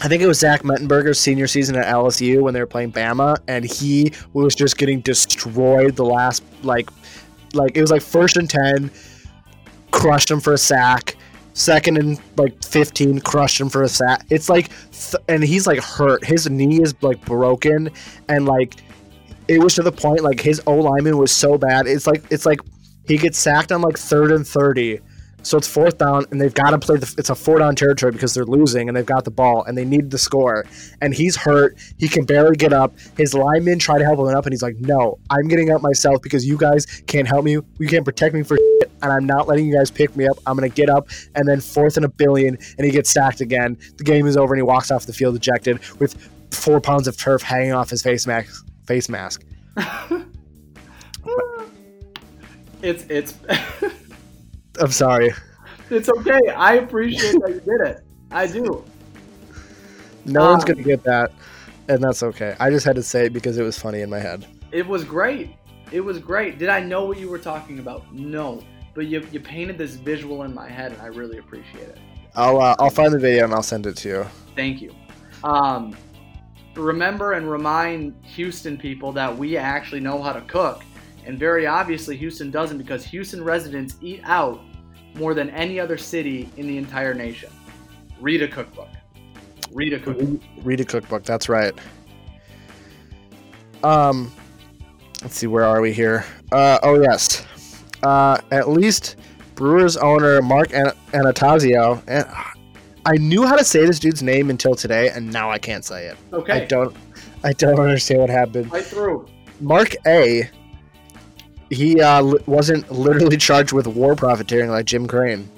I 0.00 0.08
think 0.08 0.22
it 0.22 0.26
was 0.26 0.38
Zach 0.38 0.62
Mettenberger's 0.62 1.18
senior 1.18 1.46
season 1.46 1.76
at 1.76 1.86
LSU 1.86 2.40
when 2.40 2.54
they 2.54 2.60
were 2.60 2.66
playing 2.66 2.92
Bama, 2.92 3.36
and 3.48 3.64
he 3.64 4.12
was 4.32 4.54
just 4.54 4.78
getting 4.78 5.00
destroyed 5.00 5.96
the 5.96 6.04
last 6.04 6.42
like, 6.62 6.88
like 7.52 7.76
it 7.76 7.80
was 7.80 7.90
like 7.90 8.02
first 8.02 8.36
and 8.36 8.48
ten, 8.48 8.90
crushed 9.90 10.30
him 10.30 10.40
for 10.40 10.52
a 10.52 10.58
sack. 10.58 11.16
Second 11.56 11.98
and 11.98 12.20
like 12.36 12.64
fifteen, 12.64 13.20
crushed 13.20 13.60
him 13.60 13.68
for 13.68 13.82
a 13.82 13.88
sack. 13.88 14.26
It's 14.28 14.48
like, 14.48 14.70
th- 14.90 15.22
and 15.28 15.42
he's 15.42 15.66
like 15.66 15.78
hurt. 15.78 16.24
His 16.24 16.50
knee 16.50 16.82
is 16.82 16.94
like 17.00 17.24
broken, 17.24 17.90
and 18.28 18.44
like 18.46 18.74
it 19.46 19.62
was 19.62 19.74
to 19.74 19.82
the 19.82 19.92
point 19.92 20.20
like 20.20 20.40
his 20.40 20.60
O 20.66 20.74
lineman 20.74 21.16
was 21.16 21.30
so 21.30 21.56
bad. 21.56 21.86
It's 21.86 22.06
like 22.06 22.24
it's 22.30 22.44
like 22.44 22.60
he 23.06 23.18
gets 23.18 23.38
sacked 23.38 23.70
on 23.70 23.82
like 23.82 23.98
third 23.98 24.32
and 24.32 24.46
thirty. 24.46 25.00
So 25.44 25.58
it's 25.58 25.68
fourth 25.68 25.98
down, 25.98 26.24
and 26.30 26.40
they've 26.40 26.52
got 26.52 26.70
to 26.70 26.78
play 26.78 26.96
the. 26.96 27.14
It's 27.18 27.30
a 27.30 27.34
four 27.34 27.58
down 27.58 27.76
territory 27.76 28.12
because 28.12 28.34
they're 28.34 28.46
losing, 28.46 28.88
and 28.88 28.96
they've 28.96 29.06
got 29.06 29.24
the 29.24 29.30
ball, 29.30 29.62
and 29.64 29.76
they 29.76 29.84
need 29.84 30.10
the 30.10 30.18
score. 30.18 30.64
And 31.00 31.14
he's 31.14 31.36
hurt; 31.36 31.76
he 31.98 32.08
can 32.08 32.24
barely 32.24 32.56
get 32.56 32.72
up. 32.72 32.94
His 33.16 33.34
linemen 33.34 33.78
try 33.78 33.98
to 33.98 34.04
help 34.04 34.18
him 34.18 34.26
up, 34.26 34.46
and 34.46 34.52
he's 34.52 34.62
like, 34.62 34.76
"No, 34.80 35.18
I'm 35.30 35.46
getting 35.48 35.70
up 35.70 35.82
myself 35.82 36.22
because 36.22 36.46
you 36.46 36.56
guys 36.56 36.86
can't 37.06 37.28
help 37.28 37.44
me. 37.44 37.52
You 37.52 37.88
can't 37.88 38.04
protect 38.04 38.34
me 38.34 38.42
for 38.42 38.56
shit, 38.56 38.90
and 39.02 39.12
I'm 39.12 39.26
not 39.26 39.46
letting 39.46 39.66
you 39.66 39.74
guys 39.74 39.90
pick 39.90 40.16
me 40.16 40.26
up. 40.26 40.38
I'm 40.46 40.56
gonna 40.56 40.68
get 40.68 40.88
up." 40.88 41.08
And 41.34 41.46
then 41.46 41.60
fourth 41.60 41.96
and 41.96 42.06
a 42.06 42.08
billion, 42.08 42.58
and 42.78 42.86
he 42.86 42.90
gets 42.90 43.12
sacked 43.12 43.40
again. 43.40 43.76
The 43.98 44.04
game 44.04 44.26
is 44.26 44.36
over, 44.36 44.54
and 44.54 44.58
he 44.58 44.62
walks 44.62 44.90
off 44.90 45.06
the 45.06 45.12
field 45.12 45.36
ejected 45.36 45.78
with 46.00 46.16
four 46.50 46.80
pounds 46.80 47.06
of 47.06 47.16
turf 47.16 47.42
hanging 47.42 47.72
off 47.72 47.90
his 47.90 48.02
face 48.02 48.26
mask. 48.26 48.66
Face 48.86 49.08
mask. 49.08 49.44
It's 52.84 53.06
it's 53.08 53.34
I'm 54.80 54.90
sorry. 54.90 55.32
it's 55.90 56.08
okay. 56.08 56.40
I 56.56 56.74
appreciate 56.74 57.32
that 57.40 57.50
you 57.50 57.60
did 57.60 57.88
it. 57.88 58.00
I 58.30 58.46
do. 58.46 58.84
No 60.24 60.50
one's 60.50 60.64
Um, 60.64 60.68
gonna 60.70 60.82
get 60.82 61.02
that, 61.04 61.32
and 61.88 62.02
that's 62.02 62.22
okay. 62.22 62.56
I 62.58 62.70
just 62.70 62.84
had 62.86 62.96
to 62.96 63.02
say 63.02 63.26
it 63.26 63.32
because 63.32 63.58
it 63.58 63.62
was 63.62 63.78
funny 63.78 64.00
in 64.00 64.10
my 64.10 64.18
head. 64.18 64.46
It 64.72 64.86
was 64.86 65.04
great. 65.04 65.56
It 65.92 66.00
was 66.00 66.18
great. 66.18 66.58
Did 66.58 66.68
I 66.70 66.80
know 66.80 67.04
what 67.04 67.18
you 67.18 67.28
were 67.28 67.38
talking 67.38 67.78
about? 67.78 68.12
No. 68.12 68.62
but 68.94 69.06
you 69.06 69.26
you 69.32 69.40
painted 69.40 69.76
this 69.76 69.94
visual 69.96 70.44
in 70.44 70.54
my 70.54 70.68
head, 70.68 70.92
and 70.92 71.02
I 71.02 71.06
really 71.06 71.38
appreciate 71.38 71.88
it. 71.88 71.98
I'll 72.36 72.60
uh, 72.60 72.74
I'll 72.78 72.90
find 72.90 73.12
the 73.12 73.18
video 73.18 73.44
and 73.44 73.52
I'll 73.54 73.62
send 73.62 73.86
it 73.86 73.96
to 73.98 74.08
you. 74.08 74.26
Thank 74.56 74.80
you. 74.80 74.94
Um, 75.44 75.96
remember 76.74 77.32
and 77.34 77.48
remind 77.50 78.14
Houston 78.24 78.76
people 78.76 79.12
that 79.12 79.36
we 79.36 79.56
actually 79.56 80.00
know 80.00 80.22
how 80.22 80.32
to 80.32 80.40
cook. 80.42 80.82
And 81.26 81.38
very 81.38 81.66
obviously, 81.66 82.16
Houston 82.16 82.50
doesn't 82.50 82.78
because 82.78 83.04
Houston 83.06 83.42
residents 83.42 83.96
eat 84.00 84.20
out 84.24 84.60
more 85.14 85.34
than 85.34 85.50
any 85.50 85.78
other 85.80 85.96
city 85.96 86.48
in 86.56 86.66
the 86.66 86.76
entire 86.76 87.14
nation. 87.14 87.50
Read 88.20 88.42
a 88.42 88.48
cookbook. 88.48 88.88
Read 89.72 89.92
a 89.92 90.00
cookbook. 90.00 90.40
Read 90.62 90.80
a 90.80 90.84
cookbook. 90.84 91.24
That's 91.24 91.48
right. 91.48 91.72
Um, 93.82 94.32
let's 95.22 95.36
see. 95.36 95.46
Where 95.46 95.64
are 95.64 95.80
we 95.80 95.92
here? 95.92 96.24
Uh, 96.52 96.78
oh 96.82 97.00
yes. 97.00 97.46
Uh, 98.02 98.38
at 98.50 98.68
least 98.68 99.16
Brewers 99.54 99.96
owner 99.96 100.42
Mark 100.42 100.72
An- 100.72 100.92
Anastasio. 101.12 102.02
And 102.06 102.26
I 103.06 103.16
knew 103.16 103.46
how 103.46 103.56
to 103.56 103.64
say 103.64 103.84
this 103.86 103.98
dude's 103.98 104.22
name 104.22 104.50
until 104.50 104.74
today, 104.74 105.10
and 105.10 105.30
now 105.32 105.50
I 105.50 105.58
can't 105.58 105.84
say 105.84 106.06
it. 106.06 106.16
Okay. 106.32 106.52
I 106.52 106.64
don't. 106.64 106.96
I 107.42 107.52
don't 107.52 107.78
understand 107.78 108.20
what 108.20 108.30
happened. 108.30 108.72
Right 108.72 108.84
through. 108.84 109.26
Mark 109.60 109.94
A. 110.06 110.48
He 111.70 112.00
uh, 112.00 112.22
li- 112.22 112.42
wasn't 112.46 112.90
literally 112.90 113.36
charged 113.48 113.72
with 113.72 113.86
war 113.86 114.14
profiteering 114.14 114.70
like 114.70 114.86
Jim 114.86 115.06
Crane. 115.06 115.50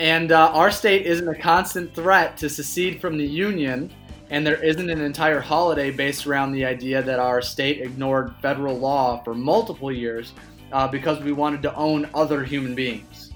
And 0.00 0.32
uh, 0.32 0.50
our 0.52 0.70
state 0.70 1.04
isn't 1.04 1.28
a 1.28 1.34
constant 1.34 1.94
threat 1.94 2.38
to 2.38 2.48
secede 2.48 3.02
from 3.02 3.18
the 3.18 3.26
Union, 3.26 3.92
and 4.30 4.46
there 4.46 4.62
isn't 4.64 4.88
an 4.88 5.02
entire 5.02 5.40
holiday 5.40 5.90
based 5.90 6.26
around 6.26 6.52
the 6.52 6.64
idea 6.64 7.02
that 7.02 7.18
our 7.18 7.42
state 7.42 7.82
ignored 7.82 8.34
federal 8.40 8.78
law 8.78 9.22
for 9.22 9.34
multiple 9.34 9.92
years 9.92 10.32
uh, 10.72 10.88
because 10.88 11.20
we 11.20 11.32
wanted 11.32 11.60
to 11.62 11.74
own 11.74 12.08
other 12.14 12.42
human 12.42 12.74
beings. 12.74 13.32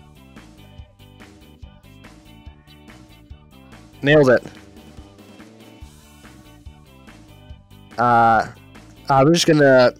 Nailed 4.01 4.31
it. 4.31 4.43
Uh, 7.99 8.49
I'm 9.09 9.33
just 9.33 9.47
gonna 9.47 9.93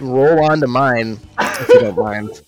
roll 0.00 0.44
on 0.50 0.60
to 0.60 0.66
mine, 0.66 1.18
if 1.38 1.68
you 1.68 1.80
don't 1.80 1.96
mind. 2.02 2.42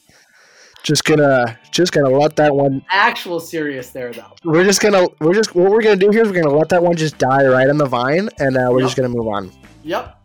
Just 0.82 1.04
gonna, 1.04 1.58
just 1.70 1.92
gonna 1.92 2.08
let 2.08 2.36
that 2.36 2.54
one. 2.54 2.84
Actual 2.90 3.38
serious 3.38 3.90
there, 3.90 4.12
though. 4.12 4.32
We're 4.44 4.64
just 4.64 4.80
gonna, 4.80 5.06
we're 5.20 5.34
just, 5.34 5.54
what 5.54 5.70
we're 5.70 5.82
gonna 5.82 5.96
do 5.96 6.10
here 6.10 6.22
is 6.22 6.28
we're 6.28 6.42
gonna 6.42 6.56
let 6.56 6.68
that 6.70 6.82
one 6.82 6.96
just 6.96 7.18
die 7.18 7.46
right 7.46 7.68
on 7.68 7.76
the 7.76 7.86
vine, 7.86 8.28
and 8.38 8.56
uh, 8.56 8.68
we're 8.70 8.80
just 8.82 8.96
gonna 8.96 9.08
move 9.10 9.28
on. 9.28 9.52
Yep. 9.84 10.16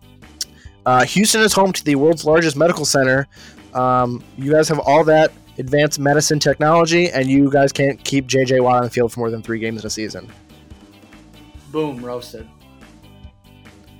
Uh, 0.86 1.04
Houston 1.04 1.42
is 1.42 1.52
home 1.52 1.74
to 1.74 1.84
the 1.84 1.96
world's 1.96 2.26
largest 2.26 2.56
medical 2.56 2.86
center. 2.86 3.28
Um, 3.74 4.24
you 4.38 4.52
guys 4.52 4.70
have 4.70 4.80
all 4.80 5.04
that 5.06 5.34
advanced 5.58 6.00
medicine 6.00 6.40
technology, 6.40 7.10
and 7.10 7.28
you 7.30 7.50
guys 7.52 7.72
can't 7.74 8.02
keep 8.04 8.28
JJ 8.28 8.62
Watt 8.62 8.78
on 8.78 8.84
the 8.84 8.90
field 8.90 9.12
for 9.12 9.20
more 9.22 9.32
than 9.32 9.42
three 9.42 9.60
games 9.60 9.82
in 9.82 9.88
a 9.88 9.90
season. 9.90 10.32
Boom, 11.72 12.04
roasted. 12.04 12.48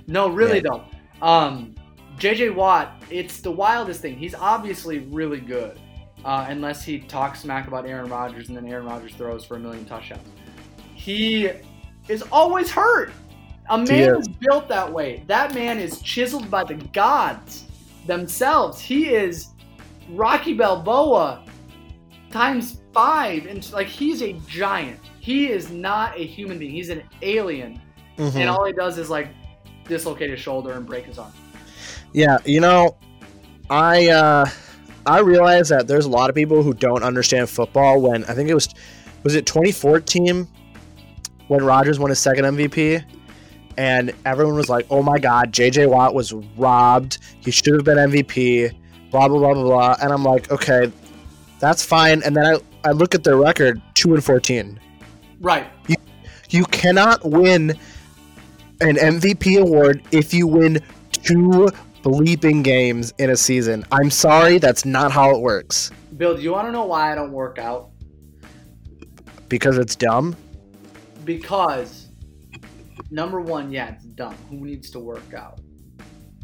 No, 0.06 0.28
really 0.28 0.56
Yeah. 0.64 0.70
though. 1.20 1.26
Um, 1.26 1.74
JJ 2.18 2.50
Watt, 2.54 3.02
it's 3.10 3.40
the 3.40 3.50
wildest 3.50 4.00
thing. 4.00 4.16
He's 4.16 4.34
obviously 4.34 5.00
really 5.00 5.40
good, 5.40 5.78
uh, 6.24 6.46
unless 6.48 6.82
he 6.84 6.98
talks 7.00 7.40
smack 7.40 7.68
about 7.68 7.86
Aaron 7.86 8.08
Rodgers 8.08 8.48
and 8.48 8.56
then 8.56 8.66
Aaron 8.66 8.86
Rodgers 8.86 9.12
throws 9.14 9.44
for 9.44 9.56
a 9.56 9.60
million 9.60 9.84
touchdowns. 9.84 10.26
He 10.94 11.50
is 12.08 12.22
always 12.32 12.70
hurt. 12.70 13.12
A 13.68 13.76
man 13.78 14.16
is. 14.16 14.28
is 14.28 14.28
built 14.28 14.68
that 14.68 14.90
way. 14.92 15.24
That 15.26 15.52
man 15.54 15.78
is 15.78 16.00
chiseled 16.00 16.50
by 16.50 16.64
the 16.64 16.74
gods 16.74 17.64
themselves. 18.06 18.80
He 18.80 19.06
is 19.08 19.48
Rocky 20.10 20.54
Balboa 20.54 21.42
times 22.30 22.80
five, 22.92 23.46
and 23.46 23.70
like 23.72 23.88
he's 23.88 24.22
a 24.22 24.34
giant. 24.48 25.00
He 25.20 25.48
is 25.48 25.70
not 25.70 26.16
a 26.16 26.24
human 26.24 26.58
being. 26.58 26.70
He's 26.72 26.88
an 26.90 27.02
alien 27.22 27.80
Mhm. 28.16 28.36
and 28.36 28.48
all 28.48 28.64
he 28.64 28.72
does 28.72 28.96
is 28.98 29.10
like 29.10 29.28
dislocate 29.88 30.30
his 30.30 30.40
shoulder 30.40 30.72
and 30.72 30.86
break 30.86 31.04
his 31.06 31.18
arm. 31.18 31.32
Yeah, 32.12 32.38
you 32.44 32.60
know, 32.60 32.96
I 33.70 34.08
uh, 34.08 34.46
I 35.06 35.20
realize 35.20 35.68
that 35.68 35.86
there's 35.86 36.06
a 36.06 36.10
lot 36.10 36.30
of 36.30 36.36
people 36.36 36.62
who 36.62 36.72
don't 36.72 37.02
understand 37.02 37.48
football. 37.48 38.00
When 38.00 38.24
I 38.24 38.34
think 38.34 38.48
it 38.48 38.54
was 38.54 38.68
was 39.22 39.34
it 39.34 39.46
2014 39.46 40.46
when 41.48 41.64
Rodgers 41.64 41.98
won 41.98 42.10
his 42.10 42.18
second 42.18 42.44
MVP, 42.44 43.04
and 43.76 44.12
everyone 44.24 44.54
was 44.54 44.68
like, 44.68 44.86
"Oh 44.90 45.02
my 45.02 45.18
God, 45.18 45.52
J.J. 45.52 45.86
Watt 45.86 46.14
was 46.14 46.32
robbed. 46.56 47.18
He 47.40 47.50
should 47.50 47.74
have 47.74 47.84
been 47.84 47.98
MVP." 47.98 48.74
Blah 49.10 49.28
blah 49.28 49.38
blah 49.38 49.54
blah 49.54 49.62
blah. 49.62 49.96
And 50.02 50.12
I'm 50.12 50.24
like, 50.24 50.50
okay, 50.50 50.90
that's 51.60 51.84
fine. 51.84 52.22
And 52.24 52.36
then 52.36 52.44
I 52.44 52.58
I 52.88 52.92
look 52.92 53.14
at 53.14 53.24
their 53.24 53.36
record, 53.36 53.80
two 53.94 54.14
and 54.14 54.24
14. 54.24 54.78
Right. 55.40 55.66
You 56.50 56.64
cannot 56.66 57.24
win 57.24 57.78
an 58.80 58.96
MVP 58.96 59.60
award 59.60 60.02
if 60.12 60.32
you 60.34 60.46
win 60.46 60.78
two 61.12 61.68
bleeping 62.02 62.62
games 62.62 63.12
in 63.18 63.30
a 63.30 63.36
season. 63.36 63.84
I'm 63.90 64.10
sorry, 64.10 64.58
that's 64.58 64.84
not 64.84 65.10
how 65.12 65.30
it 65.34 65.40
works. 65.40 65.90
Bill, 66.16 66.36
do 66.36 66.42
you 66.42 66.52
want 66.52 66.68
to 66.68 66.72
know 66.72 66.84
why 66.84 67.12
I 67.12 67.14
don't 67.14 67.32
work 67.32 67.58
out? 67.58 67.90
Because 69.48 69.78
it's 69.78 69.94
dumb. 69.96 70.36
Because 71.24 72.08
number 73.10 73.40
one, 73.40 73.70
yeah, 73.72 73.92
it's 73.94 74.04
dumb. 74.04 74.34
Who 74.50 74.64
needs 74.64 74.90
to 74.90 75.00
work 75.00 75.34
out? 75.34 75.60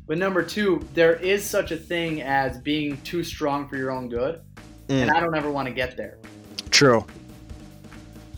But 0.06 0.18
number 0.18 0.42
two, 0.42 0.86
there 0.94 1.14
is 1.16 1.44
such 1.48 1.70
a 1.70 1.76
thing 1.76 2.22
as 2.22 2.58
being 2.58 3.00
too 3.02 3.22
strong 3.22 3.68
for 3.68 3.76
your 3.76 3.90
own 3.90 4.08
good, 4.08 4.40
and 4.88 5.08
Mm, 5.10 5.14
I 5.14 5.20
don't 5.20 5.34
ever 5.36 5.50
want 5.50 5.68
to 5.68 5.74
get 5.74 5.96
there. 5.96 6.18
true. 6.70 7.04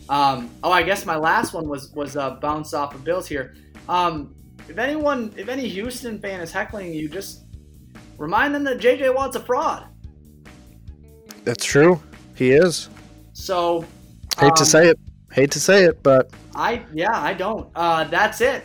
Um, 0.07 0.51
oh, 0.63 0.71
I 0.71 0.83
guess 0.83 1.03
my 1.07 1.15
last 1.17 1.53
one 1.53 1.67
was 1.67 1.91
was 1.93 2.15
uh, 2.15 2.35
bounce 2.35 2.75
off 2.75 2.93
of 2.93 3.03
Bills 3.03 3.27
here. 3.27 3.55
Um, 3.87 4.35
if 4.67 4.77
anyone, 4.77 5.33
if 5.37 5.47
any 5.47 5.67
Houston 5.67 6.19
fan 6.19 6.39
is 6.41 6.51
heckling 6.51 6.93
you, 6.93 7.07
just 7.07 7.45
remind 8.17 8.55
them 8.55 8.63
that 8.63 8.79
JJ 8.79 9.13
Watt's 9.13 9.35
a 9.35 9.39
fraud. 9.39 9.87
That's 11.43 11.63
true. 11.63 12.01
He 12.35 12.51
is. 12.51 12.89
So 13.33 13.85
Hate 14.39 14.55
to 14.55 14.61
um, 14.63 14.65
say 14.65 14.89
it. 14.89 14.99
Hate 15.31 15.51
to 15.51 15.59
say 15.59 15.85
it, 15.85 16.03
but 16.03 16.29
I 16.55 16.83
yeah, 16.93 17.17
I 17.17 17.33
don't. 17.33 17.69
Uh, 17.75 18.03
that's 18.05 18.41
it. 18.41 18.63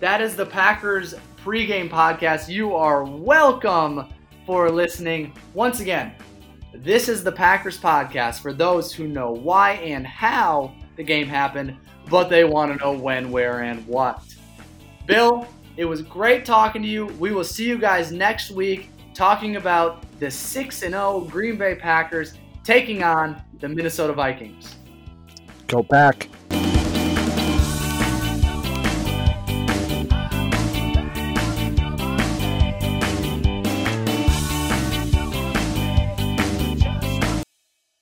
That 0.00 0.20
is 0.20 0.34
the 0.34 0.46
Packers 0.46 1.14
pregame 1.44 1.88
podcast. 1.88 2.48
You 2.48 2.74
are 2.74 3.04
welcome 3.04 4.12
for 4.44 4.70
listening. 4.70 5.34
Once 5.54 5.80
again, 5.80 6.12
this 6.74 7.08
is 7.08 7.22
the 7.22 7.30
Packers 7.30 7.78
podcast 7.78 8.40
for 8.40 8.52
those 8.52 8.92
who 8.92 9.06
know 9.06 9.30
why 9.30 9.72
and 9.74 10.06
how 10.06 10.74
the 10.96 11.04
game 11.04 11.26
happened, 11.28 11.76
but 12.10 12.28
they 12.28 12.44
want 12.44 12.72
to 12.72 12.78
know 12.78 12.92
when, 12.92 13.30
where, 13.30 13.62
and 13.62 13.86
what. 13.86 14.22
Bill, 15.08 15.46
it 15.78 15.86
was 15.86 16.02
great 16.02 16.44
talking 16.44 16.82
to 16.82 16.88
you. 16.88 17.06
We 17.18 17.32
will 17.32 17.42
see 17.42 17.66
you 17.66 17.78
guys 17.78 18.12
next 18.12 18.50
week 18.50 18.90
talking 19.14 19.56
about 19.56 20.04
the 20.20 20.30
6 20.30 20.78
0 20.78 21.20
Green 21.30 21.56
Bay 21.56 21.76
Packers 21.76 22.34
taking 22.62 23.02
on 23.02 23.40
the 23.58 23.70
Minnesota 23.70 24.12
Vikings. 24.12 24.76
go 25.66 25.82
back. 25.82 26.28